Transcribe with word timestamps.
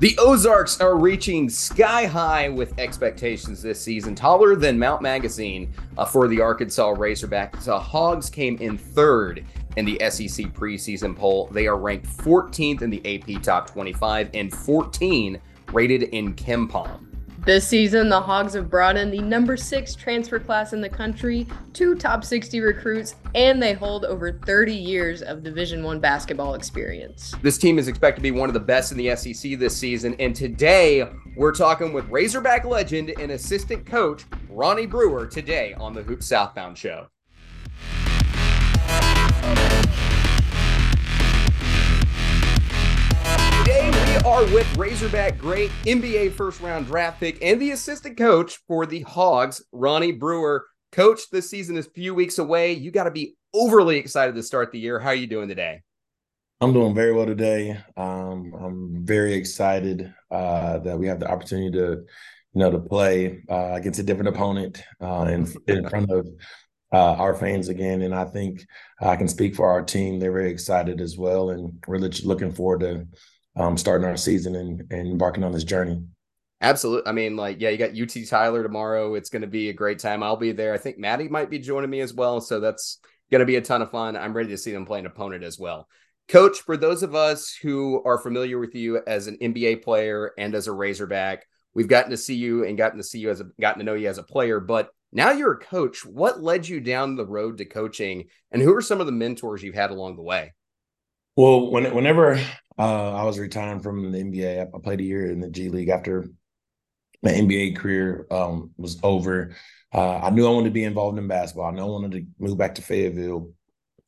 The 0.00 0.16
Ozarks 0.18 0.80
are 0.80 0.96
reaching 0.96 1.50
sky 1.50 2.06
high 2.06 2.48
with 2.50 2.78
expectations 2.78 3.60
this 3.60 3.80
season, 3.80 4.14
taller 4.14 4.54
than 4.54 4.78
Mount 4.78 5.02
Magazine 5.02 5.72
uh, 5.96 6.04
for 6.04 6.28
the 6.28 6.40
Arkansas 6.40 6.94
Razorbacks. 6.94 7.64
The 7.64 7.80
Hogs 7.80 8.30
came 8.30 8.56
in 8.58 8.78
third 8.78 9.44
in 9.76 9.84
the 9.84 9.98
SEC 10.08 10.54
preseason 10.54 11.16
poll. 11.16 11.48
They 11.50 11.66
are 11.66 11.76
ranked 11.76 12.06
14th 12.06 12.82
in 12.82 12.90
the 12.90 13.02
AP 13.04 13.42
Top 13.42 13.70
25 13.70 14.30
and 14.34 14.54
14 14.54 15.40
rated 15.72 16.04
in 16.04 16.32
KenPom. 16.36 17.07
This 17.48 17.66
season, 17.66 18.10
the 18.10 18.20
Hogs 18.20 18.52
have 18.52 18.68
brought 18.68 18.98
in 18.98 19.10
the 19.10 19.22
number 19.22 19.56
six 19.56 19.94
transfer 19.94 20.38
class 20.38 20.74
in 20.74 20.82
the 20.82 20.88
country, 20.90 21.46
two 21.72 21.94
top 21.94 22.22
60 22.22 22.60
recruits, 22.60 23.14
and 23.34 23.62
they 23.62 23.72
hold 23.72 24.04
over 24.04 24.32
30 24.44 24.74
years 24.74 25.22
of 25.22 25.42
Division 25.42 25.82
One 25.82 25.98
basketball 25.98 26.52
experience. 26.52 27.34
This 27.40 27.56
team 27.56 27.78
is 27.78 27.88
expected 27.88 28.16
to 28.16 28.22
be 28.22 28.32
one 28.32 28.50
of 28.50 28.52
the 28.52 28.60
best 28.60 28.92
in 28.92 28.98
the 28.98 29.16
SEC 29.16 29.58
this 29.58 29.74
season, 29.74 30.14
and 30.18 30.36
today 30.36 31.10
we're 31.38 31.54
talking 31.54 31.94
with 31.94 32.06
Razorback 32.10 32.66
legend 32.66 33.14
and 33.18 33.32
assistant 33.32 33.86
coach 33.86 34.26
Ronnie 34.50 34.84
Brewer 34.84 35.26
today 35.26 35.72
on 35.72 35.94
the 35.94 36.02
Hoops 36.02 36.26
Southbound 36.26 36.76
Show. 36.76 37.08
Today 43.64 43.97
are 44.24 44.42
with 44.46 44.76
Razorback 44.76 45.38
great 45.38 45.70
NBA 45.84 46.32
first 46.32 46.60
round 46.60 46.86
draft 46.86 47.20
pick 47.20 47.38
and 47.42 47.60
the 47.60 47.70
assistant 47.70 48.16
coach 48.16 48.58
for 48.66 48.86
the 48.86 49.02
Hogs, 49.02 49.62
Ronnie 49.72 50.12
Brewer. 50.12 50.66
Coach, 50.90 51.30
this 51.30 51.50
season 51.50 51.76
is 51.76 51.86
a 51.86 51.90
few 51.90 52.14
weeks 52.14 52.38
away. 52.38 52.72
You 52.72 52.90
got 52.90 53.04
to 53.04 53.10
be 53.10 53.36
overly 53.54 53.98
excited 53.98 54.34
to 54.34 54.42
start 54.42 54.72
the 54.72 54.78
year. 54.78 54.98
How 54.98 55.10
are 55.10 55.14
you 55.14 55.26
doing 55.26 55.48
today? 55.48 55.82
I'm 56.60 56.72
doing 56.72 56.94
very 56.94 57.12
well 57.12 57.26
today. 57.26 57.78
Um, 57.96 58.52
I'm 58.58 59.06
very 59.06 59.34
excited 59.34 60.12
uh, 60.30 60.78
that 60.78 60.98
we 60.98 61.06
have 61.06 61.20
the 61.20 61.30
opportunity 61.30 61.70
to, 61.72 62.04
you 62.54 62.60
know, 62.60 62.70
to 62.70 62.78
play 62.78 63.42
uh, 63.48 63.72
against 63.74 64.00
a 64.00 64.02
different 64.02 64.30
opponent 64.30 64.82
uh, 65.00 65.26
in 65.30 65.46
in 65.68 65.88
front 65.88 66.10
of 66.10 66.26
uh, 66.92 67.12
our 67.14 67.34
fans 67.34 67.68
again. 67.68 68.02
And 68.02 68.14
I 68.14 68.24
think 68.24 68.64
I 69.00 69.16
can 69.16 69.28
speak 69.28 69.54
for 69.54 69.68
our 69.68 69.82
team. 69.82 70.18
They're 70.18 70.32
very 70.32 70.50
excited 70.50 71.00
as 71.00 71.16
well, 71.16 71.50
and 71.50 71.78
we're 71.86 71.98
looking 71.98 72.50
forward 72.52 72.80
to 72.80 73.06
um, 73.58 73.76
starting 73.76 74.06
our 74.06 74.16
season 74.16 74.56
and, 74.56 74.80
and 74.90 75.08
embarking 75.08 75.44
on 75.44 75.52
this 75.52 75.64
journey. 75.64 76.02
Absolutely. 76.60 77.08
I 77.08 77.12
mean, 77.12 77.36
like, 77.36 77.60
yeah, 77.60 77.68
you 77.68 77.78
got 77.78 77.98
UT 77.98 78.26
Tyler 78.26 78.62
tomorrow. 78.62 79.14
It's 79.14 79.30
going 79.30 79.42
to 79.42 79.48
be 79.48 79.68
a 79.68 79.74
great 79.74 79.98
time. 79.98 80.22
I'll 80.22 80.36
be 80.36 80.52
there. 80.52 80.74
I 80.74 80.78
think 80.78 80.98
Maddie 80.98 81.28
might 81.28 81.50
be 81.50 81.58
joining 81.58 81.90
me 81.90 82.00
as 82.00 82.12
well. 82.12 82.40
So 82.40 82.58
that's 82.58 82.98
going 83.30 83.40
to 83.40 83.46
be 83.46 83.56
a 83.56 83.60
ton 83.60 83.82
of 83.82 83.90
fun. 83.90 84.16
I'm 84.16 84.34
ready 84.34 84.50
to 84.50 84.58
see 84.58 84.72
them 84.72 84.86
play 84.86 84.98
an 84.98 85.06
opponent 85.06 85.44
as 85.44 85.58
well. 85.58 85.86
Coach, 86.28 86.60
for 86.60 86.76
those 86.76 87.02
of 87.02 87.14
us 87.14 87.54
who 87.62 88.02
are 88.04 88.18
familiar 88.18 88.58
with 88.58 88.74
you 88.74 89.00
as 89.06 89.28
an 89.28 89.38
NBA 89.40 89.82
player 89.82 90.32
and 90.36 90.54
as 90.54 90.66
a 90.66 90.72
Razorback, 90.72 91.46
we've 91.74 91.88
gotten 91.88 92.10
to 92.10 92.16
see 92.16 92.34
you 92.34 92.64
and 92.64 92.76
gotten 92.76 92.98
to 92.98 93.04
see 93.04 93.18
you 93.18 93.30
as 93.30 93.40
a 93.40 93.44
gotten 93.60 93.78
to 93.78 93.84
know 93.84 93.94
you 93.94 94.08
as 94.08 94.18
a 94.18 94.22
player, 94.22 94.60
but 94.60 94.90
now 95.10 95.30
you're 95.30 95.54
a 95.54 95.58
coach. 95.58 96.04
What 96.04 96.42
led 96.42 96.68
you 96.68 96.80
down 96.80 97.16
the 97.16 97.26
road 97.26 97.58
to 97.58 97.64
coaching 97.64 98.26
and 98.50 98.60
who 98.60 98.74
are 98.74 98.82
some 98.82 99.00
of 99.00 99.06
the 99.06 99.12
mentors 99.12 99.62
you've 99.62 99.74
had 99.74 99.90
along 99.90 100.16
the 100.16 100.22
way? 100.22 100.52
Well, 101.38 101.70
when, 101.70 101.94
whenever 101.94 102.34
uh, 102.76 103.14
I 103.14 103.22
was 103.22 103.38
retiring 103.38 103.78
from 103.78 104.10
the 104.10 104.18
NBA, 104.18 104.60
I, 104.60 104.78
played 104.80 104.98
a 104.98 105.04
year 105.04 105.30
in 105.30 105.38
the 105.38 105.48
G 105.48 105.68
League 105.68 105.88
after 105.88 106.26
my 107.22 107.30
NBA 107.30 107.76
career 107.76 108.26
um, 108.32 108.72
was 108.76 108.98
over. 109.04 109.54
Uh, 109.94 110.18
I 110.18 110.30
knew 110.30 110.48
I 110.48 110.50
wanted 110.50 110.70
to 110.70 110.72
be 110.72 110.82
involved 110.82 111.16
in 111.16 111.28
basketball. 111.28 111.66
I 111.66 111.70
knew 111.70 111.82
I 111.82 111.84
wanted 111.84 112.10
to 112.10 112.26
move 112.40 112.58
back 112.58 112.74
to 112.74 112.82
Fayetteville 112.82 113.52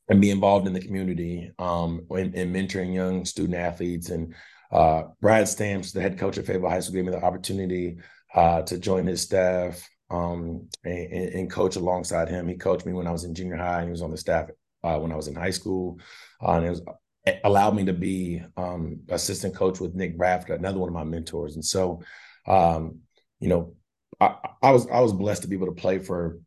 and 0.08 0.20
be 0.20 0.32
involved 0.32 0.66
in 0.66 0.72
the 0.72 0.80
community 0.80 1.52
um, 1.60 2.04
and, 2.10 2.34
mentoring 2.34 2.92
young 2.92 3.24
student 3.24 3.54
athletes. 3.54 4.10
And 4.10 4.34
uh, 4.72 5.04
Brad 5.20 5.46
Stamps, 5.46 5.92
the 5.92 6.00
head 6.00 6.18
coach 6.18 6.36
at 6.36 6.46
Fayetteville 6.46 6.68
High 6.68 6.80
School, 6.80 6.96
gave 6.96 7.04
me 7.04 7.12
the 7.12 7.22
opportunity 7.22 7.98
uh, 8.34 8.62
to 8.62 8.76
join 8.76 9.06
his 9.06 9.22
staff 9.22 9.88
um, 10.10 10.68
and, 10.82 11.12
and, 11.12 11.48
coach 11.48 11.76
alongside 11.76 12.28
him. 12.28 12.48
He 12.48 12.56
coached 12.56 12.86
me 12.86 12.92
when 12.92 13.06
I 13.06 13.12
was 13.12 13.22
in 13.22 13.36
junior 13.36 13.54
high, 13.54 13.82
and 13.82 13.86
he 13.86 13.92
was 13.92 14.02
on 14.02 14.10
the 14.10 14.16
staff 14.16 14.48
uh, 14.82 14.98
when 14.98 15.12
I 15.12 15.16
was 15.16 15.28
in 15.28 15.36
high 15.36 15.50
school. 15.50 16.00
Uh, 16.42 16.54
and 16.54 16.66
it 16.66 16.70
was 16.70 16.82
allowed 17.44 17.74
me 17.74 17.84
to 17.84 17.92
be 17.92 18.42
um, 18.56 19.00
assistant 19.08 19.54
coach 19.54 19.80
with 19.80 19.94
Nick 19.94 20.16
Bradford, 20.16 20.58
another 20.58 20.78
one 20.78 20.88
of 20.88 20.94
my 20.94 21.04
mentors. 21.04 21.54
And 21.54 21.64
so, 21.64 22.02
um, 22.46 23.00
you 23.40 23.48
know, 23.48 23.74
I, 24.20 24.36
I, 24.62 24.70
was 24.72 24.86
I 24.88 25.00
was 25.00 25.12
blessed 25.12 25.42
to 25.42 25.48
be 25.48 25.56
able 25.56 25.66
to 25.66 25.80
play 25.80 25.98
for 25.98 26.38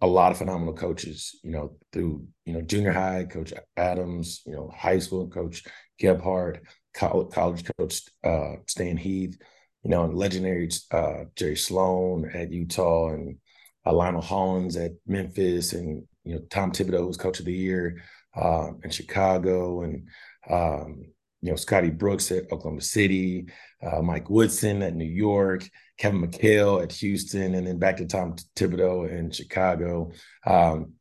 a 0.00 0.06
lot 0.06 0.32
of 0.32 0.38
phenomenal 0.38 0.74
coaches. 0.74 1.38
You 1.42 1.52
know, 1.52 1.76
through 1.92 2.26
you 2.44 2.52
know 2.52 2.62
junior 2.62 2.92
high, 2.92 3.24
Coach 3.24 3.52
Adams. 3.76 4.42
You 4.46 4.54
know, 4.54 4.72
high 4.74 4.98
school 4.98 5.28
coach 5.28 5.64
Gebhardt, 5.98 6.62
college, 6.94 7.32
college 7.32 7.64
coach 7.78 8.02
uh, 8.24 8.56
Stan 8.66 8.96
Heath. 8.96 9.36
You 9.84 9.90
know, 9.90 10.04
and 10.04 10.14
legendary 10.14 10.70
uh, 10.92 11.24
Jerry 11.34 11.56
Sloan 11.56 12.30
at 12.32 12.52
Utah 12.52 13.10
and 13.10 13.38
uh, 13.84 13.92
Lionel 13.92 14.20
Hollins 14.20 14.76
at 14.76 14.92
Memphis, 15.06 15.72
and 15.72 16.04
you 16.24 16.34
know 16.34 16.40
Tom 16.50 16.70
Thibodeau 16.70 17.06
was 17.06 17.16
coach 17.16 17.40
of 17.40 17.46
the 17.46 17.52
year 17.52 18.02
uh, 18.34 18.70
in 18.82 18.90
Chicago, 18.90 19.82
and 19.82 20.08
um, 20.50 21.04
you 21.40 21.50
know 21.50 21.56
Scotty 21.56 21.90
Brooks 21.90 22.30
at 22.30 22.50
Oklahoma 22.52 22.80
City, 22.80 23.46
uh, 23.82 24.02
Mike 24.02 24.30
Woodson 24.30 24.82
at 24.82 24.94
New 24.94 25.04
York, 25.04 25.68
Kevin 25.98 26.26
McHale 26.26 26.82
at 26.82 26.92
Houston, 26.92 27.54
and 27.54 27.66
then 27.66 27.78
back 27.78 27.96
to 27.98 28.06
Tom 28.06 28.36
Thibodeau 28.56 29.10
in 29.10 29.30
Chicago. 29.30 30.10
Um, 30.46 30.94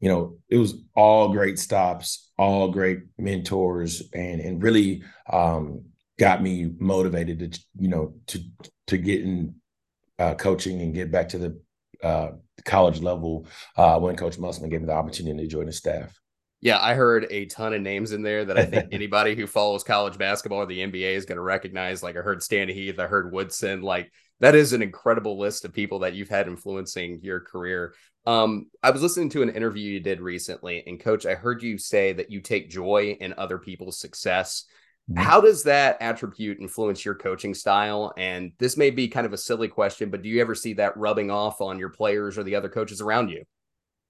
you 0.00 0.08
know, 0.08 0.38
it 0.48 0.58
was 0.58 0.74
all 0.94 1.32
great 1.32 1.58
stops, 1.58 2.30
all 2.38 2.70
great 2.70 3.00
mentors, 3.18 4.02
and 4.12 4.40
and 4.40 4.62
really 4.62 5.02
um, 5.30 5.84
got 6.18 6.42
me 6.42 6.70
motivated 6.78 7.52
to 7.52 7.60
you 7.78 7.88
know 7.88 8.14
to 8.26 8.40
to 8.86 8.98
get 8.98 9.22
in 9.22 9.54
uh, 10.18 10.34
coaching 10.34 10.80
and 10.82 10.94
get 10.94 11.10
back 11.10 11.28
to 11.30 11.38
the 11.38 11.60
uh, 12.02 12.30
college 12.64 13.00
level 13.00 13.46
uh, 13.76 13.98
when 13.98 14.16
Coach 14.16 14.38
Musselman 14.38 14.70
gave 14.70 14.80
me 14.80 14.86
the 14.86 14.92
opportunity 14.92 15.42
to 15.42 15.48
join 15.48 15.66
the 15.66 15.72
staff. 15.72 16.18
Yeah, 16.60 16.78
I 16.80 16.94
heard 16.94 17.26
a 17.30 17.46
ton 17.46 17.72
of 17.72 17.82
names 17.82 18.12
in 18.12 18.22
there 18.22 18.44
that 18.44 18.58
I 18.58 18.64
think 18.64 18.88
anybody 18.92 19.36
who 19.36 19.46
follows 19.46 19.84
college 19.84 20.18
basketball 20.18 20.60
or 20.60 20.66
the 20.66 20.80
NBA 20.80 21.14
is 21.14 21.24
going 21.24 21.36
to 21.36 21.42
recognize. 21.42 22.02
Like 22.02 22.16
I 22.16 22.20
heard 22.20 22.42
Stan 22.42 22.68
Heath, 22.68 22.98
I 22.98 23.06
heard 23.06 23.32
Woodson. 23.32 23.80
Like 23.82 24.12
that 24.40 24.54
is 24.54 24.72
an 24.72 24.82
incredible 24.82 25.38
list 25.38 25.64
of 25.64 25.72
people 25.72 26.00
that 26.00 26.14
you've 26.14 26.28
had 26.28 26.48
influencing 26.48 27.20
your 27.22 27.40
career. 27.40 27.94
Um, 28.26 28.66
I 28.82 28.90
was 28.90 29.02
listening 29.02 29.30
to 29.30 29.42
an 29.42 29.50
interview 29.50 29.90
you 29.90 30.00
did 30.00 30.20
recently, 30.20 30.82
and 30.86 31.00
Coach, 31.00 31.26
I 31.26 31.34
heard 31.34 31.62
you 31.62 31.78
say 31.78 32.12
that 32.12 32.30
you 32.30 32.40
take 32.40 32.68
joy 32.68 33.16
in 33.20 33.34
other 33.38 33.58
people's 33.58 33.98
success. 33.98 34.64
Mm-hmm. 35.10 35.22
How 35.22 35.40
does 35.40 35.62
that 35.62 35.96
attribute 36.00 36.60
influence 36.60 37.04
your 37.04 37.14
coaching 37.14 37.54
style? 37.54 38.12
And 38.18 38.52
this 38.58 38.76
may 38.76 38.90
be 38.90 39.08
kind 39.08 39.26
of 39.26 39.32
a 39.32 39.38
silly 39.38 39.68
question, 39.68 40.10
but 40.10 40.22
do 40.22 40.28
you 40.28 40.40
ever 40.40 40.54
see 40.54 40.74
that 40.74 40.96
rubbing 40.96 41.30
off 41.30 41.60
on 41.60 41.78
your 41.78 41.88
players 41.88 42.36
or 42.36 42.42
the 42.42 42.56
other 42.56 42.68
coaches 42.68 43.00
around 43.00 43.30
you? 43.30 43.44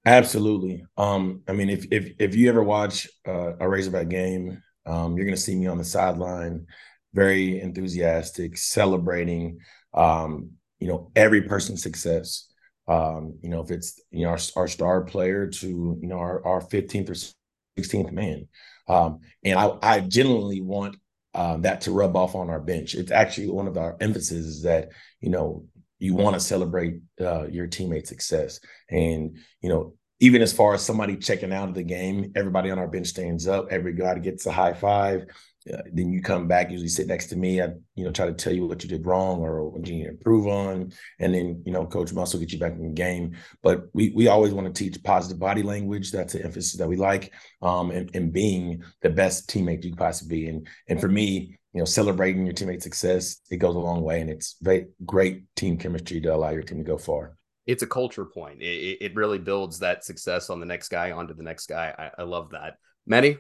Absolutely. 0.07 0.85
Um, 0.97 1.43
I 1.49 1.53
mean, 1.53 1.69
if 1.69 1.87
if 1.91 2.13
if 2.19 2.35
you 2.35 2.49
ever 2.49 2.63
watch 2.63 3.09
uh, 3.27 3.53
a 3.61 3.69
Razorback 3.69 4.09
game, 4.09 4.63
um, 4.87 5.17
you're 5.17 5.27
going 5.27 5.37
to 5.37 5.41
see 5.41 5.55
me 5.55 5.67
on 5.67 5.77
the 5.79 5.85
sideline, 5.85 6.67
very 7.13 7.61
enthusiastic, 7.61 8.57
celebrating, 8.57 9.59
um, 9.93 10.51
you 10.79 10.89
know, 10.89 11.11
every 11.15 11.43
person's 11.43 11.83
success. 11.83 12.47
Um, 12.87 13.39
you 13.43 13.51
know, 13.51 13.61
if 13.61 13.71
it's 13.71 14.01
you 14.11 14.25
know 14.25 14.31
our, 14.31 14.39
our 14.57 14.69
star 14.69 15.03
player 15.03 15.47
to 15.47 15.67
you 16.01 16.09
know 16.09 16.19
our, 16.19 16.45
our 16.47 16.61
15th 16.63 17.11
or 17.11 17.15
16th 17.77 18.11
man, 18.13 18.49
um, 18.89 19.21
and 19.45 19.59
I 19.59 19.73
I 19.83 20.01
genuinely 20.01 20.63
want 20.63 20.97
um, 21.35 21.63
that 21.63 21.83
to 21.83 21.91
rub 21.93 22.17
off 22.17 22.35
on 22.35 22.49
our 22.49 22.61
bench. 22.61 22.95
It's 22.95 23.11
actually 23.11 23.51
one 23.51 23.69
of 23.69 23.77
our 23.77 23.97
emphasis 24.01 24.47
is 24.47 24.63
that 24.63 24.89
you 25.21 25.29
know 25.29 25.67
you 25.99 26.15
want 26.15 26.35
to 26.35 26.41
celebrate 26.41 27.01
uh, 27.21 27.47
your 27.49 27.67
teammate's 27.67 28.09
success. 28.09 28.61
And, 28.91 29.37
you 29.61 29.69
know, 29.69 29.95
even 30.21 30.43
as 30.43 30.53
far 30.53 30.75
as 30.75 30.83
somebody 30.83 31.17
checking 31.17 31.53
out 31.53 31.69
of 31.69 31.75
the 31.75 31.83
game, 31.83 32.33
everybody 32.35 32.71
on 32.71 32.79
our 32.79 32.89
bench 32.89 33.07
stands 33.07 33.47
up. 33.47 33.69
Every 33.71 33.95
guy 33.95 34.19
gets 34.19 34.47
a 34.47 34.53
high 34.53 34.73
five. 34.73 35.27
Uh, 35.73 35.83
then 35.93 36.13
you 36.13 36.23
come 36.23 36.49
back, 36.49 36.71
usually 36.71 36.89
sit 36.89 37.07
next 37.07 37.27
to 37.27 37.37
me. 37.37 37.61
I, 37.61 37.69
you 37.95 38.05
know, 38.05 38.11
try 38.11 38.27
to 38.27 38.33
tell 38.33 38.53
you 38.53 38.67
what 38.67 38.83
you 38.83 38.89
did 38.89 39.05
wrong 39.05 39.41
or 39.41 39.69
what 39.69 39.87
you 39.87 39.95
need 39.95 40.05
to 40.05 40.11
improve 40.11 40.47
on. 40.47 40.93
And 41.19 41.35
then, 41.35 41.63
you 41.67 41.73
know, 41.73 41.87
Coach 41.87 42.13
Muscle 42.13 42.41
get 42.41 42.53
you 42.53 42.59
back 42.59 42.73
in 42.73 42.83
the 42.83 42.95
game. 42.95 43.37
But 43.63 43.83
we 43.93 44.11
we 44.11 44.29
always 44.29 44.55
want 44.55 44.73
to 44.73 44.73
teach 44.73 45.03
positive 45.03 45.39
body 45.39 45.63
language. 45.63 46.11
That's 46.11 46.35
an 46.35 46.43
emphasis 46.43 46.79
that 46.79 46.89
we 46.89 46.97
like. 46.97 47.33
Um, 47.61 47.91
and, 47.91 48.11
and 48.15 48.33
being 48.33 48.83
the 49.03 49.11
best 49.11 49.49
teammate 49.51 49.85
you 49.85 49.91
could 49.91 49.99
possibly 49.99 50.43
be. 50.43 50.49
And 50.49 50.67
and 50.89 51.01
for 51.01 51.09
me, 51.09 51.59
you 51.73 51.81
know, 51.81 51.85
celebrating 51.85 52.45
your 52.45 52.55
teammate's 52.55 52.85
success, 52.85 53.41
it 53.51 53.59
goes 53.59 53.75
a 53.75 53.79
long 53.79 54.03
way. 54.03 54.21
And 54.21 54.31
it's 54.31 54.57
very 54.61 54.89
great 55.05 55.45
team 55.55 55.77
chemistry 55.77 56.21
to 56.21 56.35
allow 56.35 56.51
your 56.51 56.63
team 56.63 56.79
to 56.79 56.85
go 56.85 56.99
far. 56.99 57.37
It's 57.67 57.83
a 57.83 57.87
culture 57.87 58.25
point. 58.25 58.63
It, 58.63 58.99
it 59.01 59.15
really 59.15 59.39
builds 59.39 59.79
that 59.81 60.05
success 60.05 60.49
on 60.49 60.61
the 60.61 60.67
next 60.67 60.89
guy 60.89 61.13
onto 61.13 61.35
the 61.35 61.43
next 61.43 61.67
guy. 61.67 61.95
I, 61.99 62.23
I 62.23 62.25
love 62.25 62.51
that. 62.51 62.75
Maddie? 63.07 63.39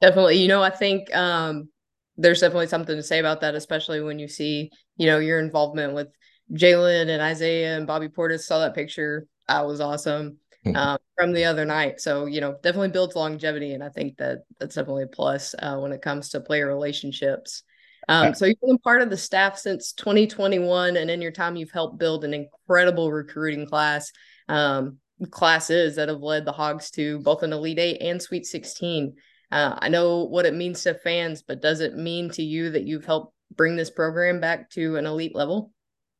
Definitely. 0.00 0.38
You 0.38 0.48
know, 0.48 0.62
I 0.62 0.70
think 0.70 1.14
um, 1.14 1.68
there's 2.16 2.40
definitely 2.40 2.66
something 2.66 2.96
to 2.96 3.02
say 3.02 3.20
about 3.20 3.40
that, 3.42 3.54
especially 3.54 4.00
when 4.00 4.18
you 4.18 4.26
see, 4.26 4.70
you 4.96 5.06
know, 5.06 5.20
your 5.20 5.38
involvement 5.38 5.94
with 5.94 6.08
Jalen 6.52 7.08
and 7.08 7.22
Isaiah 7.22 7.76
and 7.76 7.86
Bobby 7.86 8.08
Portis. 8.08 8.40
Saw 8.40 8.58
that 8.58 8.74
picture. 8.74 9.26
That 9.46 9.66
was 9.66 9.80
awesome. 9.80 10.38
Um, 10.76 10.98
from 11.16 11.32
the 11.32 11.44
other 11.44 11.64
night. 11.64 12.00
So, 12.00 12.26
you 12.26 12.40
know, 12.40 12.52
definitely 12.62 12.90
builds 12.90 13.16
longevity. 13.16 13.72
And 13.72 13.82
I 13.82 13.88
think 13.88 14.16
that 14.18 14.44
that's 14.60 14.76
definitely 14.76 15.02
a 15.02 15.08
plus 15.08 15.56
uh, 15.58 15.76
when 15.78 15.90
it 15.90 16.02
comes 16.02 16.28
to 16.30 16.40
player 16.40 16.68
relationships. 16.68 17.64
Um, 18.08 18.32
so 18.32 18.46
you've 18.46 18.60
been 18.60 18.78
part 18.78 19.02
of 19.02 19.10
the 19.10 19.16
staff 19.16 19.58
since 19.58 19.92
2021, 19.92 20.96
and 20.96 21.10
in 21.10 21.20
your 21.20 21.32
time, 21.32 21.56
you've 21.56 21.70
helped 21.70 21.98
build 21.98 22.24
an 22.24 22.34
incredible 22.34 23.10
recruiting 23.10 23.66
class. 23.66 24.12
Um, 24.48 24.98
classes 25.30 25.96
that 25.96 26.08
have 26.08 26.20
led 26.20 26.44
the 26.44 26.52
Hogs 26.52 26.90
to 26.92 27.20
both 27.20 27.42
an 27.42 27.52
Elite 27.52 27.78
Eight 27.78 27.98
and 28.00 28.20
Sweet 28.20 28.46
16. 28.46 29.14
Uh, 29.50 29.76
I 29.78 29.88
know 29.88 30.24
what 30.24 30.46
it 30.46 30.54
means 30.54 30.82
to 30.82 30.94
fans, 30.94 31.42
but 31.42 31.62
does 31.62 31.80
it 31.80 31.96
mean 31.96 32.30
to 32.30 32.42
you 32.42 32.70
that 32.70 32.84
you've 32.84 33.04
helped 33.04 33.34
bring 33.54 33.76
this 33.76 33.90
program 33.90 34.40
back 34.40 34.70
to 34.70 34.96
an 34.96 35.06
elite 35.06 35.34
level? 35.34 35.72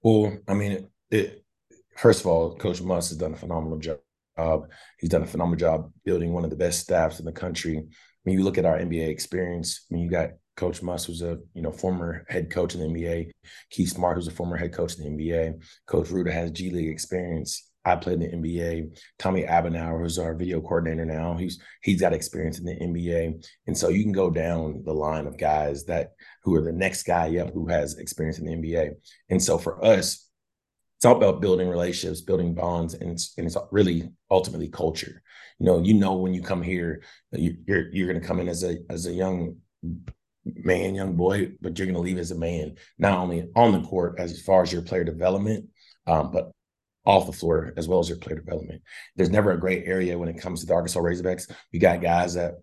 Well, 0.02 0.36
I 0.46 0.54
mean, 0.54 0.72
it, 0.72 0.90
it 1.10 1.44
first 1.96 2.20
of 2.20 2.26
all, 2.26 2.54
Coach 2.56 2.82
Muss 2.82 3.08
has 3.08 3.18
done 3.18 3.32
a 3.32 3.36
phenomenal 3.36 3.78
job. 3.78 3.98
Uh, 4.36 4.58
he's 4.98 5.10
done 5.10 5.22
a 5.22 5.26
phenomenal 5.26 5.58
job 5.58 5.92
building 6.04 6.32
one 6.32 6.44
of 6.44 6.50
the 6.50 6.56
best 6.56 6.80
staffs 6.80 7.18
in 7.18 7.24
the 7.24 7.32
country. 7.32 7.82
When 8.24 8.38
you 8.38 8.44
look 8.44 8.58
at 8.58 8.64
our 8.64 8.78
NBA 8.78 9.08
experience, 9.08 9.86
I 9.90 9.94
mean, 9.94 10.04
you 10.04 10.10
got 10.10 10.30
Coach 10.56 10.82
Muss, 10.82 11.04
who's 11.04 11.22
a 11.22 11.38
you 11.54 11.62
know 11.62 11.72
former 11.72 12.24
head 12.28 12.50
coach 12.50 12.74
in 12.74 12.80
the 12.80 12.86
NBA. 12.86 13.30
Keith 13.70 13.90
Smart, 13.90 14.16
who's 14.16 14.28
a 14.28 14.32
former 14.32 14.56
head 14.56 14.72
coach 14.72 14.98
in 14.98 15.16
the 15.16 15.24
NBA. 15.24 15.62
Coach 15.86 16.08
Ruda 16.08 16.32
has 16.32 16.50
G 16.50 16.70
League 16.70 16.90
experience. 16.90 17.70
I 17.84 17.96
played 17.96 18.22
in 18.22 18.42
the 18.42 18.48
NBA. 18.48 18.98
Tommy 19.18 19.42
Abenauer, 19.42 20.00
who's 20.00 20.18
our 20.18 20.34
video 20.34 20.60
coordinator 20.60 21.04
now, 21.04 21.36
he's 21.36 21.60
he's 21.82 22.00
got 22.00 22.12
experience 22.12 22.58
in 22.58 22.64
the 22.64 22.76
NBA, 22.76 23.44
and 23.66 23.76
so 23.76 23.88
you 23.88 24.02
can 24.02 24.12
go 24.12 24.30
down 24.30 24.82
the 24.84 24.94
line 24.94 25.26
of 25.26 25.38
guys 25.38 25.84
that 25.86 26.12
who 26.44 26.54
are 26.54 26.62
the 26.62 26.72
next 26.72 27.04
guy 27.04 27.36
up 27.38 27.52
who 27.52 27.66
has 27.68 27.98
experience 27.98 28.38
in 28.38 28.44
the 28.44 28.52
NBA. 28.52 28.92
And 29.30 29.42
so 29.42 29.58
for 29.58 29.84
us, 29.84 30.28
it's 31.02 31.06
all 31.06 31.16
about 31.16 31.40
building 31.40 31.68
relationships, 31.68 32.20
building 32.20 32.54
bonds, 32.54 32.94
and 32.94 33.10
it's 33.10 33.34
and 33.36 33.44
it's 33.44 33.56
really 33.72 34.08
ultimately 34.30 34.68
culture. 34.68 35.20
You 35.58 35.66
know, 35.66 35.80
you 35.80 35.94
know 35.94 36.14
when 36.14 36.32
you 36.32 36.42
come 36.42 36.62
here, 36.62 37.02
you, 37.32 37.56
you're 37.66 37.88
you're 37.92 38.06
going 38.06 38.20
to 38.20 38.24
come 38.24 38.38
in 38.38 38.48
as 38.48 38.62
a 38.62 38.76
as 38.88 39.06
a 39.06 39.12
young 39.12 39.56
man, 40.44 40.94
young 40.94 41.16
boy, 41.16 41.54
but 41.60 41.76
you're 41.76 41.86
going 41.86 41.96
to 41.96 42.00
leave 42.00 42.18
as 42.18 42.30
a 42.30 42.38
man, 42.38 42.76
not 42.98 43.18
only 43.18 43.48
on 43.56 43.72
the 43.72 43.82
court 43.82 44.14
as 44.20 44.40
far 44.42 44.62
as 44.62 44.72
your 44.72 44.82
player 44.82 45.02
development, 45.02 45.70
um, 46.06 46.30
but 46.30 46.52
off 47.04 47.26
the 47.26 47.32
floor 47.32 47.74
as 47.76 47.88
well 47.88 47.98
as 47.98 48.08
your 48.08 48.18
player 48.18 48.36
development. 48.36 48.80
There's 49.16 49.28
never 49.28 49.50
a 49.50 49.58
great 49.58 49.82
area 49.86 50.16
when 50.16 50.28
it 50.28 50.38
comes 50.38 50.60
to 50.60 50.66
the 50.66 50.74
Arkansas 50.74 51.00
Razorbacks. 51.00 51.50
We 51.72 51.80
got 51.80 52.00
guys 52.00 52.34
that, 52.34 52.60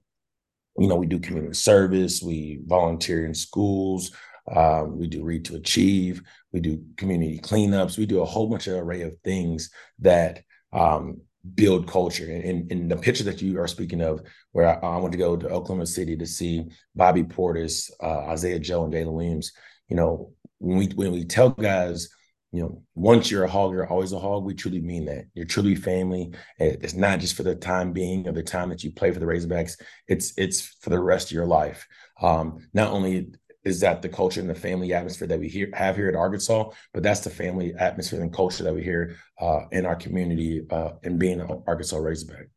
you 0.77 0.87
know, 0.87 0.95
we 0.95 1.07
do 1.07 1.19
community 1.19 1.55
service, 1.55 2.21
we 2.21 2.61
volunteer 2.65 3.25
in 3.25 3.33
schools, 3.33 4.13
um, 4.55 4.97
we 4.97 5.07
do 5.07 5.23
Read 5.23 5.45
to 5.45 5.55
Achieve, 5.55 6.21
we 6.51 6.59
do 6.59 6.83
community 6.97 7.39
cleanups, 7.39 7.97
we 7.97 8.05
do 8.05 8.21
a 8.21 8.25
whole 8.25 8.47
bunch 8.47 8.67
of 8.67 8.75
array 8.75 9.01
of 9.01 9.15
things 9.23 9.69
that 9.99 10.43
um, 10.73 11.21
build 11.55 11.87
culture. 11.87 12.29
And 12.29 12.71
in 12.71 12.87
the 12.87 12.97
picture 12.97 13.23
that 13.25 13.41
you 13.41 13.59
are 13.59 13.67
speaking 13.67 14.01
of, 14.01 14.21
where 14.51 14.83
I, 14.83 14.87
I 14.87 14.97
went 14.97 15.11
to 15.11 15.17
go 15.17 15.37
to 15.37 15.49
Oklahoma 15.49 15.85
City 15.85 16.17
to 16.17 16.25
see 16.25 16.65
Bobby 16.95 17.23
Portis, 17.23 17.91
uh, 18.01 18.25
Isaiah 18.29 18.59
Joe, 18.59 18.85
and 18.85 18.93
Jalen 18.93 19.13
Williams, 19.13 19.51
you 19.87 19.95
know, 19.95 20.33
when 20.59 20.77
we 20.77 20.87
when 20.87 21.11
we 21.11 21.25
tell 21.25 21.49
guys 21.49 22.09
you 22.51 22.63
know, 22.63 22.81
once 22.95 23.29
you're 23.29 23.43
a 23.43 23.49
hog, 23.49 23.73
you're 23.73 23.87
always 23.87 24.11
a 24.11 24.19
hog. 24.19 24.43
We 24.43 24.55
truly 24.55 24.81
mean 24.81 25.05
that. 25.05 25.25
You're 25.35 25.45
truly 25.45 25.75
family. 25.75 26.31
It's 26.57 26.95
not 26.95 27.19
just 27.19 27.35
for 27.35 27.43
the 27.43 27.55
time 27.55 27.93
being 27.93 28.27
or 28.27 28.31
the 28.31 28.41
time 28.41 28.69
that 28.69 28.83
you 28.83 28.91
play 28.91 29.11
for 29.11 29.19
the 29.19 29.25
Razorbacks. 29.27 29.79
It's 30.07 30.33
it's 30.35 30.61
for 30.81 30.89
the 30.89 30.99
rest 30.99 31.27
of 31.27 31.33
your 31.33 31.45
life. 31.45 31.87
Um, 32.21 32.67
not 32.73 32.91
only 32.91 33.33
is 33.63 33.79
that 33.81 34.01
the 34.01 34.09
culture 34.09 34.39
and 34.39 34.49
the 34.49 34.55
family 34.55 34.93
atmosphere 34.93 35.27
that 35.27 35.39
we 35.39 35.49
here, 35.49 35.69
have 35.73 35.95
here 35.95 36.07
at 36.07 36.15
Arkansas, 36.15 36.69
but 36.93 37.03
that's 37.03 37.21
the 37.21 37.29
family 37.29 37.73
atmosphere 37.77 38.21
and 38.21 38.33
culture 38.33 38.63
that 38.63 38.73
we 38.73 38.83
hear 38.83 39.15
uh, 39.39 39.61
in 39.71 39.85
our 39.85 39.95
community 39.95 40.65
uh, 40.69 40.91
and 41.03 41.19
being 41.19 41.41
an 41.41 41.63
Arkansas 41.67 41.97
Razorback. 41.97 42.47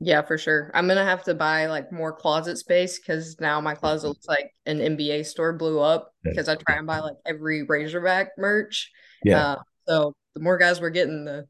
Yeah, 0.00 0.22
for 0.22 0.38
sure. 0.38 0.70
I'm 0.74 0.86
gonna 0.86 1.04
have 1.04 1.24
to 1.24 1.34
buy 1.34 1.66
like 1.66 1.90
more 1.90 2.12
closet 2.12 2.56
space 2.56 3.00
because 3.00 3.40
now 3.40 3.60
my 3.60 3.74
closet 3.74 4.06
mm-hmm. 4.06 4.08
looks 4.10 4.28
like 4.28 4.52
an 4.64 4.78
NBA 4.78 5.26
store 5.26 5.52
blew 5.52 5.80
up 5.80 6.14
because 6.22 6.48
I 6.48 6.54
try 6.54 6.76
and 6.76 6.86
buy 6.86 7.00
like 7.00 7.16
every 7.26 7.64
Razorback 7.64 8.28
merch. 8.38 8.92
Yeah. 9.24 9.44
Uh, 9.44 9.56
so 9.88 10.14
the 10.34 10.40
more 10.40 10.56
guys 10.56 10.80
we're 10.80 10.90
getting, 10.90 11.24
the 11.24 11.48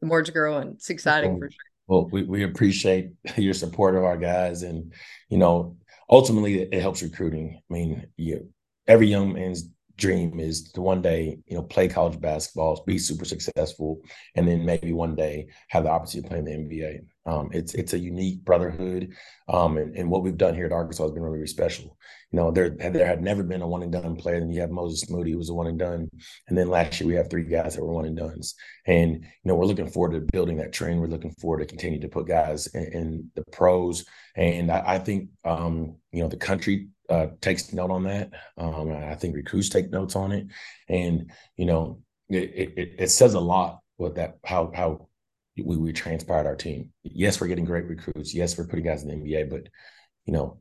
the 0.00 0.06
more 0.06 0.20
it's 0.20 0.30
growing. 0.30 0.70
It's 0.70 0.90
exciting 0.90 1.32
well, 1.32 1.40
for 1.40 1.50
sure. 1.50 1.58
Well, 1.86 2.08
we, 2.10 2.24
we 2.24 2.42
appreciate 2.42 3.10
your 3.36 3.54
support 3.54 3.94
of 3.94 4.04
our 4.04 4.16
guys, 4.16 4.62
and 4.62 4.92
you 5.28 5.38
know, 5.38 5.76
ultimately 6.08 6.62
it, 6.62 6.80
helps 6.80 7.02
recruiting. 7.02 7.60
I 7.70 7.72
mean, 7.72 8.06
you 8.16 8.48
every 8.86 9.08
young 9.08 9.32
man's 9.32 9.68
dream 9.96 10.38
is 10.38 10.70
to 10.72 10.82
one 10.82 11.02
day, 11.02 11.38
you 11.46 11.56
know, 11.56 11.62
play 11.62 11.88
college 11.88 12.20
basketball, 12.20 12.82
be 12.86 12.98
super 12.98 13.24
successful, 13.24 14.00
and 14.34 14.46
then 14.46 14.64
maybe 14.64 14.92
one 14.92 15.14
day 15.14 15.48
have 15.68 15.84
the 15.84 15.90
opportunity 15.90 16.22
to 16.22 16.28
play 16.28 16.38
in 16.38 16.44
the 16.44 16.52
NBA. 16.52 17.00
Um, 17.26 17.50
it's 17.52 17.74
it's 17.74 17.92
a 17.92 17.98
unique 17.98 18.44
brotherhood, 18.44 19.12
um, 19.48 19.78
and, 19.78 19.96
and, 19.96 20.08
what 20.08 20.22
we've 20.22 20.36
done 20.36 20.54
here 20.54 20.66
at 20.66 20.72
Arkansas 20.72 21.02
has 21.02 21.12
been 21.12 21.22
really, 21.22 21.38
really 21.38 21.48
special. 21.48 21.96
You 22.30 22.36
know, 22.36 22.50
there 22.52 22.70
there 22.70 23.06
had 23.06 23.20
never 23.20 23.42
been 23.42 23.62
a 23.62 23.68
one 23.68 23.82
and 23.82 23.90
done 23.90 24.14
player. 24.14 24.38
Then 24.38 24.52
you 24.52 24.60
have 24.60 24.70
Moses 24.70 25.10
Moody, 25.10 25.32
who 25.32 25.38
was 25.38 25.50
a 25.50 25.54
one 25.54 25.66
and 25.66 25.78
done, 25.78 26.08
and 26.46 26.56
then 26.56 26.68
last 26.68 27.00
year 27.00 27.08
we 27.08 27.14
have 27.14 27.28
three 27.28 27.42
guys 27.42 27.74
that 27.74 27.84
were 27.84 27.92
one 27.92 28.04
and 28.04 28.16
duns. 28.16 28.54
And 28.86 29.14
you 29.24 29.28
know, 29.44 29.56
we're 29.56 29.64
looking 29.64 29.90
forward 29.90 30.12
to 30.12 30.32
building 30.32 30.58
that 30.58 30.72
trend. 30.72 31.00
We're 31.00 31.08
looking 31.08 31.34
forward 31.40 31.58
to 31.58 31.66
continue 31.66 32.00
to 32.00 32.08
put 32.08 32.28
guys 32.28 32.68
in, 32.68 32.84
in 32.92 33.30
the 33.34 33.42
pros, 33.50 34.04
and 34.36 34.70
I, 34.70 34.82
I 34.86 34.98
think 35.00 35.30
um, 35.44 35.96
you 36.12 36.22
know 36.22 36.28
the 36.28 36.36
country 36.36 36.88
uh, 37.10 37.28
takes 37.40 37.72
note 37.72 37.90
on 37.90 38.04
that. 38.04 38.30
Um, 38.56 38.92
I 38.92 39.16
think 39.16 39.34
recruits 39.34 39.68
take 39.68 39.90
notes 39.90 40.14
on 40.14 40.30
it, 40.30 40.46
and 40.88 41.32
you 41.56 41.66
know, 41.66 42.02
it, 42.28 42.72
it, 42.76 42.94
it 42.98 43.10
says 43.10 43.34
a 43.34 43.40
lot 43.40 43.80
what 43.96 44.14
that 44.16 44.38
how 44.44 44.70
how 44.74 45.05
we, 45.56 45.76
we 45.76 45.92
transpired 45.92 46.46
our 46.46 46.56
team. 46.56 46.92
Yes, 47.02 47.40
we're 47.40 47.46
getting 47.48 47.64
great 47.64 47.86
recruits. 47.86 48.34
Yes, 48.34 48.56
we're 48.56 48.66
putting 48.66 48.84
guys 48.84 49.02
in 49.02 49.08
the 49.08 49.14
NBA, 49.14 49.50
but 49.50 49.68
you 50.24 50.32
know, 50.32 50.58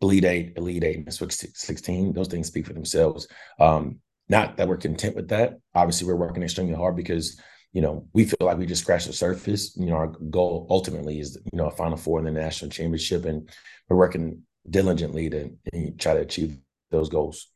Elite 0.00 0.24
Eight, 0.24 0.52
Elite 0.56 0.84
Eight, 0.84 0.96
and 0.96 1.12
Sweet 1.12 1.32
16, 1.32 2.12
those 2.12 2.28
things 2.28 2.48
speak 2.48 2.66
for 2.66 2.72
themselves. 2.72 3.28
Um, 3.58 4.00
not 4.28 4.56
that 4.56 4.68
we're 4.68 4.76
content 4.76 5.16
with 5.16 5.28
that. 5.28 5.58
Obviously, 5.74 6.06
we're 6.06 6.16
working 6.16 6.42
extremely 6.42 6.74
hard 6.74 6.96
because 6.96 7.40
you 7.72 7.82
know 7.82 8.08
we 8.12 8.24
feel 8.24 8.38
like 8.40 8.58
we 8.58 8.66
just 8.66 8.82
scratched 8.82 9.06
the 9.06 9.12
surface. 9.12 9.76
You 9.76 9.86
know, 9.86 9.94
our 9.94 10.08
goal 10.08 10.66
ultimately 10.68 11.20
is 11.20 11.38
you 11.52 11.56
know 11.56 11.66
a 11.66 11.70
Final 11.70 11.96
Four 11.96 12.18
in 12.18 12.24
the 12.24 12.32
national 12.32 12.70
championship, 12.70 13.24
and 13.24 13.48
we're 13.88 13.96
working 13.96 14.42
diligently 14.68 15.30
to 15.30 15.50
try 15.98 16.14
to 16.14 16.20
achieve 16.20 16.58
those 16.90 17.08
goals. 17.08 17.48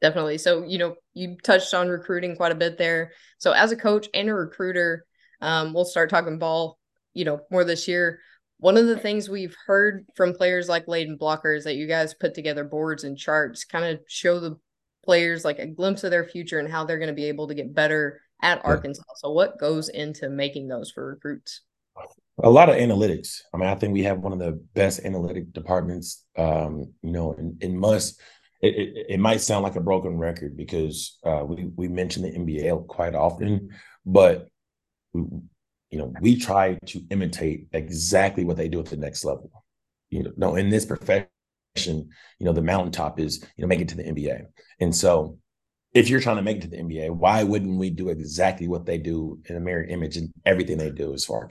Definitely. 0.00 0.38
So, 0.38 0.64
you 0.64 0.78
know, 0.78 0.96
you 1.12 1.36
touched 1.42 1.74
on 1.74 1.88
recruiting 1.88 2.34
quite 2.34 2.52
a 2.52 2.56
bit 2.56 2.78
there. 2.78 3.12
So, 3.38 3.52
as 3.52 3.70
a 3.70 3.76
coach 3.76 4.08
and 4.14 4.28
a 4.28 4.34
recruiter, 4.34 5.04
um, 5.40 5.72
we'll 5.72 5.84
start 5.84 6.10
talking 6.10 6.38
ball, 6.38 6.78
you 7.14 7.24
know, 7.24 7.40
more 7.50 7.64
this 7.64 7.88
year. 7.88 8.20
One 8.58 8.76
of 8.76 8.86
the 8.86 8.98
things 8.98 9.28
we've 9.28 9.56
heard 9.66 10.06
from 10.14 10.34
players 10.34 10.68
like 10.68 10.86
Layden 10.86 11.18
Blocker 11.18 11.54
is 11.54 11.64
that 11.64 11.76
you 11.76 11.86
guys 11.86 12.14
put 12.14 12.34
together 12.34 12.64
boards 12.64 13.04
and 13.04 13.16
charts, 13.16 13.64
kind 13.64 13.84
of 13.86 14.00
show 14.06 14.38
the 14.38 14.58
players 15.04 15.44
like 15.44 15.58
a 15.58 15.66
glimpse 15.66 16.04
of 16.04 16.10
their 16.10 16.26
future 16.26 16.58
and 16.58 16.70
how 16.70 16.84
they're 16.84 16.98
going 16.98 17.08
to 17.08 17.14
be 17.14 17.24
able 17.24 17.48
to 17.48 17.54
get 17.54 17.74
better 17.74 18.20
at 18.42 18.62
Arkansas. 18.64 19.02
So, 19.16 19.32
what 19.32 19.58
goes 19.58 19.88
into 19.88 20.28
making 20.28 20.68
those 20.68 20.90
for 20.90 21.06
recruits? 21.06 21.62
a 22.42 22.50
lot 22.50 22.68
of 22.68 22.76
analytics. 22.76 23.40
I 23.52 23.58
mean, 23.58 23.68
I 23.68 23.74
think 23.74 23.92
we 23.92 24.02
have 24.04 24.20
one 24.20 24.32
of 24.32 24.38
the 24.38 24.52
best 24.74 25.04
analytic 25.04 25.52
departments. 25.52 26.24
Um, 26.36 26.92
you 27.02 27.12
know, 27.12 27.32
and, 27.32 27.62
and 27.62 27.78
must 27.78 28.20
it, 28.62 28.74
it, 28.74 29.06
it, 29.10 29.20
might 29.20 29.40
sound 29.40 29.62
like 29.62 29.76
a 29.76 29.80
broken 29.80 30.18
record 30.18 30.56
because 30.56 31.18
uh, 31.24 31.44
we 31.46 31.70
we 31.76 31.88
mention 31.88 32.22
the 32.22 32.30
NBA 32.30 32.86
quite 32.86 33.14
often, 33.14 33.70
but 34.04 34.48
you 35.14 35.98
know 35.98 36.12
we 36.20 36.36
try 36.36 36.78
to 36.86 37.02
imitate 37.10 37.66
exactly 37.72 38.44
what 38.44 38.56
they 38.56 38.68
do 38.68 38.80
at 38.80 38.86
the 38.86 38.96
next 38.96 39.24
level. 39.24 39.50
You 40.10 40.24
know, 40.24 40.32
no, 40.36 40.56
in 40.56 40.70
this 40.70 40.86
profession, 40.86 41.28
you 41.76 42.08
know, 42.40 42.52
the 42.52 42.62
mountaintop 42.62 43.20
is 43.20 43.44
you 43.56 43.62
know 43.62 43.68
make 43.68 43.80
it 43.80 43.88
to 43.88 43.96
the 43.96 44.04
NBA, 44.04 44.44
and 44.80 44.94
so 44.94 45.38
if 45.92 46.08
you're 46.08 46.20
trying 46.20 46.36
to 46.36 46.42
make 46.42 46.58
it 46.58 46.62
to 46.62 46.68
the 46.68 46.76
NBA, 46.76 47.10
why 47.10 47.42
wouldn't 47.42 47.78
we 47.78 47.90
do 47.90 48.10
exactly 48.10 48.68
what 48.68 48.86
they 48.86 48.96
do 48.96 49.40
in 49.46 49.56
a 49.56 49.60
mirror 49.60 49.82
image 49.82 50.16
and 50.16 50.32
everything 50.46 50.78
they 50.78 50.90
do 50.90 51.12
as 51.14 51.24
far, 51.24 51.48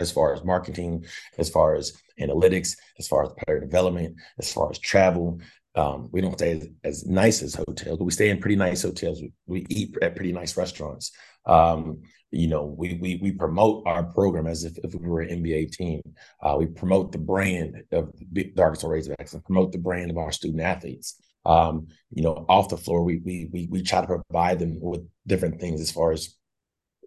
as 0.00 0.10
far 0.10 0.34
as 0.34 0.42
marketing, 0.44 1.04
as 1.38 1.48
far 1.48 1.76
as 1.76 1.92
analytics, 2.20 2.76
as 2.98 3.06
far 3.06 3.22
as 3.22 3.30
player 3.44 3.60
development, 3.60 4.16
as 4.38 4.52
far 4.52 4.68
as 4.70 4.78
travel? 4.80 5.40
Um, 5.76 6.08
we 6.10 6.20
don't 6.20 6.36
stay 6.36 6.52
as, 6.52 6.68
as, 6.82 7.06
nice 7.06 7.40
as 7.40 7.54
hotels, 7.54 7.98
but 7.98 8.04
we 8.04 8.10
stay 8.10 8.30
in 8.30 8.40
pretty 8.40 8.56
nice 8.56 8.82
hotels. 8.82 9.22
We, 9.22 9.32
we 9.46 9.66
eat 9.68 9.96
at 10.02 10.16
pretty 10.16 10.32
nice 10.32 10.56
restaurants. 10.56 11.12
Um, 11.46 12.02
you 12.30 12.48
know, 12.48 12.64
we 12.64 12.98
we 13.00 13.18
we 13.22 13.32
promote 13.32 13.84
our 13.86 14.04
program 14.04 14.46
as 14.46 14.64
if, 14.64 14.76
if 14.78 14.94
we 14.94 15.08
were 15.08 15.22
an 15.22 15.42
NBA 15.42 15.72
team. 15.72 16.02
Uh, 16.42 16.56
we 16.58 16.66
promote 16.66 17.12
the 17.12 17.18
brand 17.18 17.82
of 17.92 18.12
the 18.32 18.52
Arkansas 18.58 18.86
Razorbacks 18.86 19.32
and 19.32 19.44
promote 19.44 19.72
the 19.72 19.78
brand 19.78 20.10
of 20.10 20.18
our 20.18 20.32
student 20.32 20.60
athletes 20.62 21.20
um, 21.48 21.88
you 22.10 22.22
know, 22.22 22.44
off 22.48 22.68
the 22.68 22.76
floor, 22.76 23.02
we 23.02 23.22
we 23.24 23.48
we 23.50 23.68
we 23.70 23.82
try 23.82 24.02
to 24.02 24.06
provide 24.06 24.58
them 24.58 24.78
with 24.80 25.08
different 25.26 25.60
things 25.60 25.80
as 25.80 25.90
far 25.90 26.12
as 26.12 26.34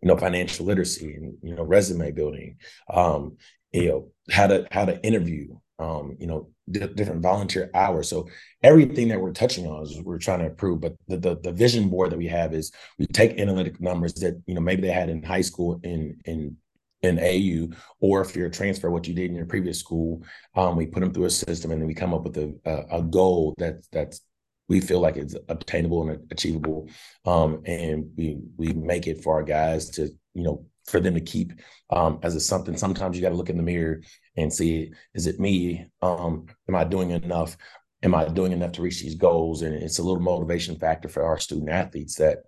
you 0.02 0.08
know 0.08 0.18
financial 0.18 0.66
literacy 0.66 1.14
and 1.14 1.38
you 1.44 1.56
know 1.56 1.64
resume 1.64 2.12
building, 2.12 2.58
um, 2.92 3.38
you 3.72 3.90
know 3.90 4.12
how 4.32 4.48
to 4.48 4.68
how 4.72 4.86
to 4.86 5.00
interview, 5.06 5.56
um, 5.82 6.16
you 6.20 6.28
know 6.28 6.50
d- 6.70 6.88
different 6.96 7.22
volunteer 7.22 7.70
hours. 7.74 8.10
So 8.10 8.30
everything 8.64 9.08
that 9.10 9.20
we're 9.20 9.34
touching 9.34 9.68
on 9.68 9.84
is 9.84 10.02
we're 10.02 10.20
trying 10.20 10.40
to 10.40 10.46
improve. 10.46 10.82
But 10.82 10.96
the, 11.08 11.18
the 11.18 11.40
the 11.42 11.52
vision 11.52 11.90
board 11.90 12.12
that 12.12 12.18
we 12.18 12.28
have 12.28 12.54
is 12.54 12.72
we 13.00 13.08
take 13.08 13.40
analytic 13.40 13.82
numbers 13.82 14.14
that 14.16 14.42
you 14.46 14.54
know 14.54 14.62
maybe 14.62 14.84
they 14.84 14.94
had 14.94 15.10
in 15.10 15.24
high 15.24 15.42
school 15.42 15.80
in 15.84 16.20
in 16.26 16.58
in 17.02 17.18
AAU, 17.18 17.76
or 18.00 18.22
if 18.22 18.36
you're 18.36 18.48
a 18.48 18.52
transfer, 18.52 18.92
what 18.92 19.08
you 19.08 19.16
did 19.16 19.32
in 19.32 19.36
your 19.36 19.48
previous 19.48 19.80
school, 19.80 20.24
um, 20.56 20.76
we 20.76 20.86
put 20.86 21.00
them 21.00 21.12
through 21.12 21.26
a 21.26 21.32
system, 21.32 21.72
and 21.72 21.82
then 21.82 21.88
we 21.88 21.96
come 21.96 22.14
up 22.14 22.24
with 22.24 22.38
a 22.38 22.56
a, 22.66 23.00
a 23.00 23.02
goal 23.02 23.56
that 23.58 23.84
that's 23.92 24.22
we 24.68 24.80
feel 24.80 25.02
like 25.02 25.18
it's 25.18 25.36
obtainable 25.50 26.08
and 26.10 26.32
achievable, 26.32 26.88
um, 27.26 27.62
and 27.66 28.10
we 28.16 28.38
we 28.58 28.74
make 28.74 29.08
it 29.08 29.24
for 29.24 29.36
our 29.36 29.44
guys 29.44 29.90
to 29.92 30.04
you 30.34 30.44
know 30.44 30.66
for 30.86 31.00
them 31.00 31.14
to 31.14 31.22
keep 31.22 31.54
um, 31.90 32.20
as 32.24 32.36
a 32.36 32.40
something. 32.40 32.78
Sometimes 32.78 33.16
you 33.16 33.22
got 33.22 33.30
to 33.30 33.36
look 33.36 33.50
in 33.50 33.58
the 33.58 33.64
mirror 33.64 34.02
and 34.38 34.54
see 34.54 34.92
is 35.14 35.28
it 35.28 35.40
me? 35.40 35.88
Um, 36.02 36.48
am 36.68 36.76
I 36.76 36.84
doing 36.84 37.12
enough? 37.12 37.58
Am 38.04 38.16
I 38.16 38.28
doing 38.28 38.52
enough 38.52 38.74
to 38.74 38.82
reach 38.82 39.02
these 39.02 39.16
goals? 39.16 39.62
And 39.62 39.76
it's 39.76 40.00
a 40.00 40.04
little 40.04 40.22
motivation 40.22 40.78
factor 40.78 41.08
for 41.10 41.24
our 41.24 41.38
student 41.38 41.70
athletes 41.70 42.16
that, 42.16 42.40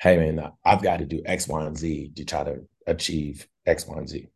hey 0.00 0.16
man, 0.16 0.50
I've 0.64 0.82
got 0.82 0.98
to 0.98 1.06
do 1.06 1.22
X, 1.26 1.48
Y, 1.48 1.64
and 1.64 1.76
Z 1.76 2.12
to 2.16 2.24
try 2.24 2.44
to 2.44 2.60
achieve 2.86 3.46
X, 3.66 3.86
Y, 3.86 3.96
and 3.96 4.08
Z. 4.08 4.28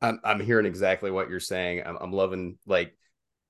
I'm 0.00 0.20
I'm 0.24 0.40
hearing 0.40 0.66
exactly 0.66 1.10
what 1.10 1.28
you're 1.28 1.40
saying. 1.40 1.82
I'm, 1.84 1.96
I'm 2.00 2.12
loving 2.12 2.58
like 2.66 2.96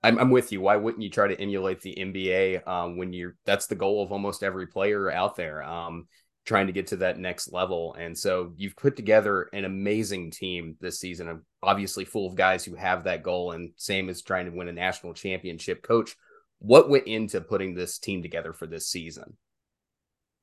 I'm 0.02 0.18
I'm 0.18 0.30
with 0.30 0.52
you. 0.52 0.60
Why 0.60 0.76
wouldn't 0.76 1.02
you 1.02 1.10
try 1.10 1.28
to 1.28 1.40
emulate 1.40 1.80
the 1.80 1.94
NBA 1.94 2.66
um, 2.66 2.96
when 2.96 3.12
you're 3.12 3.36
that's 3.44 3.66
the 3.66 3.74
goal 3.74 4.02
of 4.02 4.12
almost 4.12 4.42
every 4.42 4.66
player 4.66 5.10
out 5.10 5.36
there. 5.36 5.62
Um, 5.62 6.06
trying 6.46 6.68
to 6.68 6.72
get 6.72 6.86
to 6.86 6.96
that 6.98 7.18
next 7.18 7.52
level. 7.52 7.94
And 7.98 8.16
so 8.16 8.52
you've 8.56 8.76
put 8.76 8.96
together 8.96 9.50
an 9.52 9.64
amazing 9.64 10.30
team 10.30 10.76
this 10.80 11.00
season, 11.00 11.42
obviously 11.66 12.04
full 12.04 12.26
of 12.26 12.37
guys 12.37 12.64
who 12.64 12.75
have 12.75 13.04
that 13.04 13.23
goal 13.23 13.52
and 13.52 13.73
same 13.76 14.08
as 14.08 14.23
trying 14.23 14.46
to 14.46 14.56
win 14.56 14.68
a 14.68 14.73
national 14.73 15.12
championship. 15.12 15.82
Coach, 15.82 16.16
what 16.61 16.88
went 16.88 17.06
into 17.06 17.40
putting 17.40 17.75
this 17.75 17.99
team 17.99 18.23
together 18.23 18.52
for 18.52 18.66
this 18.66 18.88
season? 18.88 19.37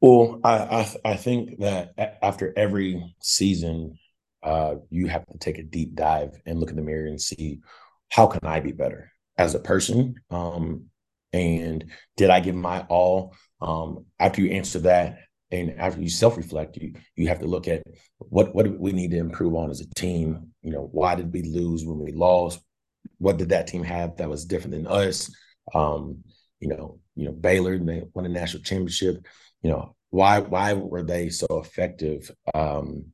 Well, 0.01 0.42
I 0.44 0.58
I, 0.58 1.12
I 1.13 1.15
think 1.15 1.60
that 1.60 2.20
after 2.22 2.53
every 2.58 3.15
season, 3.22 3.98
uh, 4.44 4.75
you 4.89 5.08
have 5.08 5.25
to 5.27 5.38
take 5.38 5.58
a 5.58 5.63
deep 5.63 5.96
dive 5.96 6.39
and 6.46 6.60
look 6.60 6.70
in 6.70 6.75
the 6.75 6.82
mirror 6.82 7.08
and 7.08 7.22
see 7.22 7.62
how 8.10 8.27
can 8.27 8.42
I 8.44 8.60
be 8.60 8.74
better 8.74 9.12
as 9.38 9.56
a 9.56 9.60
person, 9.60 10.15
um, 10.30 10.88
and 11.32 11.86
did 12.18 12.30
I 12.30 12.42
give 12.42 12.53
my 12.53 12.82
all? 12.82 13.36
Um, 13.62 14.06
after 14.20 14.42
you 14.42 14.51
answer 14.51 14.80
that, 14.80 15.20
and 15.53 15.79
after 15.79 16.01
you 16.01 16.10
self-reflect 16.10 16.77
you 16.77 16.93
you 17.15 17.27
have 17.27 17.39
to 17.39 17.45
look 17.45 17.67
at 17.67 17.83
what 18.17 18.53
what 18.55 18.67
we 18.79 18.91
need 18.91 19.12
to 19.12 19.17
improve 19.17 19.53
on 19.55 19.69
as 19.69 19.81
a 19.81 19.93
team. 19.93 20.51
You 20.62 20.72
know 20.72 20.89
why 20.91 21.15
did 21.15 21.31
we 21.31 21.43
lose 21.43 21.86
when 21.86 22.00
we 22.00 22.12
lost? 22.12 22.60
What 23.19 23.38
did 23.38 23.50
that 23.50 23.67
team 23.67 23.83
have 23.83 24.17
that 24.17 24.29
was 24.29 24.45
different 24.45 24.72
than 24.72 24.88
us? 24.88 25.33
Um 25.74 26.24
you 26.60 26.69
know 26.69 27.00
you 27.15 27.25
know 27.25 27.31
baylor 27.31 27.77
they 27.77 28.03
won 28.13 28.25
a 28.25 28.29
national 28.29 28.63
championship. 28.63 29.25
You 29.62 29.72
know 29.72 29.95
why 30.10 30.39
why 30.39 30.74
were 30.74 31.03
they 31.03 31.29
so 31.29 31.48
effective 31.51 32.31
um 32.53 33.05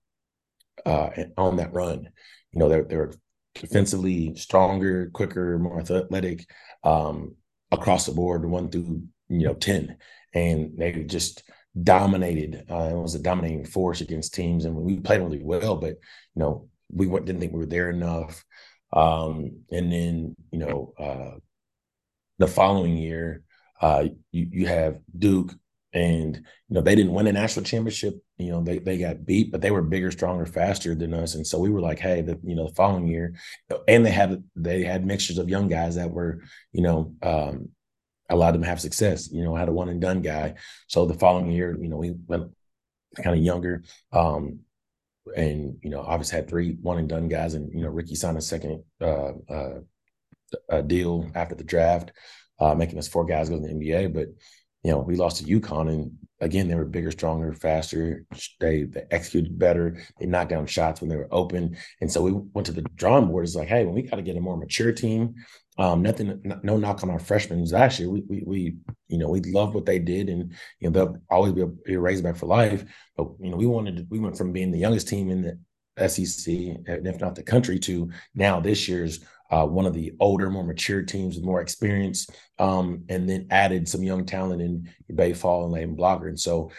uh 0.86 1.10
on 1.38 1.58
that 1.58 1.74
run? 1.74 2.10
You 2.53 2.60
know 2.60 2.69
they're 2.69 2.86
they're 2.86 3.13
defensively 3.55 4.36
stronger 4.36 5.10
quicker 5.12 5.60
more 5.60 5.81
athletic 5.81 6.48
um 6.84 7.36
across 7.72 8.05
the 8.05 8.13
board 8.13 8.46
one 8.46 8.69
through 8.69 9.03
you 9.27 9.46
know 9.46 9.53
10 9.53 9.98
and 10.34 10.77
they 10.77 10.91
just 11.03 11.43
dominated. 11.82 12.66
Uh, 12.70 12.90
it 12.92 12.96
was 12.96 13.16
a 13.16 13.20
dominating 13.20 13.66
force 13.66 14.02
against 14.02 14.34
teams, 14.34 14.66
and 14.66 14.76
we 14.76 15.00
played 15.00 15.22
really 15.22 15.44
well. 15.44 15.76
But 15.76 15.96
you 16.36 16.42
know, 16.42 16.70
we 16.92 17.08
didn't 17.08 17.40
think 17.40 17.54
we 17.54 17.60
were 17.60 17.66
there 17.66 17.90
enough. 17.90 18.44
Um, 18.92 19.62
and 19.72 19.92
then 19.92 20.36
you 20.52 20.60
know, 20.60 20.94
uh, 20.98 21.38
the 22.38 22.48
following 22.48 22.98
year, 22.98 23.44
uh, 23.82 24.06
you 24.32 24.48
you 24.52 24.68
have 24.68 25.00
Duke, 25.18 25.54
and 25.94 26.36
you 26.36 26.44
know 26.74 26.82
they 26.82 26.96
didn't 26.96 27.14
win 27.14 27.28
a 27.28 27.34
national 27.34 27.66
championship. 27.66 28.16
You 28.38 28.52
know, 28.52 28.64
they 28.64 28.80
they 28.80 28.98
got 28.98 29.26
beat, 29.26 29.52
but 29.52 29.62
they 29.62 29.72
were 29.72 29.84
bigger, 29.84 30.12
stronger, 30.12 30.46
faster 30.46 30.96
than 30.96 31.14
us. 31.14 31.36
And 31.36 31.46
so 31.46 31.60
we 31.60 31.70
were 31.70 31.82
like, 31.82 32.00
hey, 32.00 32.22
the 32.22 32.40
you 32.44 32.56
know 32.56 32.68
the 32.68 32.76
following 32.76 33.08
year, 33.08 33.36
and 33.88 34.06
they 34.06 34.12
had 34.12 34.44
they 34.56 34.84
had 34.84 35.06
mixtures 35.06 35.38
of 35.38 35.50
young 35.50 35.68
guys 35.68 35.96
that 35.96 36.10
were 36.10 36.42
you 36.72 36.82
know 36.82 37.14
um, 37.22 37.70
allowed 38.30 38.52
them 38.52 38.62
to 38.62 38.68
have 38.68 38.82
success. 38.82 39.32
You 39.32 39.44
know, 39.44 39.56
I 39.56 39.60
had 39.60 39.70
a 39.70 39.74
one 39.74 39.90
and 39.90 40.02
done 40.02 40.22
guy. 40.22 40.56
So 40.88 41.06
the 41.06 41.14
following 41.14 41.52
year, 41.52 41.78
you 41.80 41.90
know, 41.90 41.98
we 41.98 42.12
went 42.28 42.52
kind 43.18 43.38
of 43.38 43.44
younger. 43.44 43.84
Um, 44.12 44.60
and, 45.36 45.78
you 45.84 45.90
know, 45.90 46.02
obviously 46.02 46.38
had 46.38 46.50
three 46.50 46.78
one 46.82 46.98
and 46.98 47.10
done 47.10 47.28
guys. 47.28 47.54
And, 47.54 47.72
you 47.74 47.84
know, 47.84 47.90
Ricky 47.90 48.16
signed 48.16 48.38
a 48.38 48.42
second 48.42 48.84
uh, 49.02 49.32
uh, 49.50 50.82
deal 50.82 51.30
after 51.36 51.56
the 51.56 51.64
draft, 51.64 52.12
uh, 52.60 52.76
making 52.76 52.98
us 52.98 53.08
four 53.08 53.26
guys 53.26 53.50
go 53.50 53.60
to 53.60 53.62
the 53.62 53.74
NBA. 53.74 54.14
But, 54.14 54.28
you 54.84 54.92
know, 54.92 55.00
we 55.00 55.16
lost 55.16 55.38
to 55.38 55.60
UConn 55.60 55.90
and 55.90 56.12
again, 56.42 56.68
they 56.68 56.76
were 56.76 56.86
bigger, 56.86 57.12
stronger, 57.12 57.54
faster. 57.54 58.26
They, 58.60 58.84
they 58.84 59.04
executed 59.12 59.58
better. 59.60 60.02
They 60.20 60.26
knocked 60.26 60.52
down 60.52 60.66
shots 60.68 61.02
when 61.02 61.10
they 61.10 61.18
were 61.18 61.28
open. 61.32 61.78
And 62.02 62.12
so 62.12 62.22
we 62.22 62.32
went 62.32 62.66
to 62.68 62.72
the 62.72 62.82
drawing 62.96 63.28
board. 63.28 63.46
It's 63.46 63.56
like, 63.56 63.68
hey, 63.68 63.86
when 63.86 63.96
we 63.96 64.04
got 64.04 64.18
to 64.18 64.22
get 64.22 64.38
a 64.38 64.42
more 64.42 64.58
mature 64.58 64.92
team, 64.92 65.36
um, 65.80 66.02
nothing, 66.02 66.42
no 66.62 66.76
knock 66.76 67.04
on 67.04 67.10
our 67.10 67.20
freshmen. 67.20 67.64
Last 67.64 68.00
year, 68.00 68.10
we, 68.10 68.22
we, 68.28 68.44
we, 68.46 68.76
you 69.08 69.18
know, 69.18 69.30
we 69.30 69.40
loved 69.40 69.74
what 69.74 69.86
they 69.86 69.98
did, 69.98 70.28
and 70.28 70.54
you 70.80 70.90
know 70.90 70.92
they'll 70.92 71.18
always 71.30 71.54
be 71.54 71.62
a, 71.62 71.68
be 71.68 71.94
a 71.94 72.00
Razorback 72.00 72.36
for 72.36 72.48
life. 72.48 72.84
But 73.16 73.30
you 73.40 73.50
know, 73.50 73.56
we 73.56 73.66
wanted, 73.66 73.96
to, 73.96 74.06
we 74.10 74.20
went 74.20 74.38
from 74.38 74.52
being 74.52 74.72
the 74.72 74.78
youngest 74.78 75.08
team 75.08 75.30
in 75.30 75.42
the 75.42 76.10
SEC, 76.10 76.54
and 76.86 77.08
if 77.08 77.22
not 77.22 77.36
the 77.36 77.44
country, 77.44 77.80
to 77.80 78.10
now 78.36 78.60
this 78.60 78.90
year's 78.90 79.22
uh, 79.52 79.66
one 79.66 79.86
of 79.86 79.94
the 79.94 80.14
older, 80.20 80.50
more 80.50 80.66
mature 80.66 81.02
teams 81.02 81.36
with 81.36 81.46
more 81.46 81.62
experience, 81.62 82.28
um, 82.60 83.06
and 83.08 83.30
then 83.30 83.48
added 83.50 83.88
some 83.88 84.04
young 84.04 84.26
talent 84.26 84.62
in 84.62 84.90
Baye 85.16 85.34
Fall 85.34 85.64
and 85.64 85.74
Layden 85.74 85.96
Blocker. 85.96 86.28
And 86.28 86.40
so, 86.40 86.72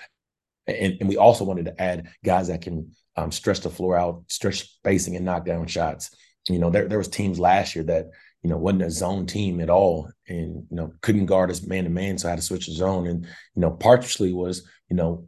and, 0.67 0.99
and 1.01 1.09
we 1.09 1.17
also 1.17 1.45
wanted 1.45 1.65
to 1.65 1.83
add 1.83 2.11
guys 2.23 2.49
that 2.49 2.61
can 2.61 2.91
um, 3.17 3.33
stretch 3.33 3.61
the 3.61 3.71
floor 3.71 3.97
out, 3.97 4.25
stretch 4.29 4.69
spacing, 4.69 5.17
and 5.17 5.25
knock 5.25 5.47
down 5.47 5.67
shots. 5.67 6.15
You 6.51 6.59
know, 6.59 6.69
there 6.69 6.87
there 6.87 6.99
was 6.99 7.09
teams 7.09 7.41
last 7.41 7.75
year 7.75 7.85
that 7.85 8.11
you 8.43 8.49
know, 8.49 8.57
wasn't 8.57 8.83
a 8.83 8.91
zone 8.91 9.27
team 9.27 9.61
at 9.61 9.71
all 9.71 10.11
and, 10.27 10.67
you 10.71 10.77
know, 10.77 10.93
couldn't 11.03 11.27
guard 11.27 11.51
us 11.51 11.63
man 11.63 11.85
to 11.85 11.91
man. 11.91 12.17
So 12.17 12.29
I 12.29 12.31
had 12.31 12.39
to 12.39 12.45
switch 12.45 12.67
the 12.67 12.73
zone. 12.73 13.07
And, 13.07 13.25
you 13.25 13.61
know, 13.61 13.71
partially 13.71 14.33
was, 14.33 14.67
you 14.89 14.97
know, 14.97 15.27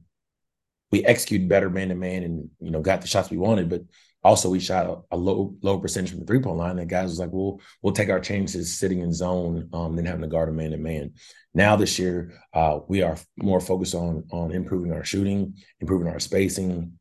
we 0.90 1.04
executed 1.04 1.48
better 1.48 1.70
man 1.70 1.88
to 1.88 1.94
man 1.94 2.22
and, 2.22 2.50
you 2.60 2.70
know, 2.70 2.80
got 2.80 3.02
the 3.02 3.06
shots 3.06 3.30
we 3.30 3.36
wanted, 3.36 3.68
but 3.68 3.82
also 4.24 4.48
we 4.48 4.60
shot 4.60 4.86
a, 4.86 5.16
a 5.16 5.16
low, 5.16 5.54
low 5.62 5.78
percentage 5.78 6.10
from 6.10 6.20
the 6.20 6.26
three 6.26 6.40
point 6.40 6.56
line. 6.56 6.78
And 6.78 6.88
guys 6.88 7.10
was 7.10 7.18
like, 7.18 7.32
well, 7.32 7.60
we'll 7.82 7.92
take 7.92 8.08
our 8.08 8.20
chances 8.20 8.78
sitting 8.78 9.00
in 9.00 9.12
zone 9.12 9.68
um, 9.72 9.94
than 9.96 10.06
having 10.06 10.22
to 10.22 10.28
guard 10.28 10.48
a 10.48 10.52
man 10.52 10.70
to 10.70 10.78
man. 10.78 11.12
Now 11.54 11.76
this 11.76 11.98
year, 11.98 12.38
uh, 12.54 12.80
we 12.88 13.02
are 13.02 13.18
more 13.36 13.60
focused 13.60 13.94
on 13.94 14.24
on 14.30 14.52
improving 14.52 14.92
our 14.92 15.04
shooting, 15.04 15.56
improving 15.80 16.08
our 16.08 16.20
spacing, 16.20 16.98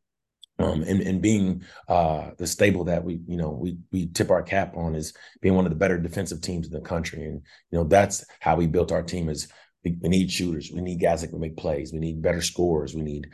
um, 0.63 0.83
and, 0.83 1.01
and 1.01 1.21
being 1.21 1.63
uh, 1.87 2.31
the 2.37 2.47
stable 2.47 2.83
that 2.85 3.03
we, 3.03 3.21
you 3.27 3.37
know, 3.37 3.49
we 3.49 3.77
we 3.91 4.07
tip 4.07 4.29
our 4.29 4.43
cap 4.43 4.75
on 4.75 4.95
is 4.95 5.13
being 5.41 5.55
one 5.55 5.65
of 5.65 5.71
the 5.71 5.77
better 5.77 5.97
defensive 5.97 6.41
teams 6.41 6.67
in 6.67 6.73
the 6.73 6.81
country, 6.81 7.25
and 7.25 7.41
you 7.71 7.77
know 7.77 7.83
that's 7.83 8.25
how 8.39 8.55
we 8.55 8.67
built 8.67 8.91
our 8.91 9.03
team. 9.03 9.29
Is 9.29 9.47
we, 9.83 9.97
we 10.01 10.09
need 10.09 10.31
shooters, 10.31 10.71
we 10.73 10.81
need 10.81 11.01
guys 11.01 11.21
that 11.21 11.29
can 11.29 11.39
make 11.39 11.57
plays, 11.57 11.91
we 11.91 11.99
need 11.99 12.21
better 12.21 12.41
scorers, 12.41 12.93
we 12.93 13.01
need 13.01 13.27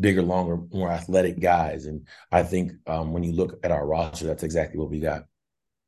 bigger, 0.00 0.22
longer, 0.22 0.58
more 0.72 0.90
athletic 0.90 1.40
guys, 1.40 1.86
and 1.86 2.06
I 2.30 2.42
think 2.42 2.72
um, 2.86 3.12
when 3.12 3.22
you 3.22 3.32
look 3.32 3.58
at 3.64 3.72
our 3.72 3.86
roster, 3.86 4.26
that's 4.26 4.44
exactly 4.44 4.78
what 4.78 4.90
we 4.90 5.00
got. 5.00 5.24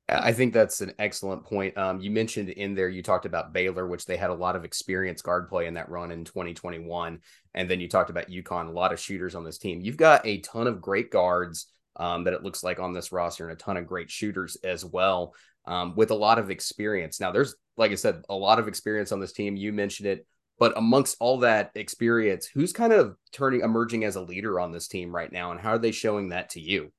I 0.09 0.33
think 0.33 0.53
that's 0.53 0.83
an 0.83 0.93
excellent 0.99 1.45
point. 1.45 1.79
Um, 1.79 2.01
you 2.01 2.11
mentioned 2.11 2.51
in 2.51 2.75
there, 2.75 2.91
you 2.91 3.03
talked 3.03 3.25
about 3.25 3.55
Baylor, 3.55 3.87
which 3.87 4.05
they 4.05 4.19
had 4.19 4.29
a 4.29 4.35
lot 4.35 4.55
of 4.55 4.65
experience 4.65 5.23
guard 5.23 5.49
play 5.49 5.67
in 5.67 5.75
that 5.75 5.89
run 5.89 6.11
in 6.11 6.25
2021. 6.25 7.21
And 7.55 7.71
then 7.71 7.81
you 7.81 7.89
talked 7.89 8.11
about 8.11 8.29
UConn, 8.29 8.69
a 8.69 8.73
lot 8.73 8.93
of 8.93 9.01
shooters 9.01 9.35
on 9.35 9.45
this 9.45 9.57
team. 9.57 9.81
You've 9.81 9.97
got 9.97 10.27
a 10.27 10.41
ton 10.41 10.67
of 10.67 10.83
great 10.83 11.11
guards 11.11 11.69
um, 11.97 12.25
that 12.25 12.35
it 12.35 12.43
looks 12.43 12.63
like 12.63 12.81
on 12.81 12.93
this 12.93 13.13
roster 13.13 13.49
and 13.49 13.59
a 13.59 13.63
ton 13.63 13.79
of 13.79 13.87
great 13.87 14.11
shooters 14.11 14.57
as 14.63 14.85
well 14.85 15.35
um, 15.67 15.95
with 15.97 16.11
a 16.11 16.17
lot 16.17 16.39
of 16.39 16.51
experience. 16.51 17.19
Now, 17.19 17.33
there's, 17.33 17.55
like 17.79 17.91
I 17.91 17.95
said, 17.95 18.23
a 18.29 18.35
lot 18.35 18.59
of 18.59 18.69
experience 18.69 19.11
on 19.11 19.21
this 19.21 19.33
team. 19.33 19.57
You 19.57 19.73
mentioned 19.73 20.09
it. 20.09 20.27
But 20.59 20.77
amongst 20.77 21.17
all 21.19 21.39
that 21.39 21.73
experience, 21.75 22.47
who's 22.47 22.73
kind 22.73 22.93
of 22.93 23.17
turning, 23.33 23.63
emerging 23.63 24.05
as 24.05 24.17
a 24.17 24.23
leader 24.23 24.61
on 24.61 24.71
this 24.71 24.87
team 24.87 25.15
right 25.15 25.33
now? 25.33 25.51
And 25.51 25.59
how 25.59 25.71
are 25.71 25.79
they 25.79 25.91
showing 25.91 26.29
that 26.29 26.51
to 26.51 26.61
you? 26.61 26.93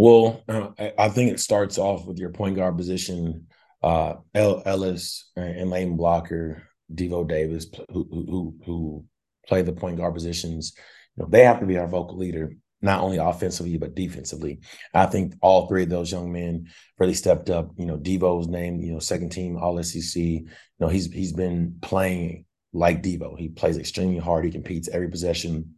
Well, 0.00 0.42
uh, 0.48 0.70
I 0.98 1.10
think 1.10 1.30
it 1.30 1.40
starts 1.40 1.76
off 1.76 2.06
with 2.06 2.16
your 2.18 2.30
point 2.30 2.56
guard 2.56 2.78
position. 2.78 3.48
Uh, 3.82 4.14
El 4.34 4.62
Ellis 4.64 5.30
and 5.36 5.68
Layden 5.70 5.98
Blocker, 5.98 6.62
Devo 6.90 7.28
Davis, 7.28 7.66
who, 7.90 8.08
who 8.10 8.54
who 8.64 9.04
play 9.46 9.60
the 9.60 9.74
point 9.74 9.98
guard 9.98 10.14
positions. 10.14 10.72
You 11.16 11.24
know, 11.24 11.28
they 11.28 11.44
have 11.44 11.60
to 11.60 11.66
be 11.66 11.76
our 11.76 11.86
vocal 11.86 12.16
leader, 12.16 12.56
not 12.80 13.02
only 13.02 13.18
offensively 13.18 13.76
but 13.76 13.94
defensively. 13.94 14.60
I 14.94 15.04
think 15.04 15.34
all 15.42 15.68
three 15.68 15.82
of 15.82 15.90
those 15.90 16.10
young 16.10 16.32
men 16.32 16.68
really 16.98 17.12
stepped 17.12 17.50
up. 17.50 17.70
You 17.76 17.84
know, 17.84 17.98
Devo's 17.98 18.48
name, 18.48 18.80
you 18.80 18.94
know, 18.94 19.00
second 19.00 19.32
team 19.32 19.58
All 19.58 19.82
SEC. 19.82 20.16
You 20.16 20.48
know, 20.78 20.88
he's 20.88 21.12
he's 21.12 21.34
been 21.34 21.76
playing 21.82 22.46
like 22.72 23.02
Devo. 23.02 23.38
He 23.38 23.50
plays 23.50 23.76
extremely 23.76 24.16
hard. 24.16 24.46
He 24.46 24.50
competes 24.50 24.88
every 24.88 25.10
possession 25.10 25.74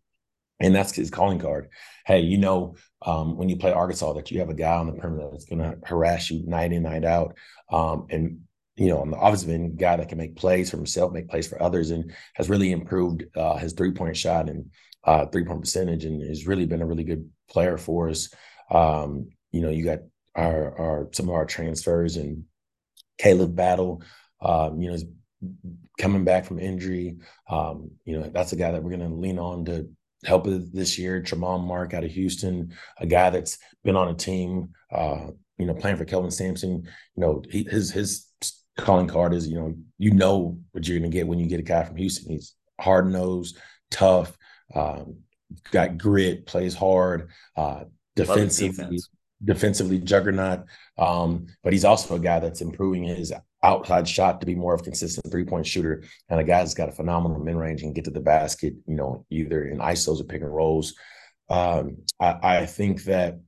and 0.63 0.75
that's 0.75 0.95
his 0.95 1.11
calling 1.11 1.41
card. 1.41 1.69
Hey, 2.07 2.21
you 2.21 2.39
know, 2.39 2.77
um, 3.05 3.37
when 3.37 3.49
you 3.49 3.57
play 3.57 3.73
Arkansas, 3.73 4.13
that 4.15 4.31
you 4.31 4.39
have 4.39 4.49
a 4.49 4.55
guy 4.55 4.77
on 4.77 4.87
the 4.87 4.93
perimeter 4.93 5.29
that's 5.31 5.45
going 5.45 5.59
to 5.59 5.77
harass 5.85 6.31
you 6.31 6.47
night 6.47 6.73
in, 6.73 6.85
night 6.85 7.05
out, 7.05 7.37
um, 7.71 8.07
and 8.09 8.41
you 8.77 8.89
know, 8.89 9.01
on 9.01 9.11
the 9.11 9.19
offensive 9.19 9.51
end, 9.51 9.77
guy 9.77 9.97
that 9.97 10.09
can 10.09 10.17
make 10.17 10.35
plays 10.35 10.71
for 10.71 10.79
himself, 10.79 11.13
make 11.13 11.29
plays 11.29 11.47
for 11.47 11.63
others, 11.63 11.91
and 11.91 12.15
has 12.35 12.49
really 12.49 12.73
improved 12.73 13.25
uh, 13.37 13.57
his 13.57 13.75
three 13.75 13.91
point 13.91 14.17
shot 14.17 14.49
and 14.49 14.71
uh, 15.05 15.27
three 15.27 15.45
point 15.45 15.61
percentage, 15.61 16.05
and 16.05 16.23
has 16.27 16.47
really 16.47 16.65
been 16.65 16.81
a 16.81 16.87
really 16.87 17.05
good 17.05 17.29
player 17.51 17.77
for 17.77 18.09
us. 18.09 18.33
Um, 18.71 19.29
you 19.51 19.61
know, 19.61 19.69
you 19.69 19.85
got 19.85 19.99
our 20.35 20.79
our 20.79 21.09
some 21.13 21.29
of 21.29 21.35
our 21.35 21.45
transfers 21.45 22.17
and 22.17 22.45
Caleb 23.19 23.55
Battle. 23.55 24.03
Um, 24.41 24.81
you 24.81 24.91
know, 24.91 24.99
coming 25.99 26.25
back 26.25 26.45
from 26.45 26.59
injury. 26.59 27.19
Um, 27.49 27.91
you 28.05 28.19
know, 28.19 28.31
that's 28.33 28.53
a 28.53 28.57
guy 28.57 28.73
that 28.73 28.83
we're 28.83 28.97
going 28.97 29.09
to 29.09 29.15
lean 29.15 29.39
on 29.39 29.65
to 29.67 29.89
help 30.25 30.47
this 30.47 30.99
year. 30.99 31.21
Tramon 31.21 31.67
Mark 31.67 31.95
out 31.95 32.05
of 32.05 32.11
Houston, 32.11 32.73
a 32.99 33.07
guy 33.07 33.31
that's 33.31 33.59
been 33.85 33.97
on 33.97 34.09
a 34.09 34.15
team, 34.15 34.71
uh, 34.91 35.29
you 35.59 35.67
know, 35.67 35.75
playing 35.75 35.97
for 35.97 36.05
Kelvin 36.05 36.31
Sampson. 36.31 36.83
You 37.17 37.21
know, 37.21 37.43
he, 37.51 37.65
his 37.65 37.91
his 37.91 38.27
calling 38.79 39.09
card 39.09 39.35
is, 39.35 39.49
you 39.49 39.59
know, 39.59 39.75
you 39.99 40.13
know 40.13 40.59
what 40.73 40.87
you're 40.87 40.99
going 40.99 41.11
to 41.11 41.17
get 41.17 41.27
when 41.27 41.39
you 41.39 41.47
get 41.47 41.61
a 41.61 41.65
guy 41.65 41.85
from 41.85 41.97
Houston. 41.97 42.33
He's 42.33 42.55
hard 42.81 43.11
nosed, 43.11 43.59
tough, 43.91 44.37
um, 44.75 45.19
got 45.71 45.99
grit, 45.99 46.47
plays 46.47 46.75
hard, 46.75 47.31
uh, 47.57 47.85
defensively, 48.17 49.01
defensively 49.45 49.99
juggernaut. 49.99 50.65
Um, 50.99 51.47
but 51.63 51.73
he's 51.73 51.85
also 51.85 52.15
a 52.15 52.21
guy 52.21 52.39
that's 52.41 52.61
improving 52.61 53.05
his 53.05 53.33
outside 53.63 54.09
shot 54.09 54.41
to 54.41 54.47
be 54.47 54.55
more 54.55 54.75
of 54.75 54.81
a 54.81 54.85
consistent 54.85 55.31
three 55.31 55.45
point 55.45 55.67
shooter 55.67 56.03
and 56.29 56.41
a 56.41 56.45
guy 56.45 56.59
that's 56.59 56.75
got 56.75 56.89
a 56.89 56.93
phenomenal 56.93 57.39
mid 57.39 57.55
range 57.55 57.83
and 57.83 57.95
get 57.95 58.05
to 58.05 58.11
the 58.11 58.21
basket, 58.21 58.75
you 58.87 58.97
know, 58.97 59.25
either 59.31 59.65
in 59.65 59.79
ISOs 59.79 60.21
or 60.21 60.25
pick 60.25 60.43
and 60.43 60.55
rolls. 60.55 60.95
Um, 61.49 61.99
I, 62.19 62.39
I, 62.43 62.67
think 62.67 63.05
that, 63.05 63.39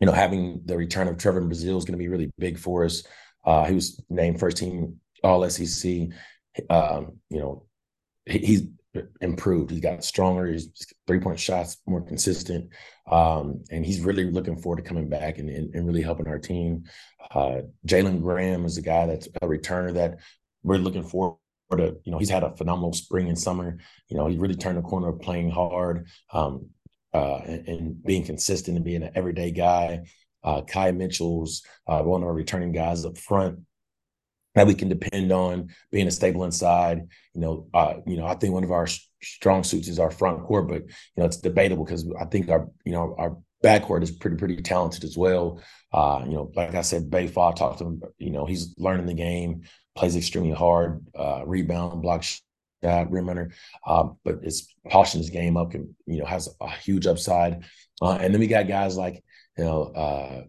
you 0.00 0.06
know, 0.06 0.12
having 0.12 0.62
the 0.64 0.76
return 0.76 1.08
of 1.08 1.16
Trevon 1.16 1.48
Brazile 1.48 1.76
is 1.76 1.84
going 1.84 1.92
to 1.92 1.96
be 1.98 2.08
really 2.08 2.30
big 2.38 2.58
for 2.58 2.84
us. 2.84 3.02
Uh, 3.44 3.64
he 3.64 3.74
was 3.74 4.02
named 4.08 4.40
first 4.40 4.56
team 4.56 5.00
All 5.22 5.48
SEC. 5.48 6.08
Um, 6.70 7.18
you 7.28 7.38
know, 7.38 7.66
he, 8.24 8.38
he's 8.38 8.62
improved. 9.20 9.70
He's 9.70 9.80
got 9.80 10.04
stronger. 10.04 10.46
His 10.46 10.70
three 11.06 11.20
point 11.20 11.38
shots 11.38 11.78
more 11.86 12.02
consistent, 12.02 12.70
um, 13.10 13.64
and 13.70 13.84
he's 13.84 14.00
really 14.00 14.30
looking 14.30 14.56
forward 14.56 14.82
to 14.82 14.88
coming 14.88 15.08
back 15.08 15.38
and, 15.38 15.48
and, 15.48 15.74
and 15.74 15.86
really 15.86 16.02
helping 16.02 16.28
our 16.28 16.38
team. 16.38 16.84
Uh, 17.34 17.62
Jalen 17.86 18.22
Graham 18.22 18.64
is 18.64 18.78
a 18.78 18.82
guy 18.82 19.06
that's 19.06 19.26
a 19.42 19.46
returner 19.46 19.94
that 19.94 20.18
we're 20.62 20.78
looking 20.78 21.02
forward 21.02 21.38
to. 21.70 21.96
You 22.04 22.12
know, 22.12 22.18
he's 22.18 22.30
had 22.30 22.44
a 22.44 22.56
phenomenal 22.56 22.92
spring 22.92 23.28
and 23.28 23.38
summer. 23.38 23.78
You 24.08 24.16
know, 24.16 24.26
he 24.26 24.38
really 24.38 24.56
turned 24.56 24.78
the 24.78 24.82
corner 24.82 25.08
of 25.08 25.20
playing 25.20 25.50
hard 25.50 26.06
um, 26.32 26.70
uh, 27.12 27.38
and, 27.38 27.68
and, 27.68 28.04
being 28.04 28.24
consistent 28.24 28.76
and 28.76 28.84
being 28.84 29.02
an 29.02 29.12
everyday 29.14 29.50
guy. 29.50 30.04
Uh, 30.44 30.62
Kai 30.62 30.92
Mitchell's 30.92 31.62
uh, 31.88 32.02
one 32.02 32.22
of 32.22 32.28
our 32.28 32.34
returning 32.34 32.72
guys 32.72 33.04
up 33.04 33.18
front 33.18 33.60
that 34.56 34.66
we 34.66 34.74
can 34.74 34.88
depend 34.88 35.30
on 35.30 35.68
being 35.92 36.08
a 36.08 36.10
stable 36.10 36.44
inside. 36.44 37.06
You 37.34 37.40
know, 37.40 37.66
uh, 37.72 37.94
you 38.06 38.16
know, 38.16 38.26
I 38.26 38.34
think 38.34 38.54
one 38.54 38.64
of 38.64 38.72
our 38.72 38.88
strong 39.22 39.62
suits 39.62 39.86
is 39.86 39.98
our 39.98 40.10
front 40.10 40.42
court, 40.44 40.66
but 40.68 40.82
you 40.82 40.88
know, 41.18 41.26
it's 41.26 41.36
debatable 41.36 41.84
because 41.84 42.10
I 42.18 42.24
think 42.24 42.48
our, 42.48 42.68
you 42.84 42.92
know, 42.92 43.14
our 43.18 43.36
backcourt 43.62 44.02
is 44.02 44.10
pretty, 44.10 44.36
pretty 44.36 44.56
talented 44.56 45.04
as 45.04 45.16
well. 45.16 45.60
Uh, 45.92 46.22
you 46.24 46.32
know, 46.32 46.50
like 46.56 46.74
I 46.74 46.80
said, 46.80 47.10
Baye 47.10 47.26
Fall 47.26 47.52
talked 47.52 47.78
to 47.78 47.84
him, 47.84 48.02
you 48.18 48.30
know, 48.30 48.46
he's 48.46 48.74
learning 48.78 49.06
the 49.06 49.14
game, 49.14 49.62
plays 49.94 50.16
extremely 50.16 50.52
hard, 50.52 51.06
uh, 51.14 51.42
rebound, 51.44 52.00
block 52.00 52.22
shot, 52.22 53.10
rim 53.10 53.28
runner, 53.28 53.50
um, 53.86 54.16
but 54.24 54.38
it's 54.42 54.74
polishing 54.88 55.20
his 55.20 55.30
game 55.30 55.58
up 55.58 55.74
and, 55.74 55.94
you 56.06 56.18
know, 56.18 56.26
has 56.26 56.48
a 56.62 56.70
huge 56.70 57.06
upside. 57.06 57.64
Uh, 58.00 58.12
and 58.12 58.32
then 58.32 58.40
we 58.40 58.46
got 58.46 58.68
guys 58.68 58.96
like, 58.96 59.22
you 59.58 59.64
know, 59.64 59.82
uh, 59.82 60.44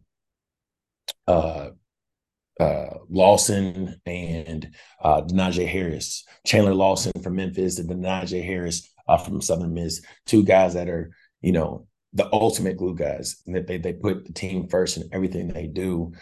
uh, 1.29 1.69
uh, 2.59 2.97
Lawson 3.09 3.99
and 4.05 4.69
uh, 5.01 5.21
Denijay 5.21 5.67
Harris, 5.67 6.25
Chandler 6.45 6.73
Lawson 6.73 7.11
from 7.21 7.35
Memphis 7.35 7.79
and 7.79 7.89
Denijay 7.89 8.43
Harris 8.43 8.91
uh, 9.07 9.17
from 9.17 9.41
Southern 9.41 9.73
Miss, 9.73 10.01
two 10.25 10.43
guys 10.43 10.73
that 10.73 10.89
are, 10.89 11.11
you 11.41 11.51
know, 11.51 11.87
the 12.13 12.31
ultimate 12.33 12.77
glue 12.77 12.95
guys. 12.95 13.41
That 13.47 13.67
they 13.67 13.77
they 13.77 13.93
put 13.93 14.25
the 14.25 14.33
team 14.33 14.67
first 14.67 14.97
in 14.97 15.09
everything 15.11 15.47
they 15.47 15.67
do. 15.67 16.13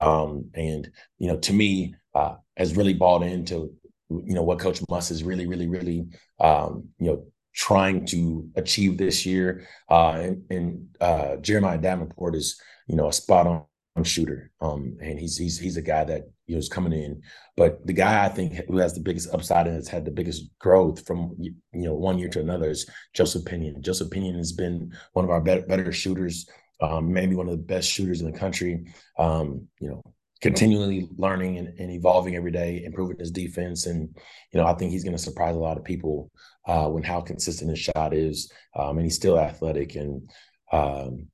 Um, 0.00 0.50
and 0.54 0.90
you 1.18 1.28
know, 1.28 1.38
to 1.38 1.52
me, 1.52 1.94
uh, 2.14 2.36
has 2.56 2.76
really 2.76 2.94
bought 2.94 3.22
into 3.22 3.72
you 4.10 4.34
know 4.34 4.42
what 4.42 4.58
Coach 4.58 4.80
Muss 4.88 5.10
is 5.10 5.22
really, 5.22 5.46
really, 5.46 5.68
really 5.68 6.06
um, 6.40 6.88
you 6.98 7.06
know 7.06 7.26
trying 7.54 8.06
to 8.06 8.48
achieve 8.56 8.96
this 8.96 9.26
year. 9.26 9.66
Uh, 9.88 10.12
and, 10.12 10.42
and 10.50 10.88
uh, 11.00 11.36
Jeremiah 11.36 11.78
Davenport 11.78 12.34
is 12.34 12.60
you 12.88 12.96
know 12.96 13.08
a 13.08 13.12
spot 13.12 13.46
on 13.46 13.64
shooter. 14.02 14.50
Um, 14.60 14.96
and 15.00 15.18
he's 15.18 15.36
he's 15.36 15.58
he's 15.58 15.76
a 15.76 15.82
guy 15.82 16.04
that 16.04 16.22
you 16.46 16.54
know 16.54 16.58
is 16.58 16.68
coming 16.68 16.92
in. 16.92 17.22
But 17.56 17.86
the 17.86 17.92
guy 17.92 18.24
I 18.24 18.28
think 18.28 18.54
who 18.68 18.78
has 18.78 18.94
the 18.94 19.00
biggest 19.00 19.32
upside 19.34 19.66
and 19.66 19.76
has 19.76 19.88
had 19.88 20.04
the 20.04 20.10
biggest 20.10 20.44
growth 20.58 21.06
from 21.06 21.36
you 21.38 21.54
know 21.72 21.94
one 21.94 22.18
year 22.18 22.28
to 22.30 22.40
another 22.40 22.70
is 22.70 22.88
Joseph 23.14 23.44
Pinion. 23.44 23.82
Joseph 23.82 24.10
Pinion 24.10 24.36
has 24.36 24.52
been 24.52 24.92
one 25.12 25.24
of 25.24 25.30
our 25.30 25.40
better, 25.40 25.62
better 25.62 25.92
shooters, 25.92 26.48
um, 26.80 27.12
maybe 27.12 27.36
one 27.36 27.48
of 27.48 27.52
the 27.52 27.62
best 27.62 27.90
shooters 27.90 28.22
in 28.22 28.30
the 28.30 28.38
country. 28.38 28.86
Um, 29.18 29.68
you 29.78 29.88
know, 29.88 30.02
continually 30.40 31.08
learning 31.18 31.58
and, 31.58 31.68
and, 31.78 31.90
evolving 31.90 32.34
every 32.34 32.50
day, 32.50 32.82
improving 32.84 33.18
his 33.18 33.30
defense, 33.30 33.86
and 33.86 34.08
you 34.52 34.60
know 34.60 34.66
I 34.66 34.72
think 34.72 34.90
he's 34.90 35.04
going 35.04 35.16
to 35.16 35.22
surprise 35.22 35.54
a 35.54 35.60
lot 35.60 35.76
of 35.76 35.84
people 35.84 36.30
uh, 36.66 36.88
when 36.88 37.02
how 37.02 37.20
consistent 37.20 37.70
his 37.70 37.78
shot 37.78 38.14
is, 38.14 38.50
um, 38.74 38.96
and 38.96 39.04
he's 39.04 39.16
still 39.16 39.38
athletic 39.38 39.96
and. 39.96 40.30
Um, 40.72 41.28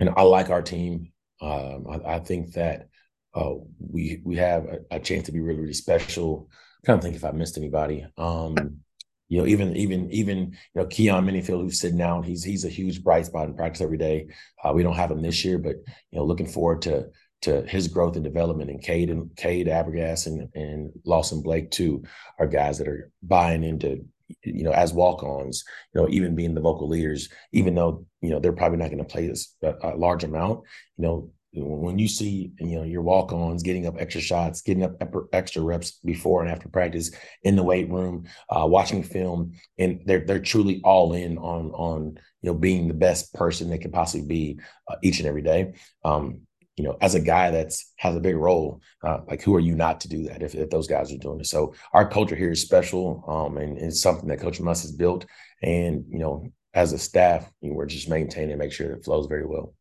and 0.00 0.10
I 0.16 0.22
like 0.22 0.50
our 0.50 0.62
team. 0.62 1.12
Um, 1.40 1.86
I, 1.88 2.14
I, 2.14 2.18
think 2.18 2.52
that 2.54 2.88
uh, 3.34 3.54
we 3.78 4.20
we 4.24 4.36
have 4.36 4.64
a, 4.64 4.78
a, 4.90 5.00
chance 5.00 5.26
to 5.26 5.32
be 5.32 5.40
really 5.40 5.60
really 5.60 5.72
special. 5.72 6.48
I'm 6.50 6.84
trying 6.84 7.00
think 7.00 7.16
if 7.16 7.24
I 7.24 7.30
missed 7.30 7.56
anybody. 7.56 8.06
Um, 8.16 8.80
you 9.28 9.38
know, 9.38 9.46
even 9.46 9.76
even 9.76 10.10
even 10.10 10.38
you 10.38 10.56
know 10.74 10.86
Keyon 10.86 11.24
Menifield, 11.24 11.62
who's 11.62 11.80
sitting 11.80 11.98
down, 11.98 12.22
he's 12.22 12.42
he's 12.42 12.64
a 12.64 12.70
huge 12.70 13.04
bright 13.04 13.26
spot 13.26 13.48
in 13.48 13.54
practice 13.54 13.82
every 13.82 13.98
day. 13.98 14.28
Uh, 14.64 14.72
we 14.72 14.82
don't 14.82 14.96
have 14.96 15.10
him 15.10 15.22
this 15.22 15.44
year, 15.44 15.58
but 15.58 15.76
you 16.10 16.18
know, 16.18 16.24
looking 16.24 16.46
forward 16.46 16.82
to 16.82 17.08
to 17.42 17.62
his 17.62 17.88
growth 17.88 18.16
and 18.16 18.24
development. 18.24 18.70
And 18.70 18.82
Cade 18.82 19.10
and 19.10 19.34
Cade 19.36 19.66
Arbogast 19.66 20.26
and 20.26 20.48
and 20.54 20.90
Lawson 21.04 21.42
Blake 21.42 21.70
too 21.70 22.04
are 22.38 22.46
guys 22.46 22.78
that 22.78 22.88
are 22.88 23.12
buying 23.22 23.64
into 23.64 24.04
you 24.42 24.64
know, 24.64 24.72
as 24.72 24.92
walk-ons, 24.92 25.64
you 25.94 26.00
know, 26.00 26.08
even 26.10 26.34
being 26.34 26.54
the 26.54 26.60
vocal 26.60 26.88
leaders, 26.88 27.28
even 27.52 27.74
though 27.74 28.04
you 28.20 28.30
know 28.30 28.40
they're 28.40 28.52
probably 28.52 28.78
not 28.78 28.90
going 28.90 28.98
to 28.98 29.04
play 29.04 29.26
this 29.26 29.54
a, 29.62 29.74
a, 29.82 29.96
large 29.96 30.24
amount, 30.24 30.60
you 30.96 31.04
know, 31.04 31.30
when 31.52 31.98
you 31.98 32.08
see 32.08 32.52
you 32.60 32.76
know 32.76 32.84
your 32.84 33.02
walk-ons 33.02 33.62
getting 33.62 33.86
up 33.86 33.94
extra 33.98 34.20
shots, 34.20 34.62
getting 34.62 34.84
up 34.84 35.02
extra 35.32 35.62
reps 35.62 35.98
before 36.04 36.42
and 36.42 36.50
after 36.50 36.68
practice 36.68 37.10
in 37.42 37.56
the 37.56 37.62
weight 37.62 37.90
room, 37.90 38.26
uh, 38.50 38.66
watching 38.66 39.02
film, 39.02 39.52
and 39.78 40.02
they're 40.04 40.24
they're 40.24 40.40
truly 40.40 40.80
all 40.84 41.14
in 41.14 41.38
on 41.38 41.70
on 41.72 42.18
you 42.42 42.50
know 42.50 42.54
being 42.54 42.88
the 42.88 42.94
best 42.94 43.32
person 43.34 43.70
they 43.70 43.78
can 43.78 43.90
possibly 43.90 44.26
be 44.26 44.60
uh, 44.88 44.96
each 45.02 45.20
and 45.20 45.28
every 45.28 45.42
day. 45.42 45.72
Um, 46.04 46.42
you 46.78 46.84
know, 46.84 46.96
as 47.00 47.14
a 47.14 47.20
guy 47.20 47.50
that's 47.50 47.92
has 47.96 48.14
a 48.14 48.20
big 48.20 48.36
role, 48.36 48.80
uh, 49.02 49.18
like 49.26 49.42
who 49.42 49.54
are 49.56 49.60
you 49.60 49.74
not 49.74 50.00
to 50.02 50.08
do 50.08 50.22
that 50.24 50.42
if, 50.42 50.54
if 50.54 50.70
those 50.70 50.86
guys 50.86 51.12
are 51.12 51.18
doing 51.18 51.40
it? 51.40 51.46
So 51.46 51.74
our 51.92 52.08
culture 52.08 52.36
here 52.36 52.52
is 52.52 52.62
special, 52.62 53.24
um, 53.26 53.58
and 53.58 53.76
it's 53.76 54.00
something 54.00 54.28
that 54.28 54.40
Coach 54.40 54.60
Muss 54.60 54.82
has 54.82 54.92
built. 54.92 55.26
And 55.62 56.04
you 56.08 56.20
know, 56.20 56.52
as 56.74 56.92
a 56.92 56.98
staff, 56.98 57.50
you 57.60 57.70
know, 57.70 57.74
we're 57.74 57.86
just 57.86 58.08
maintaining 58.08 58.52
and 58.52 58.58
make 58.60 58.72
sure 58.72 58.92
it 58.92 59.04
flows 59.04 59.26
very 59.26 59.44
well. 59.44 59.74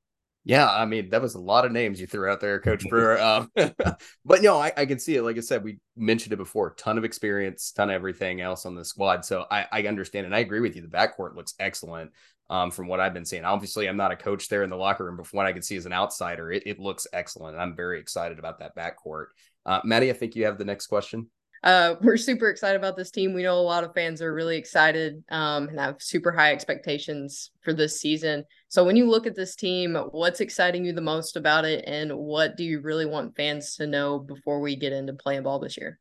Yeah, 0.43 0.69
I 0.69 0.85
mean 0.85 1.09
that 1.09 1.21
was 1.21 1.35
a 1.35 1.41
lot 1.41 1.65
of 1.65 1.73
names 1.73 1.99
you 1.99 2.07
threw 2.07 2.31
out 2.31 2.39
there, 2.39 2.59
Coach 2.59 2.83
Brewer. 2.89 3.19
Um, 3.21 3.51
but 4.25 4.41
no, 4.41 4.57
I, 4.57 4.71
I, 4.75 4.85
can 4.85 4.97
see 4.97 5.17
it. 5.17 5.21
Like 5.21 5.37
I 5.37 5.41
said, 5.41 5.63
we 5.63 5.79
mentioned 5.95 6.31
it 6.31 6.37
before. 6.37 6.73
Ton 6.75 6.97
of 6.97 7.03
experience, 7.03 7.71
ton 7.73 7.89
of 7.89 7.95
everything 7.95 8.39
else 8.39 8.65
on 8.65 8.73
the 8.73 8.85
squad. 8.85 9.25
So 9.25 9.45
I, 9.51 9.65
I 9.71 9.83
understand 9.83 10.25
and 10.25 10.33
I 10.33 10.39
agree 10.39 10.61
with 10.61 10.75
you. 10.75 10.81
The 10.81 10.87
backcourt 10.87 11.35
looks 11.35 11.53
excellent 11.59 12.11
um, 12.49 12.71
from 12.71 12.87
what 12.87 12.99
I've 12.99 13.13
been 13.13 13.25
seeing. 13.25 13.45
Obviously, 13.45 13.87
I'm 13.87 13.97
not 13.97 14.11
a 14.11 14.15
coach 14.15 14.47
there 14.47 14.63
in 14.63 14.69
the 14.69 14.77
locker 14.77 15.05
room, 15.05 15.17
but 15.17 15.27
from 15.27 15.37
what 15.37 15.45
I 15.45 15.53
can 15.53 15.61
see 15.61 15.75
as 15.75 15.85
an 15.85 15.93
outsider, 15.93 16.51
it, 16.51 16.63
it 16.65 16.79
looks 16.79 17.07
excellent. 17.13 17.57
I'm 17.57 17.75
very 17.75 17.99
excited 17.99 18.39
about 18.39 18.59
that 18.59 18.75
backcourt. 18.75 19.27
Uh, 19.65 19.81
Maddie, 19.83 20.09
I 20.09 20.13
think 20.13 20.35
you 20.35 20.45
have 20.45 20.57
the 20.57 20.65
next 20.65 20.87
question. 20.87 21.29
Uh, 21.63 21.95
we're 22.01 22.17
super 22.17 22.49
excited 22.49 22.77
about 22.77 22.95
this 22.95 23.11
team. 23.11 23.33
We 23.33 23.43
know 23.43 23.57
a 23.57 23.61
lot 23.61 23.83
of 23.83 23.93
fans 23.93 24.21
are 24.21 24.33
really 24.33 24.57
excited 24.57 25.23
um, 25.29 25.67
and 25.67 25.79
have 25.79 25.95
super 25.99 26.31
high 26.31 26.53
expectations 26.53 27.51
for 27.61 27.73
this 27.73 27.99
season. 27.99 28.45
So, 28.69 28.83
when 28.83 28.95
you 28.95 29.09
look 29.09 29.25
at 29.25 29.35
this 29.35 29.55
team, 29.55 29.95
what's 30.11 30.39
exciting 30.39 30.85
you 30.85 30.93
the 30.93 31.01
most 31.01 31.35
about 31.35 31.65
it, 31.65 31.83
and 31.87 32.15
what 32.15 32.57
do 32.57 32.63
you 32.63 32.79
really 32.79 33.05
want 33.05 33.35
fans 33.35 33.75
to 33.77 33.87
know 33.87 34.19
before 34.19 34.61
we 34.61 34.75
get 34.75 34.93
into 34.93 35.13
playing 35.13 35.43
ball 35.43 35.59
this 35.59 35.77
year? 35.77 35.99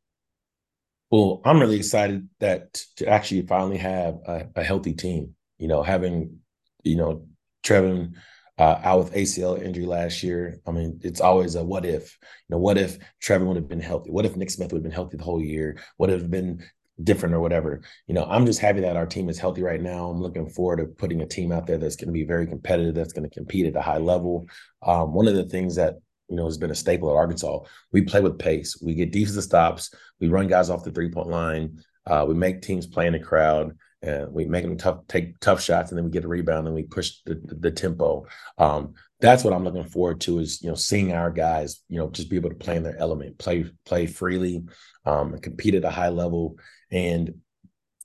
Well, 1.11 1.41
I'm 1.45 1.61
really 1.61 1.77
excited 1.77 2.29
that 2.41 2.75
to 2.97 3.09
actually 3.09 3.47
finally 3.47 3.79
have 3.79 4.17
a, 4.27 4.49
a 4.57 4.65
healthy 4.65 4.93
team 4.93 5.36
you 5.59 5.69
know, 5.69 5.83
having, 5.83 6.39
you 6.83 6.97
know, 6.97 7.27
Trevon 7.63 8.15
uh, 8.59 8.81
out 8.83 8.99
with 8.99 9.15
ACL 9.15 9.61
injury 9.63 9.87
last 9.87 10.23
year. 10.23 10.61
I 10.67 10.71
mean, 10.71 11.01
it's 11.03 11.21
always 11.21 11.55
a 11.55 11.65
what 11.65 11.85
if. 11.85 12.17
You 12.49 12.55
know, 12.55 12.59
what 12.59 12.79
if 12.79 12.99
Trevon 13.23 13.47
would 13.47 13.57
have 13.57 13.69
been 13.69 13.81
healthy? 13.81 14.11
What 14.11 14.27
if 14.27 14.37
Nick 14.37 14.51
Smith 14.51 14.73
would 14.73 14.79
have 14.79 14.85
been 14.85 14.93
healthy 14.93 15.17
the 15.17 15.25
whole 15.25 15.43
year? 15.43 15.79
Would 15.99 16.11
have 16.11 16.31
been 16.31 16.65
different 17.03 17.35
or 17.35 17.41
whatever. 17.41 17.83
You 18.07 18.15
know, 18.15 18.25
I'm 18.25 18.47
just 18.47 18.61
happy 18.61 18.81
that 18.81 18.97
our 18.97 19.07
team 19.07 19.29
is 19.29 19.39
healthy 19.39 19.63
right 19.63 19.81
now. 19.81 20.09
I'm 20.09 20.21
looking 20.21 20.49
forward 20.49 20.79
to 20.79 20.87
putting 20.87 21.21
a 21.21 21.27
team 21.27 21.53
out 21.53 21.67
there 21.67 21.79
that's 21.79 21.97
going 21.97 22.09
to 22.09 22.13
be 22.13 22.25
very 22.25 22.47
competitive, 22.47 22.95
that's 22.95 23.13
going 23.13 23.29
to 23.29 23.35
compete 23.35 23.67
at 23.67 23.77
a 23.77 23.83
high 23.83 23.99
level. 23.99 24.49
Um, 24.83 25.13
one 25.13 25.29
of 25.29 25.35
the 25.35 25.45
things 25.45 25.77
that 25.77 25.97
you 26.29 26.37
know 26.37 26.47
has 26.47 26.59
been 26.59 26.71
a 26.71 26.75
staple 26.75 27.11
at 27.11 27.17
Arkansas, 27.17 27.61
we 27.93 28.03
play 28.03 28.21
with 28.21 28.39
pace. 28.39 28.81
We 28.83 28.95
get 28.95 29.13
defensive 29.13 29.45
stops. 29.45 29.93
We 30.21 30.29
run 30.29 30.49
guys 30.49 30.71
off 30.71 30.85
the 30.85 30.91
three 30.91 31.11
point 31.11 31.29
line. 31.29 31.83
Uh, 32.07 32.25
we 32.27 32.35
make 32.35 32.63
teams 32.63 32.87
play 32.87 33.07
in 33.07 33.13
the 33.13 33.19
crowd 33.19 33.77
and 34.03 34.33
we 34.33 34.45
make 34.45 34.65
them 34.65 34.77
tough, 34.77 35.07
take 35.09 35.39
tough 35.41 35.63
shots, 35.63 35.91
and 35.91 35.99
then 35.99 36.05
we 36.05 36.11
get 36.11 36.25
a 36.25 36.29
rebound 36.29 36.67
and 36.67 36.75
we 36.75 36.83
push 36.83 37.15
the, 37.25 37.35
the, 37.35 37.55
the 37.55 37.71
tempo. 37.71 38.27
Um, 38.59 38.95
that's 39.21 39.45
what 39.45 39.55
I'm 39.55 39.65
looking 39.65 39.85
forward 39.85 40.21
to 40.23 40.39
is 40.39 40.63
you 40.63 40.69
know 40.69 40.75
seeing 40.75 41.13
our 41.13 41.31
guys 41.31 41.81
you 41.89 41.99
know 41.99 42.11
just 42.11 42.29
be 42.29 42.37
able 42.37 42.51
to 42.51 42.57
play 42.57 42.77
in 42.77 42.83
their 42.83 42.99
element, 42.99 43.39
play 43.39 43.71
play 43.85 44.07
freely, 44.07 44.65
um, 45.05 45.39
compete 45.39 45.75
at 45.75 45.85
a 45.85 45.91
high 45.91 46.11
level, 46.11 46.57
and 46.91 47.35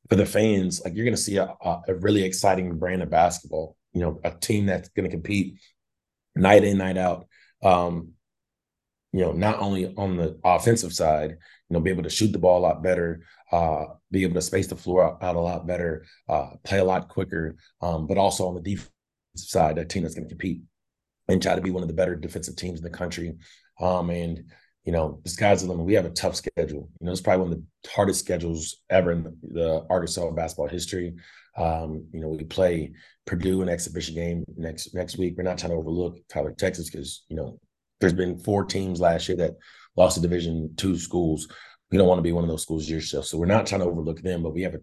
for 0.09 0.15
the 0.15 0.25
fans, 0.25 0.81
like 0.83 0.93
you're 0.95 1.05
going 1.05 1.15
to 1.15 1.21
see 1.21 1.37
a, 1.37 1.55
a 1.63 1.95
really 1.95 2.23
exciting 2.23 2.77
brand 2.77 3.01
of 3.01 3.09
basketball. 3.09 3.75
You 3.93 4.01
know, 4.01 4.19
a 4.23 4.31
team 4.31 4.65
that's 4.65 4.89
going 4.89 5.09
to 5.09 5.15
compete 5.15 5.59
night 6.35 6.63
in, 6.63 6.77
night 6.77 6.97
out. 6.97 7.27
Um, 7.63 8.13
you 9.13 9.21
know, 9.21 9.33
not 9.33 9.59
only 9.59 9.93
on 9.97 10.15
the 10.15 10.39
offensive 10.43 10.93
side, 10.93 11.31
you 11.31 11.37
know, 11.73 11.79
be 11.79 11.89
able 11.89 12.03
to 12.03 12.09
shoot 12.09 12.31
the 12.31 12.39
ball 12.39 12.59
a 12.59 12.67
lot 12.67 12.81
better, 12.81 13.23
uh, 13.51 13.85
be 14.09 14.23
able 14.23 14.35
to 14.35 14.41
space 14.41 14.67
the 14.67 14.75
floor 14.75 15.17
out, 15.21 15.35
a 15.35 15.39
lot 15.39 15.67
better, 15.67 16.05
uh, 16.29 16.51
play 16.63 16.79
a 16.79 16.83
lot 16.83 17.09
quicker, 17.09 17.55
um, 17.81 18.07
but 18.07 18.17
also 18.17 18.47
on 18.47 18.55
the 18.55 18.61
defensive 18.61 18.91
side, 19.35 19.77
a 19.77 19.85
team 19.85 20.03
that's 20.03 20.15
going 20.15 20.27
to 20.27 20.33
compete 20.33 20.61
and 21.27 21.41
try 21.41 21.55
to 21.55 21.61
be 21.61 21.71
one 21.71 21.83
of 21.83 21.89
the 21.89 21.95
better 21.95 22.15
defensive 22.15 22.55
teams 22.55 22.79
in 22.79 22.83
the 22.83 22.89
country. 22.89 23.35
Um, 23.79 24.09
and 24.09 24.43
you 24.85 24.91
know, 24.91 25.19
the 25.23 25.29
sky's 25.29 25.61
the 25.61 25.69
limit. 25.69 25.85
We 25.85 25.93
have 25.93 26.05
a 26.05 26.11
tough 26.11 26.35
schedule. 26.35 26.89
You 26.99 27.05
know, 27.05 27.11
it's 27.11 27.21
probably 27.21 27.43
one 27.43 27.53
of 27.53 27.59
the 27.59 27.89
hardest 27.89 28.19
schedules 28.19 28.77
ever 28.89 29.11
in 29.11 29.23
the, 29.23 29.37
the 29.43 29.85
Arkansas 29.89 30.31
basketball 30.31 30.69
history. 30.69 31.13
Um, 31.55 32.07
you 32.11 32.19
know, 32.19 32.29
we 32.29 32.43
play 32.45 32.93
Purdue 33.27 33.61
an 33.61 33.69
exhibition 33.69 34.15
game 34.15 34.43
next 34.57 34.95
next 34.95 35.17
week. 35.17 35.35
We're 35.37 35.43
not 35.43 35.59
trying 35.59 35.71
to 35.71 35.77
overlook 35.77 36.17
Tyler, 36.29 36.53
Texas, 36.57 36.89
because 36.89 37.25
you 37.27 37.35
know 37.35 37.59
there's 38.01 38.13
been 38.13 38.37
four 38.37 38.65
teams 38.65 38.99
last 38.99 39.29
year 39.29 39.37
that 39.37 39.55
lost 39.95 40.15
to 40.15 40.21
Division 40.21 40.73
two 40.75 40.97
schools. 40.97 41.47
We 41.91 41.97
don't 41.97 42.07
want 42.07 42.19
to 42.19 42.23
be 42.23 42.31
one 42.31 42.43
of 42.43 42.49
those 42.49 42.63
schools 42.63 42.89
yourself, 42.89 43.25
so 43.25 43.37
we're 43.37 43.45
not 43.45 43.67
trying 43.67 43.81
to 43.81 43.87
overlook 43.87 44.21
them. 44.21 44.43
But 44.43 44.53
we 44.53 44.63
have 44.63 44.75
a 44.75 44.81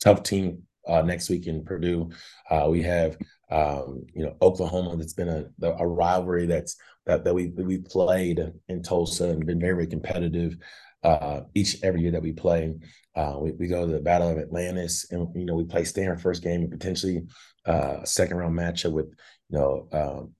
tough 0.00 0.22
team 0.22 0.62
uh, 0.86 1.02
next 1.02 1.28
week 1.28 1.46
in 1.46 1.64
Purdue. 1.64 2.10
Uh, 2.50 2.68
we 2.70 2.82
have 2.82 3.16
um, 3.50 4.06
you 4.14 4.24
know 4.24 4.36
Oklahoma. 4.40 4.96
That's 4.96 5.14
been 5.14 5.28
a 5.28 5.66
a 5.66 5.86
rivalry 5.86 6.46
that's 6.46 6.76
that 7.06 7.24
that 7.24 7.34
we 7.34 7.48
we 7.48 7.78
played 7.78 8.52
in 8.68 8.82
Tulsa 8.82 9.24
and 9.24 9.44
been 9.44 9.60
very, 9.60 9.74
very 9.74 9.86
competitive 9.86 10.56
uh, 11.02 11.40
each 11.54 11.82
every 11.82 12.02
year 12.02 12.12
that 12.12 12.22
we 12.22 12.32
play. 12.32 12.74
Uh, 13.16 13.36
we, 13.40 13.52
we 13.52 13.66
go 13.66 13.86
to 13.86 13.92
the 13.92 14.00
Battle 14.00 14.30
of 14.30 14.38
Atlantis, 14.38 15.10
and 15.10 15.28
you 15.34 15.44
know 15.44 15.54
we 15.54 15.64
play 15.64 15.84
Stanford 15.84 16.20
first 16.20 16.42
game 16.42 16.62
and 16.62 16.70
potentially 16.70 17.22
uh, 17.66 17.98
a 18.02 18.06
second 18.06 18.36
round 18.36 18.56
matchup 18.56 18.92
with 18.92 19.06
you 19.48 19.58
know 19.58 19.88
um, 19.92 20.34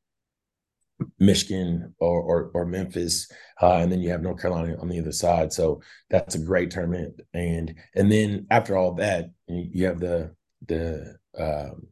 Michigan 1.19 1.95
or, 1.99 2.21
or, 2.21 2.51
or 2.55 2.67
Memphis, 2.67 3.31
uh, 3.61 3.77
and 3.77 3.91
then 3.91 4.01
you 4.01 4.11
have 4.11 4.23
North 4.23 4.41
Carolina 4.41 4.77
on 4.81 4.89
the 4.89 4.99
other 4.99 5.13
side. 5.13 5.53
So 5.53 5.81
that's 6.09 6.35
a 6.35 6.39
great 6.39 6.71
tournament. 6.71 7.21
And 7.35 7.75
and 7.95 8.11
then 8.11 8.47
after 8.51 8.77
all 8.77 8.95
that, 8.95 9.31
you 9.47 9.87
have 9.87 10.01
the 10.01 10.35
the 10.67 11.17
um, 11.39 11.89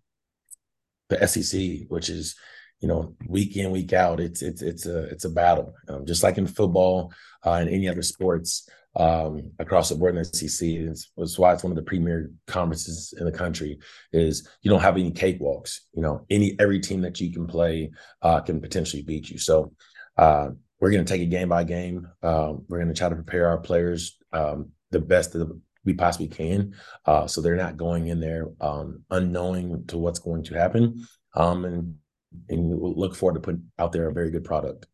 the 1.09 1.27
SEC, 1.27 1.89
which 1.89 2.09
is 2.09 2.37
you 2.81 2.89
know 2.89 3.15
week 3.27 3.57
in 3.57 3.71
week 3.71 3.93
out. 3.93 4.21
It's 4.21 4.43
it's 4.43 4.63
it's 4.63 4.87
a 4.87 5.05
it's 5.05 5.25
a 5.25 5.31
battle, 5.31 5.75
um, 5.89 6.07
just 6.07 6.23
like 6.23 6.39
in 6.39 6.47
football 6.47 7.13
uh, 7.45 7.53
and 7.53 7.69
any 7.69 7.89
other 7.89 8.03
sports 8.03 8.69
um, 8.99 9.53
across 9.59 9.89
the 9.89 9.95
board 9.95 10.17
in 10.17 10.25
SEC. 10.25 10.69
It's, 10.69 11.11
it's 11.17 11.39
why 11.39 11.55
it's 11.55 11.63
one 11.63 11.73
of 11.73 11.77
the 11.77 11.83
premier 11.83 12.31
conferences 12.47 13.15
in 13.19 13.25
the 13.25 13.33
country. 13.33 13.79
Is 14.13 14.49
you 14.63 14.71
don't 14.71 14.81
have 14.81 14.97
any 14.97 15.13
cakewalks. 15.13 15.79
You 15.95 16.03
know, 16.03 16.27
any 16.29 16.57
every 16.59 16.81
team 16.81 17.01
that 17.03 17.21
you 17.21 17.33
can 17.33 17.47
play 17.47 17.91
uh, 18.23 18.41
can 18.41 18.61
potentially 18.61 19.03
beat 19.03 19.31
you. 19.31 19.39
So 19.39 19.73
uh, 20.17 20.49
we're 20.81 20.91
going 20.91 21.05
to 21.05 21.11
take 21.11 21.23
it 21.23 21.31
game 21.31 21.49
by 21.49 21.65
game. 21.65 22.09
Um, 22.23 22.65
we're 22.69 22.79
going 22.79 22.93
to 22.93 22.99
try 22.99 23.09
to 23.09 23.15
prepare 23.15 23.49
our 23.49 23.59
players 23.59 24.19
um, 24.33 24.71
the 24.91 25.01
best 25.01 25.33
that 25.33 25.49
we 25.85 25.95
possibly 25.95 26.29
can, 26.29 26.75
uh, 27.07 27.27
so 27.27 27.41
they're 27.41 27.57
not 27.57 27.77
going 27.77 28.09
in 28.09 28.21
there 28.21 28.47
um, 28.61 29.05
unknowing 29.11 29.87
to 29.87 29.97
what's 29.97 30.19
going 30.19 30.43
to 30.45 30.55
happen. 30.55 31.07
Um, 31.35 31.65
and 31.65 31.95
and 32.51 32.79
look 32.79 33.15
forward 33.15 33.35
to 33.35 33.41
putting 33.41 33.71
out 33.79 33.93
there 33.93 34.09
a 34.09 34.13
very 34.13 34.31
good 34.31 34.45
product. 34.45 34.87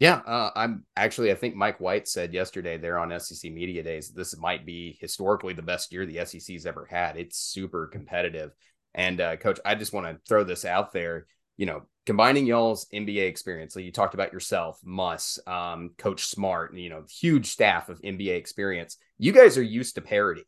Yeah, 0.00 0.16
uh, 0.26 0.50
I'm 0.56 0.84
actually. 0.96 1.30
I 1.30 1.36
think 1.36 1.54
Mike 1.54 1.78
White 1.80 2.08
said 2.08 2.34
yesterday 2.34 2.78
there 2.78 2.98
on 2.98 3.18
SEC 3.20 3.50
Media 3.52 3.82
Days 3.82 4.10
this 4.10 4.36
might 4.36 4.66
be 4.66 4.98
historically 5.00 5.54
the 5.54 5.62
best 5.62 5.92
year 5.92 6.04
the 6.04 6.24
SEC's 6.24 6.66
ever 6.66 6.86
had. 6.90 7.16
It's 7.16 7.38
super 7.38 7.86
competitive, 7.86 8.50
and 8.94 9.20
uh, 9.20 9.36
Coach, 9.36 9.60
I 9.64 9.76
just 9.76 9.92
want 9.92 10.06
to 10.06 10.20
throw 10.28 10.42
this 10.42 10.64
out 10.64 10.92
there. 10.92 11.26
You 11.56 11.66
know, 11.66 11.82
combining 12.06 12.44
y'all's 12.44 12.86
NBA 12.92 13.28
experience, 13.28 13.76
like 13.76 13.84
you 13.84 13.92
talked 13.92 14.14
about 14.14 14.32
yourself, 14.32 14.80
Muss, 14.82 15.38
um, 15.46 15.90
Coach 15.96 16.24
Smart, 16.24 16.72
and 16.72 16.80
you 16.80 16.90
know, 16.90 17.04
huge 17.08 17.46
staff 17.46 17.88
of 17.88 18.02
NBA 18.02 18.34
experience. 18.36 18.96
You 19.18 19.30
guys 19.30 19.56
are 19.56 19.62
used 19.62 19.94
to 19.94 20.00
parity. 20.00 20.44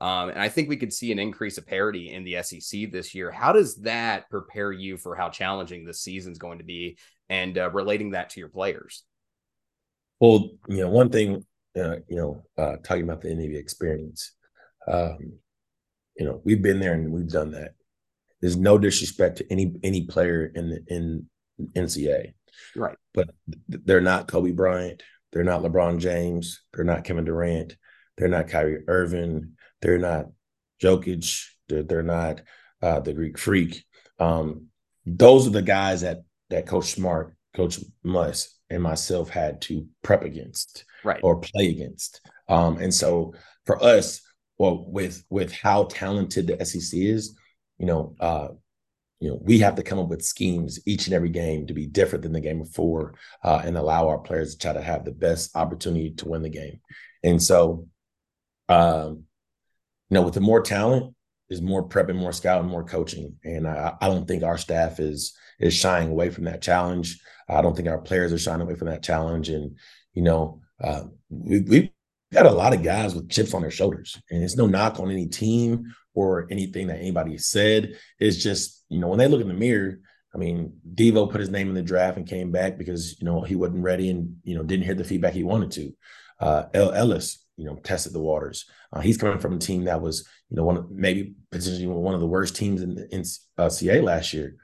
Um, 0.00 0.30
and 0.30 0.38
I 0.38 0.48
think 0.48 0.68
we 0.68 0.78
could 0.78 0.92
see 0.92 1.12
an 1.12 1.18
increase 1.18 1.58
of 1.58 1.66
parity 1.66 2.10
in 2.10 2.24
the 2.24 2.42
SEC 2.42 2.90
this 2.90 3.14
year. 3.14 3.30
How 3.30 3.52
does 3.52 3.76
that 3.82 4.30
prepare 4.30 4.72
you 4.72 4.96
for 4.96 5.14
how 5.14 5.28
challenging 5.28 5.84
this 5.84 6.00
season 6.00 6.32
is 6.32 6.38
going 6.38 6.58
to 6.58 6.64
be 6.64 6.96
and 7.28 7.56
uh, 7.58 7.70
relating 7.70 8.12
that 8.12 8.30
to 8.30 8.40
your 8.40 8.48
players? 8.48 9.04
Well, 10.18 10.50
you 10.68 10.78
know, 10.78 10.88
one 10.88 11.10
thing, 11.10 11.44
uh, 11.78 11.96
you 12.08 12.16
know, 12.16 12.44
uh, 12.56 12.76
talking 12.82 13.04
about 13.04 13.20
the 13.20 13.28
NBA 13.28 13.58
experience, 13.58 14.32
um, 14.88 15.34
you 16.16 16.24
know, 16.24 16.40
we've 16.44 16.62
been 16.62 16.80
there 16.80 16.94
and 16.94 17.12
we've 17.12 17.28
done 17.28 17.52
that. 17.52 17.72
There's 18.40 18.56
no 18.56 18.78
disrespect 18.78 19.38
to 19.38 19.52
any 19.52 19.74
any 19.82 20.06
player 20.06 20.50
in 20.54 20.70
the 20.70 20.84
in 20.88 21.26
NCAA, 21.76 22.32
right? 22.74 22.96
But 23.12 23.30
they're 23.68 24.00
not 24.00 24.28
Kobe 24.28 24.52
Bryant, 24.52 25.02
they're 25.32 25.44
not 25.44 25.62
LeBron 25.62 25.98
James, 25.98 26.62
they're 26.72 26.84
not 26.84 27.04
Kevin 27.04 27.24
Durant, 27.24 27.76
they're 28.16 28.28
not 28.28 28.48
Kyrie 28.48 28.84
Irving, 28.88 29.56
they're 29.82 29.98
not 29.98 30.26
Jokic, 30.82 31.46
they're, 31.68 31.82
they're 31.82 32.02
not 32.02 32.42
uh, 32.82 33.00
the 33.00 33.12
Greek 33.12 33.38
Freak. 33.38 33.84
Um, 34.18 34.66
those 35.06 35.46
are 35.46 35.50
the 35.50 35.62
guys 35.62 36.02
that 36.02 36.22
that 36.50 36.66
Coach 36.66 36.92
Smart, 36.92 37.36
Coach 37.54 37.78
Muss, 38.02 38.54
and 38.68 38.82
myself 38.82 39.30
had 39.30 39.60
to 39.62 39.86
prep 40.02 40.22
against, 40.22 40.84
right, 41.04 41.20
or 41.22 41.40
play 41.40 41.68
against. 41.68 42.20
Um, 42.48 42.78
and 42.78 42.92
so 42.92 43.34
for 43.66 43.82
us, 43.82 44.20
well, 44.58 44.84
with 44.88 45.24
with 45.30 45.52
how 45.52 45.84
talented 45.84 46.46
the 46.46 46.64
SEC 46.64 46.98
is, 46.98 47.36
you 47.78 47.86
know, 47.86 48.14
uh, 48.20 48.48
you 49.20 49.30
know, 49.30 49.38
we 49.42 49.58
have 49.60 49.74
to 49.76 49.82
come 49.82 49.98
up 49.98 50.08
with 50.08 50.24
schemes 50.24 50.80
each 50.86 51.06
and 51.06 51.14
every 51.14 51.28
game 51.28 51.66
to 51.66 51.74
be 51.74 51.86
different 51.86 52.22
than 52.22 52.32
the 52.32 52.40
game 52.40 52.58
before, 52.58 53.14
uh, 53.44 53.62
and 53.64 53.76
allow 53.76 54.08
our 54.08 54.18
players 54.18 54.54
to 54.54 54.58
try 54.58 54.72
to 54.72 54.82
have 54.82 55.04
the 55.04 55.12
best 55.12 55.54
opportunity 55.56 56.10
to 56.10 56.28
win 56.28 56.42
the 56.42 56.48
game. 56.48 56.80
And 57.22 57.42
so, 57.42 57.86
um, 58.68 59.24
you 60.10 60.16
know, 60.16 60.22
with 60.22 60.34
the 60.34 60.40
more 60.40 60.60
talent, 60.60 61.14
is 61.48 61.60
more 61.60 61.82
prep 61.82 62.08
and 62.08 62.18
more 62.18 62.32
scouting, 62.32 62.68
more 62.68 62.84
coaching. 62.84 63.36
And 63.44 63.66
I, 63.66 63.94
I 64.00 64.08
don't 64.08 64.26
think 64.26 64.42
our 64.42 64.58
staff 64.58 65.00
is 65.00 65.36
is 65.58 65.74
shying 65.74 66.10
away 66.10 66.30
from 66.30 66.44
that 66.44 66.62
challenge. 66.62 67.20
I 67.48 67.60
don't 67.60 67.76
think 67.76 67.88
our 67.88 67.98
players 67.98 68.32
are 68.32 68.38
shying 68.38 68.60
away 68.60 68.76
from 68.76 68.88
that 68.88 69.02
challenge. 69.02 69.48
And 69.48 69.76
you 70.14 70.22
know, 70.22 70.60
uh, 70.82 71.04
we, 71.28 71.60
we've 71.60 71.90
got 72.32 72.46
a 72.46 72.50
lot 72.50 72.72
of 72.72 72.82
guys 72.82 73.14
with 73.14 73.30
chips 73.30 73.52
on 73.52 73.62
their 73.62 73.70
shoulders, 73.70 74.20
and 74.30 74.42
it's 74.42 74.56
no 74.56 74.66
knock 74.66 75.00
on 75.00 75.10
any 75.10 75.26
team 75.26 75.92
or 76.14 76.46
anything 76.50 76.86
that 76.88 76.98
anybody 76.98 77.36
said. 77.38 77.96
It's 78.18 78.36
just 78.36 78.84
you 78.88 78.98
know 78.98 79.08
when 79.08 79.18
they 79.18 79.28
look 79.28 79.40
in 79.40 79.48
the 79.48 79.54
mirror. 79.54 79.98
I 80.32 80.38
mean, 80.38 80.74
Devo 80.94 81.28
put 81.28 81.40
his 81.40 81.50
name 81.50 81.68
in 81.70 81.74
the 81.74 81.82
draft 81.82 82.16
and 82.16 82.24
came 82.24 82.52
back 82.52 82.78
because 82.78 83.20
you 83.20 83.24
know 83.24 83.42
he 83.42 83.56
wasn't 83.56 83.82
ready 83.82 84.10
and 84.10 84.36
you 84.44 84.54
know 84.54 84.62
didn't 84.62 84.84
hear 84.84 84.94
the 84.94 85.02
feedback 85.02 85.32
he 85.32 85.42
wanted 85.42 85.72
to. 85.72 85.92
Uh, 86.40 86.64
El 86.74 86.92
Ellis, 86.92 87.44
you 87.56 87.66
know, 87.66 87.76
tested 87.76 88.12
the 88.12 88.20
waters. 88.20 88.64
Uh, 88.92 89.00
he's 89.00 89.18
coming 89.18 89.38
from 89.38 89.54
a 89.54 89.58
team 89.58 89.84
that 89.84 90.00
was, 90.00 90.26
you 90.48 90.56
know, 90.56 90.64
one 90.64 90.76
of, 90.76 90.90
maybe 90.90 91.34
potentially 91.50 91.86
one 91.86 92.14
of 92.14 92.20
the 92.20 92.26
worst 92.26 92.56
teams 92.56 92.82
in, 92.82 93.06
in 93.12 93.24
uh, 93.58 93.68
CA 93.68 94.00
last 94.00 94.32
year. 94.32 94.56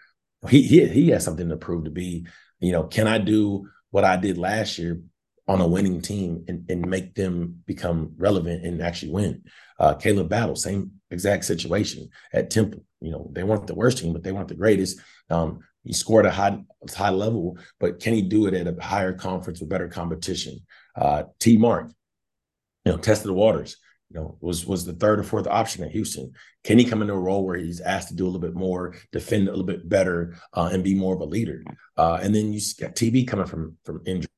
He, 0.48 0.62
he 0.62 0.86
he 0.86 1.08
has 1.10 1.24
something 1.24 1.48
to 1.48 1.56
prove 1.56 1.84
to 1.84 1.90
be, 1.90 2.26
you 2.60 2.72
know, 2.72 2.84
can 2.84 3.06
I 3.06 3.18
do 3.18 3.68
what 3.90 4.04
I 4.04 4.16
did 4.16 4.38
last 4.38 4.78
year 4.78 5.00
on 5.48 5.60
a 5.60 5.66
winning 5.66 6.00
team 6.00 6.44
and, 6.48 6.68
and 6.70 6.88
make 6.88 7.14
them 7.14 7.62
become 7.66 8.14
relevant 8.16 8.64
and 8.64 8.82
actually 8.82 9.12
win? 9.12 9.42
Uh, 9.78 9.94
Caleb 9.94 10.28
Battle, 10.28 10.56
same 10.56 10.92
exact 11.10 11.44
situation 11.44 12.08
at 12.32 12.50
Temple. 12.50 12.84
You 13.00 13.10
know, 13.12 13.30
they 13.32 13.44
weren't 13.44 13.66
the 13.66 13.74
worst 13.74 13.98
team, 13.98 14.12
but 14.12 14.22
they 14.22 14.32
weren't 14.32 14.48
the 14.48 14.54
greatest. 14.54 15.00
Um, 15.30 15.60
he 15.84 15.92
scored 15.92 16.26
a 16.26 16.30
high 16.30 16.58
high 16.94 17.10
level, 17.10 17.58
but 17.78 18.00
can 18.00 18.12
he 18.12 18.22
do 18.22 18.46
it 18.46 18.54
at 18.54 18.66
a 18.66 18.82
higher 18.82 19.12
conference 19.12 19.60
with 19.60 19.68
better 19.68 19.88
competition? 19.88 20.60
Uh, 20.96 21.24
T 21.38 21.56
Mark, 21.56 21.88
you 22.84 22.92
know, 22.92 22.98
tested 22.98 23.28
the 23.28 23.34
waters. 23.34 23.76
You 24.10 24.20
know, 24.20 24.38
was 24.40 24.64
was 24.64 24.84
the 24.84 24.92
third 24.92 25.18
or 25.18 25.24
fourth 25.24 25.48
option 25.48 25.84
at 25.84 25.90
Houston. 25.90 26.32
Can 26.62 26.78
he 26.78 26.84
come 26.84 27.02
into 27.02 27.14
a 27.14 27.18
role 27.18 27.44
where 27.44 27.56
he's 27.56 27.80
asked 27.80 28.08
to 28.08 28.14
do 28.14 28.24
a 28.24 28.28
little 28.28 28.40
bit 28.40 28.54
more, 28.54 28.94
defend 29.10 29.48
a 29.48 29.50
little 29.50 29.66
bit 29.66 29.88
better, 29.88 30.36
uh, 30.52 30.70
and 30.72 30.84
be 30.84 30.94
more 30.94 31.14
of 31.14 31.20
a 31.20 31.24
leader? 31.24 31.64
Uh, 31.96 32.20
and 32.22 32.32
then 32.34 32.52
you 32.52 32.60
got 32.80 32.94
TB 32.94 33.26
coming 33.26 33.46
from 33.46 33.76
from 33.84 34.02
injury. 34.06 34.28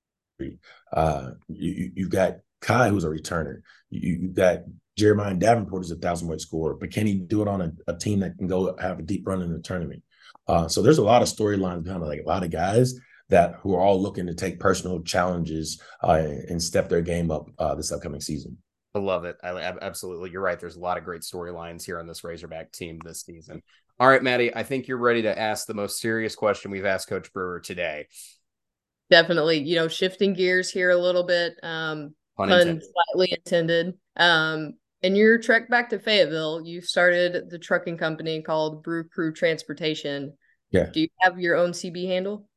Uh, 0.91 1.33
you, 1.49 1.93
you've 1.95 2.11
got 2.11 2.39
Kai, 2.63 2.89
who's 2.89 3.05
a 3.05 3.09
returner. 3.09 3.61
You, 3.91 4.19
you've 4.23 4.35
got 4.35 4.61
Jeremiah 4.97 5.35
Davenport 5.35 5.85
is 5.85 5.91
a 5.91 5.97
thousand 5.97 6.29
point 6.29 6.41
scorer, 6.41 6.75
but 6.75 6.91
can 6.91 7.07
he 7.07 7.15
do 7.15 7.43
it 7.43 7.49
on 7.49 7.61
a, 7.61 7.73
a, 7.93 7.97
team 7.97 8.21
that 8.21 8.37
can 8.37 8.49
go 8.49 8.75
have 8.79 8.99
a 8.99 9.03
deep 9.03 9.27
run 9.27 9.43
in 9.43 9.53
the 9.53 9.61
tournament? 9.61 10.03
Uh, 10.47 10.67
so 10.67 10.83
there's 10.83 10.99
a 10.99 11.05
lot 11.05 11.23
of 11.23 11.29
storylines 11.29 11.85
behind 11.85 12.03
like 12.03 12.23
a 12.25 12.29
lot 12.29 12.43
of 12.43 12.51
guys 12.51 12.95
that 13.29 13.57
who 13.61 13.75
are 13.75 13.81
all 13.81 14.01
looking 14.01 14.27
to 14.27 14.35
take 14.35 14.59
personal 14.61 15.03
challenges 15.03 15.81
uh, 16.03 16.23
and 16.49 16.63
step 16.63 16.89
their 16.89 17.03
game 17.03 17.31
up 17.31 17.49
uh, 17.59 17.75
this 17.75 17.93
upcoming 17.93 18.21
season. 18.21 18.57
I 18.95 19.01
love 19.01 19.25
it. 19.25 19.37
I, 19.43 19.51
I 19.51 19.77
absolutely. 19.83 20.31
You're 20.31 20.43
right. 20.43 20.59
There's 20.59 20.77
a 20.77 20.81
lot 20.81 20.99
of 20.99 21.05
great 21.05 21.23
storylines 21.23 21.85
here 21.85 21.99
on 21.99 22.07
this 22.07 22.25
Razorback 22.25 22.73
team 22.73 22.99
this 23.05 23.23
season. 23.23 23.63
All 24.01 24.09
right, 24.09 24.23
Maddie, 24.23 24.55
I 24.55 24.63
think 24.63 24.87
you're 24.87 24.97
ready 24.97 25.23
to 25.23 25.39
ask 25.39 25.67
the 25.67 25.75
most 25.75 26.01
serious 26.01 26.37
question 26.37 26.71
we've 26.71 26.85
asked 26.85 27.09
Coach 27.09 27.33
Brewer 27.33 27.61
today. 27.61 28.07
Definitely, 29.11 29.59
you 29.59 29.77
know, 29.77 29.89
shifting 29.89 30.35
gears 30.35 30.71
here 30.71 30.91
a 30.91 30.97
little 30.97 31.25
bit. 31.25 31.55
Um, 31.63 32.15
pun, 32.37 32.49
pun 32.49 32.81
slightly 32.81 33.33
intended. 33.33 33.95
Um, 34.17 34.75
in 35.03 35.17
your 35.17 35.39
trek 35.39 35.69
back 35.69 35.91
to 35.91 35.99
Fayetteville, 35.99 36.63
you 36.65 36.81
started 36.81 37.51
the 37.51 37.59
trucking 37.59 37.99
company 37.99 38.43
called 38.43 38.83
Brew 38.83 39.05
Crew 39.05 39.33
Transportation. 39.33 40.35
Yeah. 40.71 40.91
Do 40.93 41.01
you 41.01 41.09
have 41.21 41.39
your 41.39 41.57
own 41.57 41.71
CB 41.71 42.07
handle? 42.07 42.48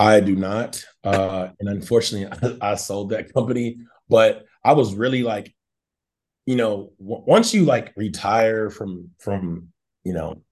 I 0.00 0.20
do 0.20 0.34
not. 0.34 0.82
Uh, 1.04 1.48
and 1.60 1.68
unfortunately, 1.68 2.56
I, 2.62 2.70
I, 2.72 2.74
sold 2.76 3.10
that 3.10 3.34
company. 3.34 3.76
But 4.08 4.46
I 4.64 4.72
was 4.72 4.94
really 4.94 5.22
like, 5.22 5.54
you 6.46 6.56
know, 6.56 6.92
w- 6.98 7.22
once 7.26 7.52
you 7.52 7.66
like 7.66 7.92
retire 7.96 8.70
from 8.70 9.10
from 9.18 9.68
you 10.02 10.14
know 10.14 10.42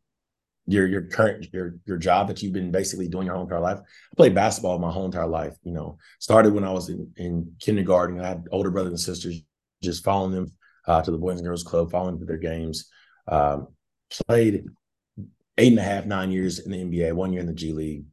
your 0.66 0.86
your 0.86 1.02
current 1.06 1.48
your 1.50 1.76
your 1.86 1.96
job 1.96 2.28
that 2.28 2.42
you've 2.42 2.52
been 2.52 2.70
basically 2.70 3.08
doing 3.08 3.24
your 3.24 3.36
whole 3.36 3.44
entire 3.44 3.60
life. 3.60 3.78
I 3.78 4.16
played 4.16 4.34
basketball 4.34 4.78
my 4.78 4.92
whole 4.92 5.06
entire 5.06 5.26
life. 5.26 5.56
You 5.62 5.72
know, 5.72 5.96
started 6.18 6.52
when 6.52 6.64
I 6.64 6.70
was 6.70 6.90
in, 6.90 7.10
in 7.16 7.52
kindergarten. 7.58 8.20
I 8.20 8.28
had 8.28 8.44
older 8.52 8.70
brothers 8.70 8.92
and 8.92 9.00
sisters, 9.00 9.40
just 9.82 10.04
following 10.04 10.32
them 10.32 10.52
uh, 10.86 11.00
to 11.00 11.10
the 11.10 11.18
Boys 11.18 11.38
and 11.38 11.46
Girls 11.46 11.64
Club, 11.64 11.90
following 11.90 12.18
to 12.18 12.26
their 12.26 12.36
games. 12.36 12.90
Um, 13.26 13.68
played 14.26 14.66
eight 15.56 15.72
and 15.72 15.78
a 15.78 15.82
half, 15.82 16.04
nine 16.04 16.30
years 16.30 16.58
in 16.58 16.70
the 16.70 16.84
NBA, 16.84 17.14
one 17.14 17.32
year 17.32 17.40
in 17.40 17.46
the 17.46 17.54
G 17.54 17.72
League. 17.72 18.04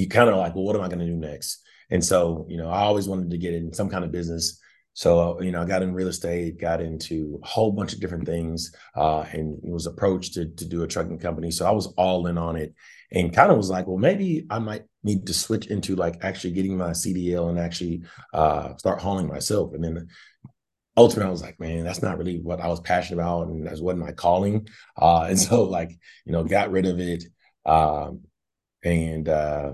You 0.00 0.08
kind 0.08 0.30
of 0.30 0.36
like, 0.36 0.54
well, 0.54 0.64
what 0.64 0.76
am 0.76 0.82
I 0.82 0.88
going 0.88 1.00
to 1.00 1.06
do 1.06 1.16
next? 1.16 1.62
And 1.90 2.04
so, 2.04 2.46
you 2.48 2.56
know, 2.56 2.70
I 2.70 2.82
always 2.82 3.08
wanted 3.08 3.30
to 3.30 3.38
get 3.38 3.54
in 3.54 3.72
some 3.72 3.88
kind 3.88 4.04
of 4.04 4.12
business. 4.12 4.60
So, 4.92 5.40
you 5.40 5.52
know, 5.52 5.62
I 5.62 5.66
got 5.66 5.82
in 5.82 5.94
real 5.94 6.08
estate, 6.08 6.60
got 6.60 6.80
into 6.80 7.40
a 7.42 7.46
whole 7.46 7.72
bunch 7.72 7.92
of 7.92 8.00
different 8.00 8.26
things, 8.26 8.72
uh, 8.96 9.24
and 9.32 9.58
was 9.62 9.86
approached 9.86 10.34
to, 10.34 10.46
to 10.46 10.64
do 10.64 10.82
a 10.82 10.88
trucking 10.88 11.18
company. 11.18 11.50
So 11.50 11.66
I 11.66 11.70
was 11.70 11.86
all 11.96 12.26
in 12.26 12.38
on 12.38 12.56
it 12.56 12.74
and 13.12 13.34
kind 13.34 13.50
of 13.50 13.56
was 13.56 13.70
like, 13.70 13.86
well, 13.86 13.98
maybe 13.98 14.46
I 14.50 14.58
might 14.58 14.84
need 15.02 15.26
to 15.26 15.34
switch 15.34 15.66
into 15.66 15.96
like 15.96 16.18
actually 16.22 16.52
getting 16.52 16.76
my 16.76 16.90
CDL 16.90 17.50
and 17.50 17.58
actually 17.58 18.02
uh, 18.32 18.76
start 18.76 19.00
hauling 19.00 19.28
myself. 19.28 19.74
And 19.74 19.82
then 19.82 20.08
ultimately 20.96 21.28
I 21.28 21.32
was 21.32 21.42
like, 21.42 21.58
man, 21.58 21.84
that's 21.84 22.02
not 22.02 22.18
really 22.18 22.38
what 22.40 22.60
I 22.60 22.68
was 22.68 22.80
passionate 22.80 23.20
about, 23.20 23.48
and 23.48 23.66
that's 23.66 23.80
wasn't 23.80 24.04
my 24.04 24.12
calling. 24.12 24.68
Uh, 24.96 25.22
and 25.28 25.38
so 25.38 25.64
like, 25.64 25.90
you 26.24 26.32
know, 26.32 26.44
got 26.44 26.70
rid 26.70 26.86
of 26.86 27.00
it. 27.00 27.24
Um, 27.64 28.22
and 28.82 29.28
uh, 29.28 29.72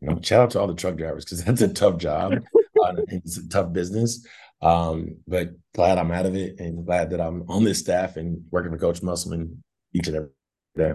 you 0.00 0.08
know, 0.08 0.20
shout 0.22 0.40
out 0.40 0.50
to 0.52 0.60
all 0.60 0.66
the 0.66 0.74
truck 0.74 0.96
drivers 0.96 1.24
because 1.24 1.44
that's 1.44 1.62
a 1.62 1.68
tough 1.68 1.98
job. 1.98 2.32
uh, 2.32 2.92
it's 3.08 3.38
a 3.38 3.48
tough 3.48 3.72
business. 3.72 4.26
Um, 4.62 5.16
but 5.26 5.50
glad 5.74 5.98
I'm 5.98 6.10
out 6.10 6.26
of 6.26 6.34
it 6.34 6.58
and 6.58 6.86
glad 6.86 7.10
that 7.10 7.20
I'm 7.20 7.44
on 7.48 7.64
this 7.64 7.80
staff 7.80 8.16
and 8.16 8.44
working 8.50 8.72
for 8.72 8.78
Coach 8.78 9.02
Musselman 9.02 9.62
each 9.92 10.06
and 10.08 10.16
every 10.16 10.28
day. 10.76 10.92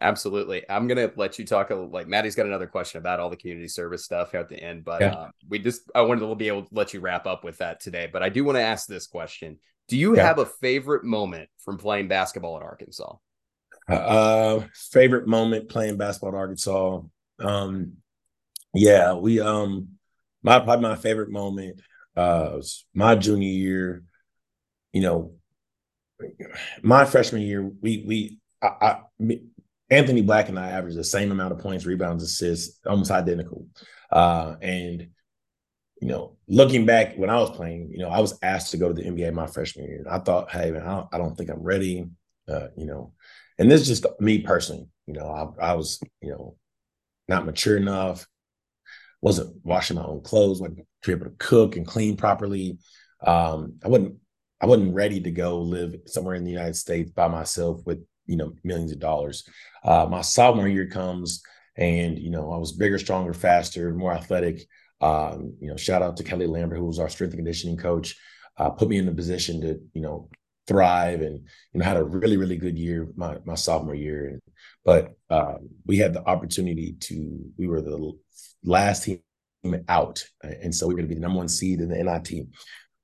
Absolutely. 0.00 0.62
I'm 0.68 0.86
gonna 0.88 1.10
let 1.16 1.38
you 1.38 1.46
talk. 1.46 1.70
A, 1.70 1.74
like 1.74 2.06
Maddie's 2.06 2.34
got 2.34 2.44
another 2.44 2.66
question 2.66 2.98
about 2.98 3.18
all 3.18 3.30
the 3.30 3.36
community 3.36 3.68
service 3.68 4.04
stuff 4.04 4.34
at 4.34 4.50
the 4.50 4.62
end, 4.62 4.84
but 4.84 5.00
yeah. 5.00 5.14
uh, 5.14 5.30
we 5.48 5.58
just 5.58 5.90
I 5.94 6.02
wanted 6.02 6.20
to 6.20 6.34
be 6.34 6.48
able 6.48 6.64
to 6.64 6.74
let 6.74 6.92
you 6.92 7.00
wrap 7.00 7.26
up 7.26 7.44
with 7.44 7.56
that 7.58 7.80
today. 7.80 8.08
But 8.12 8.22
I 8.22 8.28
do 8.28 8.44
want 8.44 8.56
to 8.56 8.62
ask 8.62 8.86
this 8.86 9.06
question: 9.06 9.58
Do 9.88 9.96
you 9.96 10.14
yeah. 10.14 10.24
have 10.24 10.38
a 10.38 10.44
favorite 10.44 11.04
moment 11.04 11.48
from 11.60 11.78
playing 11.78 12.08
basketball 12.08 12.58
at 12.58 12.62
Arkansas? 12.62 13.14
Uh, 13.88 14.64
favorite 14.74 15.26
moment 15.26 15.70
playing 15.70 15.96
basketball 15.96 16.34
at 16.34 16.36
Arkansas. 16.36 17.00
Um, 17.38 17.94
yeah, 18.74 19.14
we 19.14 19.40
um, 19.40 19.88
my 20.42 20.60
probably 20.60 20.82
my 20.88 20.96
favorite 20.96 21.30
moment 21.30 21.80
uh 22.16 22.52
was 22.54 22.84
my 22.94 23.14
junior 23.14 23.48
year. 23.48 24.02
You 24.92 25.02
know, 25.02 25.32
my 26.82 27.04
freshman 27.04 27.42
year, 27.42 27.62
we 27.62 28.04
we 28.06 28.38
I, 28.62 29.00
I 29.20 29.38
Anthony 29.90 30.22
Black 30.22 30.48
and 30.48 30.58
I 30.58 30.70
averaged 30.70 30.96
the 30.96 31.04
same 31.04 31.30
amount 31.30 31.52
of 31.52 31.58
points, 31.58 31.86
rebounds, 31.86 32.24
assists, 32.24 32.80
almost 32.86 33.10
identical. 33.10 33.66
Uh, 34.10 34.56
and 34.60 35.08
you 36.00 36.08
know, 36.08 36.36
looking 36.46 36.84
back 36.84 37.16
when 37.16 37.30
I 37.30 37.38
was 37.38 37.50
playing, 37.50 37.90
you 37.90 37.98
know, 37.98 38.10
I 38.10 38.20
was 38.20 38.38
asked 38.42 38.72
to 38.72 38.76
go 38.76 38.88
to 38.88 38.94
the 38.94 39.04
NBA 39.04 39.32
my 39.32 39.46
freshman 39.46 39.86
year. 39.86 40.04
I 40.10 40.18
thought, 40.18 40.50
hey, 40.50 40.70
man, 40.70 40.82
I 40.82 40.94
don't, 40.94 41.08
I 41.12 41.18
don't 41.18 41.34
think 41.36 41.50
I'm 41.50 41.62
ready. 41.62 42.06
Uh, 42.48 42.68
you 42.76 42.86
know, 42.86 43.12
and 43.58 43.70
this 43.70 43.80
is 43.80 43.88
just 43.88 44.06
me 44.20 44.40
personally. 44.40 44.86
You 45.06 45.14
know, 45.14 45.54
I, 45.60 45.70
I 45.70 45.74
was, 45.74 46.00
you 46.20 46.30
know, 46.30 46.56
not 47.28 47.46
mature 47.46 47.76
enough, 47.76 48.26
wasn't 49.20 49.56
washing 49.64 49.96
my 49.96 50.04
own 50.04 50.22
clothes, 50.22 50.60
wasn't 50.60 50.86
able 51.08 51.26
to 51.26 51.32
cook 51.38 51.76
and 51.76 51.86
clean 51.86 52.16
properly. 52.16 52.78
Um, 53.24 53.74
I 53.84 53.88
wasn't, 53.88 54.16
I 54.60 54.66
wasn't 54.66 54.94
ready 54.94 55.20
to 55.20 55.30
go 55.30 55.60
live 55.60 55.94
somewhere 56.06 56.34
in 56.34 56.44
the 56.44 56.50
United 56.50 56.76
States 56.76 57.10
by 57.10 57.28
myself 57.28 57.80
with 57.84 58.04
you 58.26 58.36
know 58.36 58.52
millions 58.64 58.92
of 58.92 58.98
dollars. 58.98 59.48
Uh, 59.84 60.06
my 60.08 60.20
sophomore 60.20 60.68
year 60.68 60.88
comes, 60.88 61.42
and 61.76 62.18
you 62.18 62.30
know 62.30 62.52
I 62.52 62.58
was 62.58 62.72
bigger, 62.72 62.98
stronger, 62.98 63.32
faster, 63.32 63.94
more 63.94 64.12
athletic. 64.12 64.66
Um, 65.00 65.54
you 65.60 65.68
know, 65.68 65.76
shout 65.76 66.02
out 66.02 66.16
to 66.16 66.24
Kelly 66.24 66.46
Lambert, 66.46 66.78
who 66.78 66.86
was 66.86 66.98
our 66.98 67.08
strength 67.08 67.32
and 67.32 67.38
conditioning 67.38 67.76
coach, 67.76 68.16
uh, 68.56 68.70
put 68.70 68.88
me 68.88 68.98
in 68.98 69.08
a 69.08 69.12
position 69.12 69.60
to 69.62 69.80
you 69.92 70.02
know 70.02 70.28
thrive 70.66 71.20
and 71.20 71.46
you 71.72 71.78
know 71.78 71.84
had 71.84 71.96
a 71.96 72.04
really 72.04 72.36
really 72.36 72.56
good 72.56 72.76
year 72.76 73.08
my 73.16 73.38
my 73.44 73.54
sophomore 73.54 73.94
year. 73.94 74.40
But 74.86 75.16
uh, 75.28 75.56
we 75.84 75.98
had 75.98 76.14
the 76.14 76.26
opportunity 76.26 76.96
to 77.00 77.38
we 77.58 77.66
were 77.66 77.82
the 77.82 78.12
last 78.64 79.04
team 79.04 79.20
out, 79.88 80.24
and 80.42 80.74
so 80.74 80.86
we 80.86 80.94
are 80.94 80.96
going 80.96 81.08
to 81.08 81.14
be 81.14 81.16
the 81.16 81.20
number 81.20 81.38
one 81.38 81.48
seed 81.48 81.80
in 81.80 81.90
the 81.90 82.02
NIT. 82.02 82.46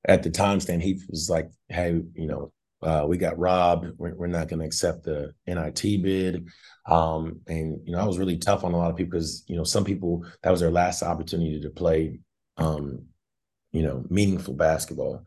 At 0.06 0.22
the 0.22 0.30
time, 0.30 0.60
Stan 0.60 0.80
Heath 0.80 1.04
was 1.10 1.28
like, 1.28 1.50
"Hey, 1.68 2.00
you 2.14 2.26
know, 2.26 2.52
uh, 2.82 3.04
we 3.06 3.16
got 3.16 3.38
robbed. 3.38 3.86
We're, 3.96 4.14
we're 4.14 4.26
not 4.26 4.48
going 4.48 4.60
to 4.60 4.66
accept 4.66 5.04
the 5.04 5.34
NIT 5.46 6.02
bid. 6.02 6.48
Um, 6.86 7.40
and, 7.46 7.80
you 7.84 7.92
know, 7.92 8.00
I 8.00 8.04
was 8.04 8.18
really 8.18 8.38
tough 8.38 8.64
on 8.64 8.74
a 8.74 8.76
lot 8.76 8.90
of 8.90 8.96
people 8.96 9.12
because, 9.12 9.44
you 9.46 9.56
know, 9.56 9.64
some 9.64 9.84
people, 9.84 10.26
that 10.42 10.50
was 10.50 10.60
their 10.60 10.70
last 10.70 11.02
opportunity 11.02 11.60
to 11.60 11.70
play, 11.70 12.20
um, 12.56 13.06
you 13.70 13.82
know, 13.82 14.04
meaningful 14.10 14.54
basketball. 14.54 15.24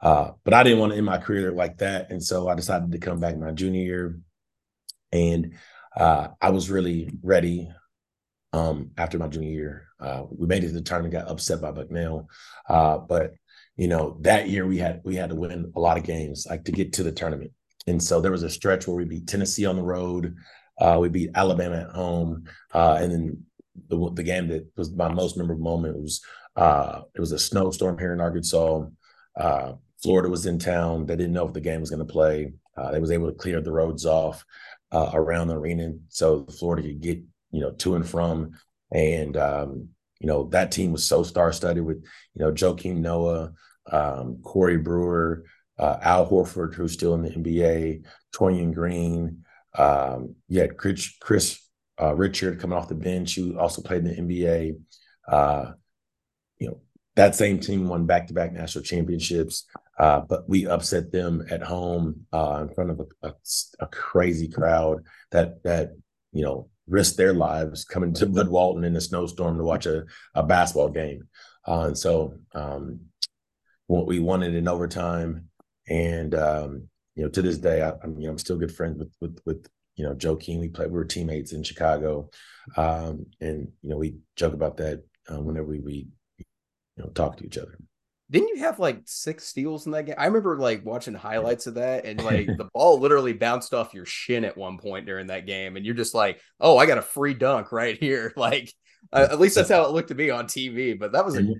Uh, 0.00 0.32
but 0.44 0.52
I 0.52 0.62
didn't 0.62 0.80
want 0.80 0.92
to 0.92 0.96
end 0.98 1.06
my 1.06 1.18
career 1.18 1.52
like 1.52 1.78
that. 1.78 2.10
And 2.10 2.22
so 2.22 2.48
I 2.48 2.54
decided 2.54 2.92
to 2.92 2.98
come 2.98 3.20
back 3.20 3.36
my 3.36 3.52
junior 3.52 3.82
year. 3.82 4.18
And 5.12 5.54
uh, 5.96 6.28
I 6.40 6.50
was 6.50 6.70
really 6.70 7.10
ready 7.22 7.70
um, 8.52 8.90
after 8.96 9.18
my 9.18 9.28
junior 9.28 9.50
year. 9.50 9.88
Uh, 9.98 10.24
we 10.30 10.46
made 10.46 10.64
it 10.64 10.68
to 10.68 10.74
the 10.74 10.82
tournament, 10.82 11.14
got 11.14 11.28
upset 11.28 11.60
by 11.60 11.70
Bucknell. 11.70 12.28
Uh, 12.68 12.98
but 12.98 13.34
you 13.76 13.88
know, 13.88 14.18
that 14.22 14.48
year 14.48 14.66
we 14.66 14.78
had 14.78 15.00
we 15.04 15.16
had 15.16 15.30
to 15.30 15.36
win 15.36 15.72
a 15.74 15.80
lot 15.80 15.98
of 15.98 16.04
games 16.04 16.46
like 16.48 16.64
to 16.64 16.72
get 16.72 16.92
to 16.94 17.02
the 17.02 17.12
tournament. 17.12 17.52
And 17.86 18.02
so 18.02 18.20
there 18.20 18.32
was 18.32 18.42
a 18.42 18.50
stretch 18.50 18.86
where 18.86 18.96
we 18.96 19.04
beat 19.04 19.28
Tennessee 19.28 19.66
on 19.66 19.76
the 19.76 19.82
road, 19.82 20.36
uh, 20.80 20.98
we 21.00 21.08
beat 21.08 21.30
Alabama 21.34 21.76
at 21.88 21.94
home, 21.94 22.44
uh, 22.74 22.98
and 23.00 23.12
then 23.12 23.44
the, 23.88 24.10
the 24.14 24.22
game 24.22 24.48
that 24.48 24.66
was 24.76 24.92
my 24.92 25.08
most 25.08 25.36
memorable 25.36 25.62
moment 25.62 25.98
was 25.98 26.22
uh, 26.56 27.02
it 27.14 27.20
was 27.20 27.32
a 27.32 27.38
snowstorm 27.38 27.98
here 27.98 28.12
in 28.12 28.20
Arkansas. 28.20 28.86
Florida 30.02 30.28
was 30.28 30.46
in 30.46 30.58
town. 30.58 31.06
They 31.06 31.16
didn't 31.16 31.32
know 31.32 31.46
if 31.46 31.54
the 31.54 31.60
game 31.60 31.80
was 31.80 31.90
going 31.90 32.06
to 32.06 32.12
play. 32.12 32.52
Uh, 32.76 32.90
they 32.90 33.00
was 33.00 33.10
able 33.10 33.28
to 33.28 33.34
clear 33.36 33.60
the 33.60 33.72
roads 33.72 34.04
off 34.04 34.44
uh, 34.92 35.10
around 35.14 35.48
the 35.48 35.56
arena, 35.56 35.92
so 36.08 36.44
Florida 36.46 36.88
could 36.88 37.00
get 37.00 37.22
you 37.50 37.60
know 37.60 37.72
to 37.72 37.94
and 37.94 38.08
from. 38.08 38.52
And 38.92 39.36
um, 39.36 39.88
you 40.20 40.26
know, 40.26 40.48
that 40.48 40.72
team 40.72 40.92
was 40.92 41.04
so 41.04 41.22
star 41.22 41.52
studded 41.52 41.84
with, 41.84 41.98
you 42.34 42.44
know, 42.44 42.52
Joakim 42.52 42.96
Noah, 42.96 43.52
um, 43.90 44.38
Corey 44.42 44.78
Brewer, 44.78 45.44
uh, 45.78 45.98
Al 46.00 46.28
Horford, 46.28 46.74
who's 46.74 46.92
still 46.92 47.14
in 47.14 47.22
the 47.22 47.30
NBA, 47.30 48.04
Taurean 48.34 48.72
Green. 48.72 49.44
Um, 49.76 50.36
you 50.48 50.60
had 50.60 50.76
Chris, 50.78 51.14
Chris 51.20 51.60
uh, 52.00 52.14
Richard 52.14 52.60
coming 52.60 52.76
off 52.76 52.88
the 52.88 52.94
bench, 52.94 53.34
who 53.34 53.58
also 53.58 53.82
played 53.82 54.06
in 54.06 54.26
the 54.26 54.36
NBA. 54.36 54.78
That 57.16 57.34
same 57.34 57.58
team 57.58 57.88
won 57.88 58.06
back 58.06 58.26
to 58.26 58.34
back 58.34 58.52
national 58.52 58.84
championships, 58.84 59.64
uh, 59.98 60.20
but 60.20 60.48
we 60.48 60.66
upset 60.66 61.10
them 61.10 61.46
at 61.50 61.62
home 61.62 62.26
uh, 62.32 62.64
in 62.68 62.74
front 62.74 62.90
of 62.90 63.00
a, 63.00 63.28
a, 63.28 63.34
a, 63.80 63.86
crazy 63.86 64.48
crowd 64.48 65.02
that 65.30 65.62
that 65.64 65.92
you 66.32 66.44
know 66.44 66.68
risk 66.86 67.16
their 67.16 67.32
lives 67.32 67.84
coming 67.84 68.12
to 68.14 68.26
Bud 68.26 68.48
Walton 68.48 68.84
in 68.84 68.94
a 68.96 69.00
snowstorm 69.00 69.56
to 69.56 69.64
watch 69.64 69.86
a, 69.86 70.04
a 70.34 70.42
basketball 70.42 70.90
game. 70.90 71.26
Uh, 71.66 71.86
and 71.88 71.98
so 71.98 72.34
um, 72.54 73.00
we 73.88 74.18
won 74.18 74.42
it 74.42 74.54
in 74.54 74.68
overtime. 74.68 75.48
And 75.88 76.34
um, 76.34 76.88
you 77.14 77.24
know, 77.24 77.28
to 77.30 77.42
this 77.42 77.58
day, 77.58 77.82
I, 77.82 77.92
am 78.04 78.18
you 78.18 78.26
know 78.26 78.32
I'm 78.32 78.38
still 78.38 78.58
good 78.58 78.74
friends 78.74 78.98
with 78.98 79.12
with 79.20 79.40
with 79.44 79.68
you 79.94 80.04
know 80.04 80.14
Joe 80.14 80.36
Joakim. 80.36 80.60
We 80.60 80.68
played, 80.68 80.90
we 80.90 80.98
were 80.98 81.04
teammates 81.04 81.52
in 81.52 81.62
Chicago, 81.62 82.30
um, 82.76 83.26
and 83.40 83.68
you 83.82 83.90
know 83.90 83.96
we 83.96 84.16
joke 84.36 84.52
about 84.52 84.76
that 84.78 85.04
uh, 85.30 85.40
whenever 85.40 85.66
we, 85.66 85.80
we 85.80 86.06
you 86.96 87.04
know 87.04 87.10
talk 87.10 87.36
to 87.38 87.46
each 87.46 87.58
other. 87.58 87.78
Didn't 88.28 88.48
you 88.48 88.58
have 88.58 88.78
like 88.78 89.02
six 89.04 89.44
steals 89.46 89.86
in 89.86 89.92
that 89.92 90.06
game? 90.06 90.16
I 90.18 90.26
remember 90.26 90.58
like 90.58 90.84
watching 90.84 91.14
highlights 91.14 91.66
of 91.66 91.74
that, 91.74 92.04
and 92.04 92.22
like 92.24 92.46
the 92.46 92.68
ball 92.74 92.98
literally 92.98 93.32
bounced 93.32 93.74
off 93.74 93.94
your 93.94 94.06
shin 94.06 94.44
at 94.44 94.56
one 94.56 94.78
point 94.78 95.06
during 95.06 95.28
that 95.28 95.46
game, 95.46 95.76
and 95.76 95.86
you're 95.86 95.94
just 95.94 96.14
like, 96.14 96.40
"Oh, 96.60 96.76
I 96.76 96.86
got 96.86 96.98
a 96.98 97.02
free 97.02 97.34
dunk 97.34 97.72
right 97.72 97.98
here!" 97.98 98.32
Like, 98.36 98.72
uh, 99.12 99.28
at 99.30 99.40
least 99.40 99.54
that's 99.54 99.70
how 99.70 99.84
it 99.84 99.92
looked 99.92 100.08
to 100.08 100.14
me 100.14 100.30
on 100.30 100.46
TV. 100.46 100.98
But 100.98 101.12
that 101.12 101.24
was 101.24 101.36
a 101.36 101.54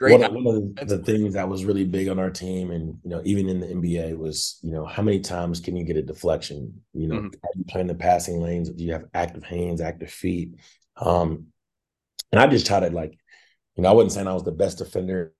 Great. 0.00 0.18
One, 0.18 0.24
of, 0.24 0.32
one 0.32 0.74
of 0.78 0.88
the, 0.88 0.96
things 0.96 1.34
that 1.34 1.46
was 1.46 1.66
really 1.66 1.84
big 1.84 2.08
on 2.08 2.18
our 2.18 2.30
team, 2.30 2.70
and 2.70 2.98
you 3.04 3.10
know, 3.10 3.20
even 3.22 3.50
in 3.50 3.60
the 3.60 3.66
NBA, 3.66 4.16
was 4.16 4.58
you 4.62 4.72
know 4.72 4.86
how 4.86 5.02
many 5.02 5.20
times 5.20 5.60
can 5.60 5.76
you 5.76 5.84
get 5.84 5.98
a 5.98 6.02
deflection? 6.02 6.80
You 6.94 7.06
know, 7.06 7.16
mm-hmm. 7.16 7.26
are 7.26 7.50
you 7.54 7.64
playing 7.68 7.88
the 7.88 7.94
passing 7.94 8.40
lanes? 8.40 8.70
Do 8.70 8.82
you 8.82 8.94
have 8.94 9.04
active 9.12 9.44
hands, 9.44 9.82
active 9.82 10.10
feet? 10.10 10.54
Um, 10.96 11.48
and 12.32 12.40
I 12.40 12.46
just 12.46 12.66
tried 12.66 12.80
to 12.80 12.90
like, 12.90 13.18
you 13.80 13.84
know, 13.84 13.92
I 13.92 13.94
wasn't 13.94 14.12
saying 14.12 14.26
I 14.28 14.34
was 14.34 14.44
the 14.44 14.52
best 14.52 14.76
defender 14.76 15.32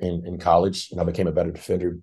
in 0.00 0.24
in 0.24 0.38
college. 0.38 0.88
You 0.88 0.96
know, 0.96 1.02
I 1.02 1.06
became 1.06 1.26
a 1.26 1.32
better 1.32 1.50
defender 1.50 1.98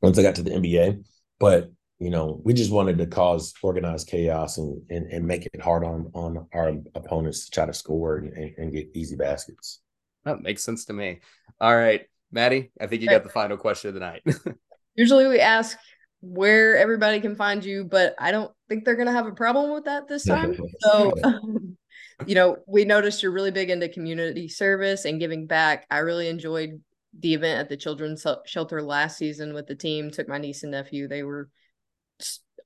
once 0.00 0.18
I 0.18 0.22
got 0.22 0.36
to 0.36 0.42
the 0.42 0.52
NBA, 0.52 1.04
but 1.38 1.70
you 1.98 2.08
know, 2.08 2.40
we 2.42 2.54
just 2.54 2.72
wanted 2.72 2.96
to 2.96 3.06
cause 3.06 3.52
organized 3.62 4.08
chaos 4.08 4.56
and 4.56 4.80
and, 4.88 5.04
and 5.12 5.26
make 5.26 5.44
it 5.44 5.60
hard 5.60 5.84
on 5.84 6.10
on 6.14 6.46
our 6.54 6.72
opponents 6.94 7.44
to 7.44 7.50
try 7.50 7.66
to 7.66 7.74
score 7.74 8.16
and, 8.16 8.32
and, 8.32 8.54
and 8.56 8.72
get 8.72 8.88
easy 8.94 9.14
baskets. 9.14 9.80
That 10.24 10.40
makes 10.40 10.64
sense 10.64 10.86
to 10.86 10.94
me. 10.94 11.20
All 11.60 11.76
right, 11.76 12.06
Maddie, 12.32 12.70
I 12.80 12.86
think 12.86 13.02
you 13.02 13.10
got 13.10 13.24
the 13.24 13.28
final 13.28 13.58
question 13.58 13.88
of 13.88 13.94
the 13.94 14.00
night. 14.00 14.22
Usually 14.94 15.26
we 15.26 15.38
ask 15.38 15.76
where 16.22 16.78
everybody 16.78 17.20
can 17.20 17.36
find 17.36 17.62
you, 17.62 17.84
but 17.84 18.14
I 18.18 18.30
don't 18.30 18.50
think 18.70 18.86
they're 18.86 18.96
going 18.96 19.06
to 19.06 19.12
have 19.12 19.26
a 19.26 19.32
problem 19.32 19.70
with 19.74 19.84
that 19.84 20.08
this 20.08 20.24
time. 20.24 20.58
so, 20.80 21.12
um, 21.22 21.76
you 22.26 22.34
know, 22.34 22.56
we 22.66 22.84
noticed 22.84 23.22
you're 23.22 23.32
really 23.32 23.50
big 23.50 23.70
into 23.70 23.88
community 23.88 24.48
service 24.48 25.04
and 25.04 25.20
giving 25.20 25.46
back. 25.46 25.86
I 25.90 25.98
really 25.98 26.28
enjoyed 26.28 26.80
the 27.18 27.34
event 27.34 27.60
at 27.60 27.68
the 27.68 27.76
children's 27.76 28.26
shelter 28.46 28.82
last 28.82 29.18
season 29.18 29.54
with 29.54 29.66
the 29.66 29.74
team. 29.74 30.10
Took 30.10 30.28
my 30.28 30.38
niece 30.38 30.62
and 30.62 30.72
nephew. 30.72 31.08
They 31.08 31.22
were 31.22 31.48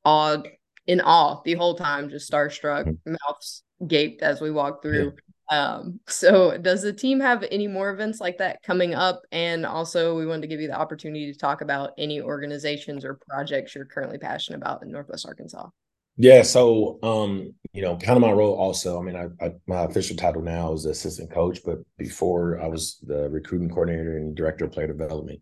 awed 0.05 0.49
in 0.87 1.01
awe 1.01 1.41
the 1.45 1.55
whole 1.55 1.75
time, 1.75 2.09
just 2.09 2.31
starstruck, 2.31 2.87
mm-hmm. 2.87 3.13
mouths 3.13 3.63
gaped 3.87 4.23
as 4.23 4.41
we 4.41 4.51
walked 4.51 4.83
through. 4.83 5.13
Um, 5.51 6.01
so 6.09 6.57
does 6.57 6.81
the 6.81 6.95
team 6.95 7.21
have 7.21 7.45
any 7.51 7.69
more 7.69 7.91
events 7.91 8.21
like 8.21 8.39
that 8.39 8.63
coming 8.63 8.95
up? 8.95 9.23
And 9.33 9.67
also 9.67 10.17
we 10.17 10.27
wanted 10.27 10.43
to 10.43 10.47
give 10.49 10.61
you 10.61 10.69
the 10.69 10.79
opportunity 10.79 11.31
to 11.31 11.39
talk 11.39 11.61
about 11.61 11.91
any 11.99 12.23
organizations 12.23 13.05
or 13.05 13.21
projects 13.29 13.75
you're 13.75 13.85
currently 13.85 14.19
passionate 14.19 14.59
about 14.59 14.83
in 14.83 14.91
Northwest 14.91 15.27
Arkansas. 15.27 15.69
Yeah, 16.23 16.43
so 16.43 17.01
um, 17.03 17.53
you 17.73 17.83
know, 17.83 17.97
kind 17.97 18.17
of 18.17 18.21
my 18.21 18.31
role 18.31 18.55
also. 18.55 18.97
I 18.97 19.03
mean, 19.03 19.17
I, 19.17 19.45
I, 19.45 19.51
my 19.67 19.83
official 19.83 20.15
title 20.15 20.41
now 20.41 20.73
is 20.73 20.85
assistant 20.85 21.33
coach, 21.33 21.59
but 21.65 21.79
before 21.99 22.61
I 22.63 22.69
was 22.69 22.99
the 23.05 23.29
recruiting 23.29 23.69
coordinator 23.69 24.19
and 24.19 24.33
director 24.37 24.67
of 24.67 24.71
player 24.71 24.87
development. 24.87 25.41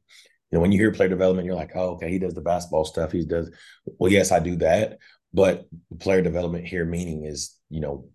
You 0.50 0.56
know, 0.56 0.62
when 0.62 0.72
you 0.72 0.78
hear 0.78 0.90
player 0.90 1.10
development, 1.10 1.44
you're 1.44 1.54
like, 1.54 1.72
oh, 1.74 1.90
okay, 1.96 2.10
he 2.10 2.18
does 2.18 2.32
the 2.32 2.40
basketball 2.40 2.86
stuff. 2.86 3.12
He 3.12 3.26
does. 3.26 3.50
Well, 3.98 4.10
yes, 4.10 4.32
I 4.32 4.38
do 4.38 4.56
that, 4.56 4.96
but 5.34 5.66
player 5.98 6.22
development 6.22 6.66
here 6.66 6.86
meaning 6.86 7.26
is, 7.26 7.54
you 7.68 7.80
know, 7.80 8.08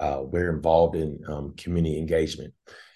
uh, 0.00 0.20
we're 0.24 0.50
involved 0.52 0.96
in 0.96 1.20
um, 1.28 1.54
community 1.56 1.98
engagement. 1.98 2.52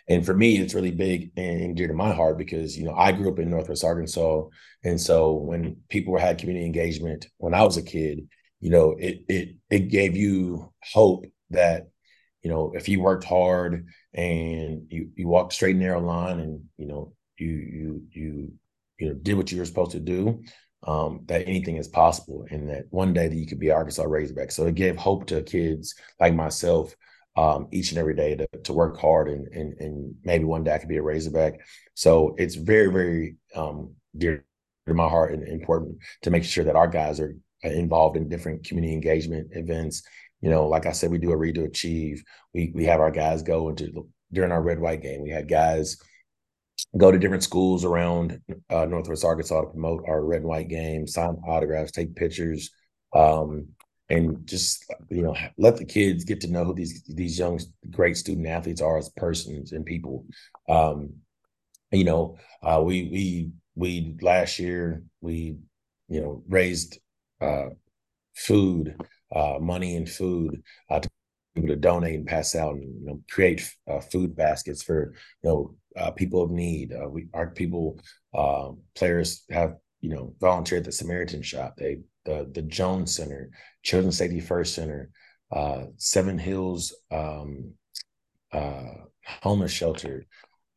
And 0.09 0.27
for 0.27 0.35
me, 0.35 0.59
it's 0.59 0.75
really 0.75 0.91
big 0.91 1.31
and 1.37 1.77
dear 1.77 1.87
to 1.87 1.95
my 1.95 2.13
heart 2.13 2.39
because 2.39 2.77
you 2.77 2.83
know 2.83 2.95
I 2.97 3.13
grew 3.13 3.31
up 3.31 3.39
in 3.39 3.51
Northwest 3.51 3.85
Arkansas, 3.85 4.47
and 4.83 5.01
so 5.01 5.35
when 5.35 5.77
people 5.89 6.19
had 6.19 6.39
community 6.39 6.67
engagement 6.67 7.29
when 7.39 7.55
I 7.55 7.63
was 7.63 7.77
a 7.77 7.83
kid, 7.83 8.27
you 8.63 8.71
know 8.71 8.97
it 8.99 9.25
it 9.29 9.57
it 9.69 9.89
gave 9.91 10.17
you 10.17 10.73
hope 10.95 11.27
that 11.51 11.89
you 12.43 12.51
know 12.51 12.73
if 12.75 12.89
you 12.89 13.01
worked 13.01 13.25
hard 13.25 13.87
and 14.15 14.87
you 14.89 15.11
you 15.15 15.29
walked 15.29 15.53
straight 15.53 15.73
and 15.73 15.81
narrow 15.81 16.01
line 16.01 16.39
and 16.41 16.63
you 16.79 16.87
know 16.87 17.13
you 17.39 17.49
you 17.49 18.03
you 18.13 18.53
you 18.99 19.09
know 19.09 19.15
did 19.15 19.35
what 19.35 19.51
you 19.51 19.59
were 19.59 19.67
supposed 19.67 19.91
to 19.91 20.01
do, 20.01 20.43
um, 20.87 21.23
that 21.27 21.47
anything 21.47 21.77
is 21.77 21.89
possible 21.89 22.47
and 22.51 22.71
that 22.71 22.85
one 22.91 23.13
day 23.13 23.29
that 23.29 23.37
you 23.37 23.47
could 23.47 23.59
be 23.59 23.71
Arkansas 23.71 24.05
Razorback. 24.05 24.53
So 24.53 24.67
it 24.67 24.77
gave 24.77 24.97
hope 24.97 25.27
to 25.27 25.43
kids 25.43 25.95
like 26.21 26.35
myself 26.35 26.95
um, 27.37 27.67
each 27.73 27.91
and 27.91 27.99
every 27.99 28.15
day 28.15 28.37
to, 28.37 28.47
to 28.65 28.73
work 28.73 29.01
hard 29.01 29.29
and, 29.29 29.49
and, 29.49 29.75
and 29.81 30.15
maybe 30.23 30.45
one 30.45 30.65
day 30.65 30.75
I 30.75 30.79
could 30.79 30.89
be 30.89 30.99
a 30.99 31.03
Razorback. 31.03 31.61
So 31.95 32.35
it's 32.39 32.55
very, 32.55 32.93
very 32.93 33.37
um, 33.57 33.95
dear 34.17 34.45
to 34.87 34.95
my 34.95 35.09
heart 35.09 35.33
and 35.33 35.47
important 35.47 35.99
to 36.23 36.31
make 36.31 36.45
sure 36.45 36.65
that 36.65 36.77
our 36.77 36.89
guys 36.89 37.21
are 37.21 37.35
involved 37.63 38.17
in 38.17 38.29
different 38.29 38.65
community 38.65 38.95
engagement 38.95 39.49
events. 39.53 40.03
You 40.41 40.51
know, 40.51 40.67
like 40.67 40.87
I 40.87 40.93
said, 40.93 41.11
we 41.11 41.19
do 41.19 41.31
a 41.31 41.37
read 41.37 41.55
to 41.57 41.65
achieve. 41.65 42.23
We 42.53 42.73
we 42.75 42.85
have 42.85 43.01
our 43.01 43.11
guys 43.11 43.43
go 43.43 43.69
into 43.69 44.09
during 44.33 44.53
our 44.53 44.63
red 44.63 44.81
white 44.81 45.03
game. 45.03 45.23
We 45.23 45.31
had 45.31 45.49
guys 45.49 45.97
go 46.97 47.11
to 47.11 47.19
different 47.19 47.43
schools 47.43 47.85
around 47.85 48.41
uh, 48.71 48.87
Northwest 48.87 49.25
Arkansas 49.25 49.61
to 49.61 49.67
promote 49.69 50.05
our 50.09 50.25
red 50.25 50.41
and 50.41 50.49
white 50.49 50.69
game, 50.69 51.07
sign 51.07 51.37
autographs, 51.47 51.93
take 51.93 52.15
pictures, 52.15 52.71
um, 53.15 53.69
and 54.09 54.47
just 54.47 54.85
you 55.09 55.23
know 55.23 55.37
let 55.57 55.77
the 55.77 55.85
kids 55.85 56.25
get 56.25 56.41
to 56.41 56.51
know 56.51 56.65
who 56.65 56.75
these 56.75 57.03
these 57.05 57.39
young 57.39 57.61
great 57.91 58.17
student 58.17 58.47
athletes 58.47 58.81
are 58.81 58.99
as 58.99 59.09
persons 59.11 59.73
and 59.73 59.87
people. 59.87 60.27
Um, 60.69 61.15
you 61.91 62.05
know, 62.05 62.39
uh, 62.63 62.83
we 62.85 63.05
we 63.05 63.51
we 63.75 64.17
last 64.21 64.59
year 64.59 65.03
we 65.21 65.57
you 66.09 66.21
know 66.21 66.43
raised 66.49 66.99
uh, 67.43 67.71
food, 68.37 68.97
uh, 69.35 69.59
money 69.61 69.97
and 69.97 70.09
food 70.09 70.63
uh, 70.91 71.01
to 71.01 71.11
people 71.55 71.69
to 71.69 71.77
donate 71.77 72.15
and 72.15 72.27
pass 72.27 72.55
out 72.55 72.75
and 72.75 73.01
you 73.01 73.07
know 73.07 73.21
create 73.31 73.69
uh, 73.91 74.01
food 74.01 74.35
baskets 74.37 74.83
for 74.83 75.13
you 75.43 75.51
know 75.51 75.75
uh, 75.97 76.11
people 76.11 76.43
of 76.43 76.51
need. 76.51 76.93
Uh, 76.93 77.09
we 77.09 77.29
our 77.35 77.49
people 77.51 77.99
um, 78.35 78.79
players 78.95 79.45
have 79.51 79.77
you 80.01 80.11
know 80.11 80.35
volunteered 80.41 80.81
at 80.81 80.85
the 80.87 80.93
Samaritan 80.93 81.43
Shop. 81.43 81.75
They 81.77 81.99
the 82.25 82.51
the 82.53 82.63
Jones 82.63 83.15
Center, 83.17 83.51
Children's 83.83 84.19
Safety 84.19 84.41
First 84.41 84.75
Center, 84.75 85.11
uh, 85.51 85.85
Seven 85.97 86.39
Hills 86.39 86.95
um, 87.11 87.73
uh, 88.53 88.93
homeless 89.43 89.73
shelter. 89.73 90.27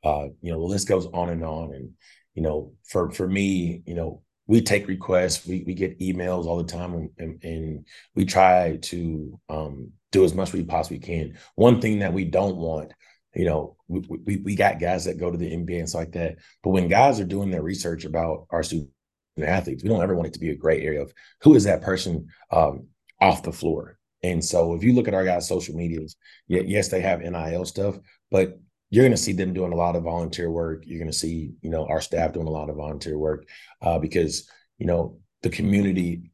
Uh, 0.03 0.27
you 0.41 0.51
know 0.53 0.59
the 0.59 0.65
list 0.67 0.87
goes 0.89 1.07
on 1.07 1.29
and 1.29 1.43
on. 1.43 1.73
And 1.73 1.91
you 2.35 2.43
know 2.43 2.73
for 2.89 3.11
for 3.11 3.27
me, 3.27 3.83
you 3.85 3.95
know 3.95 4.23
we 4.47 4.61
take 4.61 4.87
requests. 4.87 5.45
We 5.45 5.63
we 5.65 5.73
get 5.73 5.99
emails 5.99 6.45
all 6.45 6.57
the 6.57 6.71
time, 6.71 7.09
and, 7.17 7.43
and 7.43 7.85
we 8.15 8.25
try 8.25 8.77
to 8.83 9.39
um, 9.49 9.91
do 10.11 10.23
as 10.23 10.33
much 10.33 10.49
as 10.49 10.53
we 10.53 10.63
possibly 10.63 10.99
can. 10.99 11.37
One 11.55 11.81
thing 11.81 11.99
that 11.99 12.13
we 12.13 12.25
don't 12.25 12.57
want 12.57 12.91
you 13.35 13.45
know, 13.45 13.75
we, 13.87 13.99
we, 13.99 14.37
we 14.37 14.55
got 14.55 14.79
guys 14.79 15.05
that 15.05 15.19
go 15.19 15.29
to 15.29 15.37
the 15.37 15.51
NBA 15.51 15.79
and 15.79 15.89
stuff 15.89 15.99
like 15.99 16.13
that. 16.13 16.37
But 16.63 16.69
when 16.69 16.87
guys 16.87 17.19
are 17.19 17.25
doing 17.25 17.51
their 17.51 17.61
research 17.61 18.05
about 18.05 18.47
our 18.49 18.63
student 18.63 18.89
athletes, 19.37 19.83
we 19.83 19.89
don't 19.89 20.01
ever 20.01 20.15
want 20.15 20.27
it 20.27 20.33
to 20.33 20.39
be 20.39 20.51
a 20.51 20.55
gray 20.55 20.81
area 20.81 21.01
of 21.01 21.13
who 21.41 21.53
is 21.53 21.65
that 21.65 21.81
person 21.81 22.27
um, 22.51 22.87
off 23.19 23.43
the 23.43 23.51
floor. 23.51 23.99
And 24.23 24.43
so 24.43 24.73
if 24.73 24.83
you 24.83 24.93
look 24.93 25.07
at 25.07 25.13
our 25.13 25.25
guys' 25.25 25.47
social 25.47 25.75
medias, 25.75 26.15
yes, 26.47 26.87
they 26.87 27.01
have 27.01 27.19
NIL 27.19 27.65
stuff, 27.65 27.99
but 28.31 28.57
you're 28.95 29.03
going 29.03 29.11
to 29.11 29.17
see 29.17 29.33
them 29.33 29.53
doing 29.53 29.73
a 29.73 29.75
lot 29.75 29.97
of 29.97 30.03
volunteer 30.03 30.49
work. 30.49 30.83
You're 30.85 30.99
going 30.99 31.11
to 31.11 31.17
see, 31.17 31.51
you 31.61 31.69
know, 31.69 31.85
our 31.87 31.99
staff 31.99 32.31
doing 32.31 32.47
a 32.47 32.51
lot 32.51 32.69
of 32.69 32.77
volunteer 32.77 33.17
work 33.17 33.45
uh, 33.81 33.99
because, 33.99 34.49
you 34.77 34.85
know, 34.85 35.19
the 35.43 35.49
community 35.49 36.31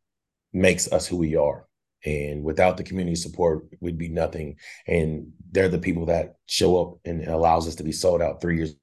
makes 0.53 0.91
us 0.91 1.07
who 1.07 1.17
we 1.17 1.35
are. 1.35 1.65
And 2.05 2.43
without 2.43 2.77
the 2.77 2.83
community 2.83 3.15
support, 3.15 3.65
we'd 3.79 3.97
be 3.97 4.09
nothing. 4.09 4.57
And 4.85 5.31
they're 5.51 5.69
the 5.69 5.79
people 5.79 6.05
that 6.05 6.35
show 6.45 6.79
up 6.79 6.99
and 7.03 7.27
allows 7.27 7.67
us 7.67 7.73
to 7.75 7.83
be 7.83 7.91
sold 7.91 8.21
out 8.21 8.41
three 8.41 8.57
years 8.57 8.75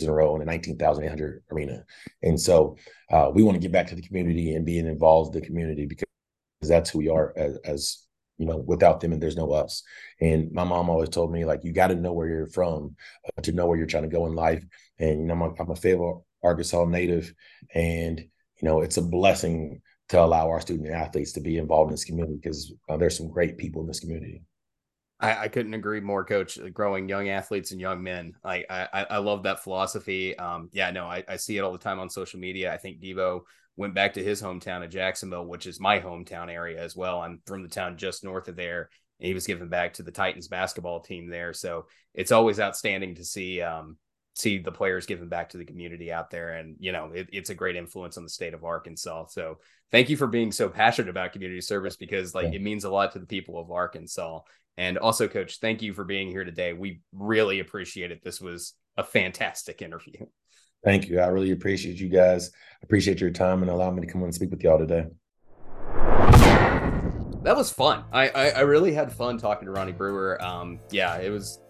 in 0.00 0.08
a 0.08 0.12
row 0.12 0.34
in 0.34 0.42
a 0.42 0.44
19,800 0.44 1.44
arena. 1.52 1.84
And 2.24 2.40
so 2.40 2.78
uh, 3.12 3.30
we 3.32 3.44
want 3.44 3.54
to 3.54 3.60
get 3.60 3.70
back 3.70 3.86
to 3.88 3.94
the 3.94 4.02
community 4.02 4.56
and 4.56 4.66
being 4.66 4.88
involved 4.88 5.36
in 5.36 5.40
the 5.40 5.46
community 5.46 5.86
because 5.86 6.08
that's 6.62 6.90
who 6.90 6.98
we 6.98 7.08
are 7.08 7.32
as, 7.36 7.58
as 7.64 8.06
you 8.40 8.46
know, 8.46 8.56
without 8.56 9.00
them 9.00 9.12
and 9.12 9.22
there's 9.22 9.36
no 9.36 9.52
us. 9.52 9.82
And 10.18 10.50
my 10.50 10.64
mom 10.64 10.88
always 10.88 11.10
told 11.10 11.30
me, 11.30 11.44
like, 11.44 11.62
you 11.62 11.72
got 11.72 11.88
to 11.88 11.94
know 11.94 12.14
where 12.14 12.26
you're 12.26 12.46
from 12.46 12.96
uh, 13.26 13.42
to 13.42 13.52
know 13.52 13.66
where 13.66 13.76
you're 13.76 13.86
trying 13.86 14.04
to 14.04 14.08
go 14.08 14.26
in 14.26 14.34
life. 14.34 14.64
And, 14.98 15.20
you 15.20 15.26
know, 15.26 15.34
I'm 15.34 15.42
a, 15.42 15.54
I'm 15.60 15.70
a 15.70 15.76
Fayetteville 15.76 16.24
Arkansas 16.42 16.86
native 16.86 17.34
and, 17.74 18.18
you 18.18 18.68
know, 18.68 18.80
it's 18.80 18.96
a 18.96 19.02
blessing 19.02 19.82
to 20.08 20.24
allow 20.24 20.48
our 20.48 20.60
student 20.62 20.90
athletes 20.90 21.32
to 21.32 21.40
be 21.40 21.58
involved 21.58 21.90
in 21.90 21.92
this 21.92 22.06
community 22.06 22.40
because 22.42 22.72
uh, 22.88 22.96
there's 22.96 23.18
some 23.18 23.28
great 23.28 23.58
people 23.58 23.82
in 23.82 23.88
this 23.88 24.00
community. 24.00 24.42
I, 25.20 25.44
I, 25.44 25.48
couldn't 25.48 25.74
agree 25.74 26.00
more, 26.00 26.24
Coach. 26.24 26.58
Growing 26.72 27.06
young 27.06 27.28
athletes 27.28 27.72
and 27.72 27.80
young 27.80 28.02
men, 28.02 28.32
I 28.42 28.64
I, 28.70 29.06
I 29.10 29.18
love 29.18 29.42
that 29.42 29.62
philosophy. 29.62 30.36
Um, 30.38 30.70
yeah, 30.72 30.90
no, 30.90 31.04
I, 31.04 31.22
I 31.28 31.36
see 31.36 31.58
it 31.58 31.60
all 31.60 31.72
the 31.72 31.78
time 31.78 32.00
on 32.00 32.08
social 32.08 32.40
media. 32.40 32.72
I 32.72 32.78
think 32.78 33.02
Devo 33.02 33.42
went 33.80 33.94
back 33.94 34.12
to 34.14 34.22
his 34.22 34.42
hometown 34.42 34.84
of 34.84 34.90
Jacksonville, 34.90 35.46
which 35.46 35.66
is 35.66 35.80
my 35.80 35.98
hometown 36.00 36.52
area 36.52 36.80
as 36.80 36.94
well. 36.94 37.22
I'm 37.22 37.40
from 37.46 37.62
the 37.62 37.68
town 37.68 37.96
just 37.96 38.22
north 38.22 38.46
of 38.46 38.54
there, 38.54 38.90
and 39.18 39.26
he 39.26 39.34
was 39.34 39.46
given 39.46 39.68
back 39.68 39.94
to 39.94 40.02
the 40.02 40.12
Titans 40.12 40.48
basketball 40.48 41.00
team 41.00 41.30
there. 41.30 41.54
So 41.54 41.86
it's 42.14 42.30
always 42.30 42.60
outstanding 42.60 43.14
to 43.14 43.24
see 43.24 43.62
um, 43.62 43.96
see 44.34 44.58
the 44.58 44.70
players 44.70 45.06
giving 45.06 45.28
back 45.28 45.48
to 45.50 45.56
the 45.56 45.64
community 45.64 46.12
out 46.12 46.30
there. 46.30 46.50
And, 46.50 46.76
you 46.78 46.92
know, 46.92 47.10
it, 47.14 47.28
it's 47.32 47.50
a 47.50 47.54
great 47.54 47.74
influence 47.74 48.16
on 48.16 48.22
the 48.22 48.30
state 48.30 48.54
of 48.54 48.64
Arkansas. 48.64 49.26
So 49.28 49.58
thank 49.90 50.10
you 50.10 50.16
for 50.16 50.26
being 50.26 50.52
so 50.52 50.68
passionate 50.68 51.10
about 51.10 51.32
community 51.32 51.60
service 51.62 51.96
because 51.96 52.34
like 52.34 52.48
yeah. 52.48 52.56
it 52.56 52.62
means 52.62 52.84
a 52.84 52.90
lot 52.90 53.12
to 53.12 53.18
the 53.18 53.26
people 53.26 53.58
of 53.58 53.70
Arkansas. 53.70 54.40
And 54.76 54.98
also, 54.98 55.26
coach, 55.26 55.58
thank 55.58 55.82
you 55.82 55.92
for 55.92 56.04
being 56.04 56.28
here 56.28 56.44
today. 56.44 56.72
We 56.72 57.00
really 57.12 57.60
appreciate 57.60 58.12
it. 58.12 58.22
This 58.22 58.40
was 58.40 58.74
a 58.96 59.04
fantastic 59.04 59.82
interview. 59.82 60.26
Thank 60.84 61.08
you. 61.08 61.20
I 61.20 61.26
really 61.26 61.50
appreciate 61.50 61.98
you 61.98 62.08
guys. 62.08 62.50
Appreciate 62.82 63.20
your 63.20 63.30
time 63.30 63.62
and 63.62 63.70
allow 63.70 63.90
me 63.90 64.00
to 64.00 64.06
come 64.06 64.22
on 64.22 64.26
and 64.26 64.34
speak 64.34 64.50
with 64.50 64.62
y'all 64.62 64.78
today. 64.78 65.06
That 67.42 67.56
was 67.56 67.70
fun. 67.70 68.04
I, 68.12 68.28
I, 68.28 68.50
I 68.50 68.60
really 68.60 68.92
had 68.92 69.12
fun 69.12 69.38
talking 69.38 69.66
to 69.66 69.72
Ronnie 69.72 69.92
Brewer. 69.92 70.42
Um, 70.44 70.78
yeah, 70.90 71.18
it 71.18 71.30
was 71.30 71.60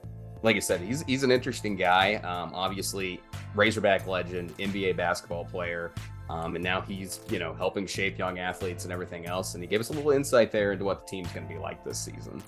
like 0.42 0.56
I 0.56 0.60
said, 0.60 0.80
he's 0.80 1.02
he's 1.02 1.22
an 1.22 1.30
interesting 1.30 1.76
guy. 1.76 2.14
Um, 2.16 2.52
obviously, 2.54 3.20
Razorback 3.54 4.06
legend, 4.06 4.56
NBA 4.58 4.96
basketball 4.96 5.44
player, 5.44 5.92
um, 6.28 6.54
and 6.54 6.64
now 6.64 6.80
he's 6.80 7.20
you 7.30 7.38
know 7.38 7.54
helping 7.54 7.86
shape 7.86 8.18
young 8.18 8.38
athletes 8.38 8.84
and 8.84 8.92
everything 8.92 9.26
else. 9.26 9.54
And 9.54 9.62
he 9.62 9.68
gave 9.68 9.80
us 9.80 9.90
a 9.90 9.92
little 9.92 10.10
insight 10.12 10.50
there 10.50 10.72
into 10.72 10.84
what 10.84 11.06
the 11.06 11.10
team's 11.10 11.30
going 11.32 11.46
to 11.46 11.52
be 11.52 11.58
like 11.58 11.84
this 11.84 11.98
season. 11.98 12.42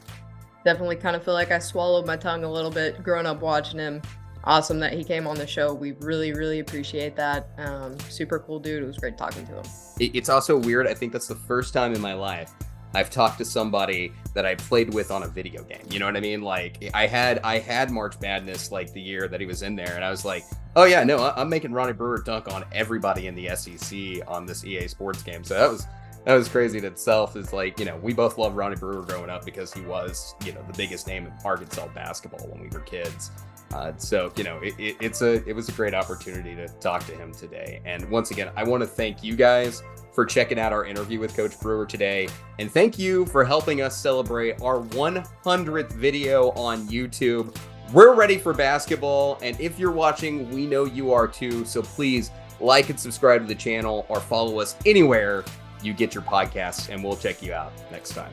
Definitely, 0.64 0.96
kind 0.96 1.16
of 1.16 1.24
feel 1.24 1.34
like 1.34 1.50
I 1.50 1.58
swallowed 1.58 2.06
my 2.06 2.16
tongue 2.16 2.44
a 2.44 2.50
little 2.50 2.70
bit 2.70 3.02
growing 3.02 3.26
up 3.26 3.40
watching 3.40 3.78
him. 3.78 4.00
Awesome 4.45 4.80
that 4.80 4.93
he 4.93 5.05
came 5.05 5.26
on 5.26 5.36
the 5.36 5.47
show. 5.47 5.72
We 5.72 5.93
really, 5.93 6.32
really 6.32 6.59
appreciate 6.59 7.14
that. 7.16 7.49
Um, 7.59 7.99
super 8.01 8.40
cool 8.40 8.59
dude. 8.59 8.82
It 8.82 8.86
was 8.86 8.99
great 8.99 9.16
talking 9.16 9.47
to 9.47 9.53
him. 9.55 9.64
It's 10.01 10.28
also 10.28 10.57
weird. 10.57 10.86
I 10.86 10.95
think 10.95 11.12
that's 11.12 11.28
the 11.28 11.36
first 11.36 11.72
time 11.72 11.95
in 11.95 12.01
my 12.01 12.14
life 12.14 12.53
I've 12.95 13.11
talked 13.11 13.38
to 13.38 13.45
somebody 13.45 14.12
that 14.34 14.45
I 14.45 14.55
played 14.55 14.93
with 14.93 15.11
on 15.11 15.22
a 15.22 15.28
video 15.28 15.62
game. 15.62 15.82
You 15.90 15.99
know 15.99 16.07
what 16.07 16.16
I 16.16 16.20
mean? 16.20 16.43
Like 16.43 16.90
I 16.93 17.07
had 17.07 17.40
I 17.43 17.59
had 17.59 17.90
March 17.90 18.20
Madness 18.20 18.70
like 18.70 18.93
the 18.93 19.01
year 19.01 19.28
that 19.28 19.40
he 19.40 19.47
was 19.47 19.62
in 19.62 19.76
there, 19.76 19.95
and 19.95 20.05
I 20.05 20.11
was 20.11 20.24
like, 20.24 20.45
oh 20.76 20.84
yeah, 20.84 21.05
no, 21.05 21.32
I'm 21.36 21.49
making 21.49 21.72
Ronnie 21.72 21.93
Brewer 21.93 22.22
dunk 22.24 22.53
on 22.53 22.64
everybody 22.72 23.26
in 23.28 23.34
the 23.34 23.55
SEC 23.57 24.28
on 24.28 24.47
this 24.47 24.64
EA 24.64 24.88
Sports 24.88 25.22
game. 25.22 25.45
So 25.45 25.55
that 25.55 25.70
was 25.70 25.86
that 26.25 26.35
was 26.35 26.49
crazy 26.49 26.79
in 26.79 26.85
itself. 26.85 27.37
Is 27.37 27.53
like 27.53 27.79
you 27.79 27.85
know 27.85 27.97
we 27.97 28.12
both 28.12 28.39
loved 28.39 28.57
Ronnie 28.57 28.77
Brewer 28.77 29.03
growing 29.03 29.31
up 29.31 29.45
because 29.45 29.73
he 29.73 29.83
was 29.83 30.35
you 30.45 30.53
know 30.53 30.62
the 30.66 30.77
biggest 30.77 31.07
name 31.07 31.27
in 31.27 31.33
Arkansas 31.45 31.89
basketball 31.89 32.47
when 32.49 32.61
we 32.61 32.68
were 32.68 32.81
kids. 32.81 33.31
Uh, 33.73 33.93
so 33.97 34.31
you 34.37 34.45
know 34.45 34.59
it, 34.59 34.75
it, 34.79 34.97
it's 35.01 35.23
a 35.23 35.47
it 35.49 35.55
was 35.55 35.68
a 35.68 35.73
great 35.73 35.95
opportunity 35.95 36.55
to 36.55 36.68
talk 36.81 37.05
to 37.07 37.12
him 37.12 37.33
today. 37.33 37.81
And 37.85 38.09
once 38.11 38.31
again, 38.31 38.51
I 38.57 38.64
want 38.64 38.83
to 38.83 38.87
thank 38.87 39.23
you 39.23 39.35
guys 39.35 39.83
for 40.12 40.27
checking 40.27 40.59
out 40.59 40.73
our 40.73 40.85
interview 40.85 41.18
with 41.18 41.35
Coach 41.35 41.59
Brewer 41.59 41.87
today. 41.87 42.29
And 42.59 42.70
thank 42.70 42.99
you 42.99 43.25
for 43.27 43.45
helping 43.45 43.81
us 43.81 43.97
celebrate 43.99 44.61
our 44.61 44.81
100th 44.81 45.93
video 45.93 46.51
on 46.51 46.87
YouTube. 46.87 47.57
We're 47.93 48.14
ready 48.14 48.37
for 48.37 48.53
basketball. 48.53 49.39
And 49.43 49.59
if 49.59 49.79
you're 49.79 49.91
watching, 49.91 50.51
we 50.51 50.66
know 50.66 50.85
you 50.85 51.12
are 51.12 51.27
too. 51.27 51.64
So 51.64 51.81
please 51.81 52.31
like 52.61 52.91
and 52.91 53.01
subscribe 53.01 53.41
to 53.41 53.47
the 53.47 53.55
channel 53.55 54.05
or 54.09 54.20
follow 54.20 54.61
us 54.61 54.77
anywhere 54.85 55.45
you 55.85 55.93
get 55.93 56.14
your 56.14 56.22
podcasts, 56.22 56.89
and 56.89 57.03
we'll 57.03 57.16
check 57.16 57.43
you 57.43 57.53
out 57.53 57.72
next 57.91 58.11
time. 58.11 58.33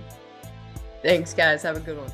Thanks, 1.01 1.33
guys. 1.33 1.63
Have 1.63 1.77
a 1.77 1.79
good 1.79 1.97
one. 1.97 2.11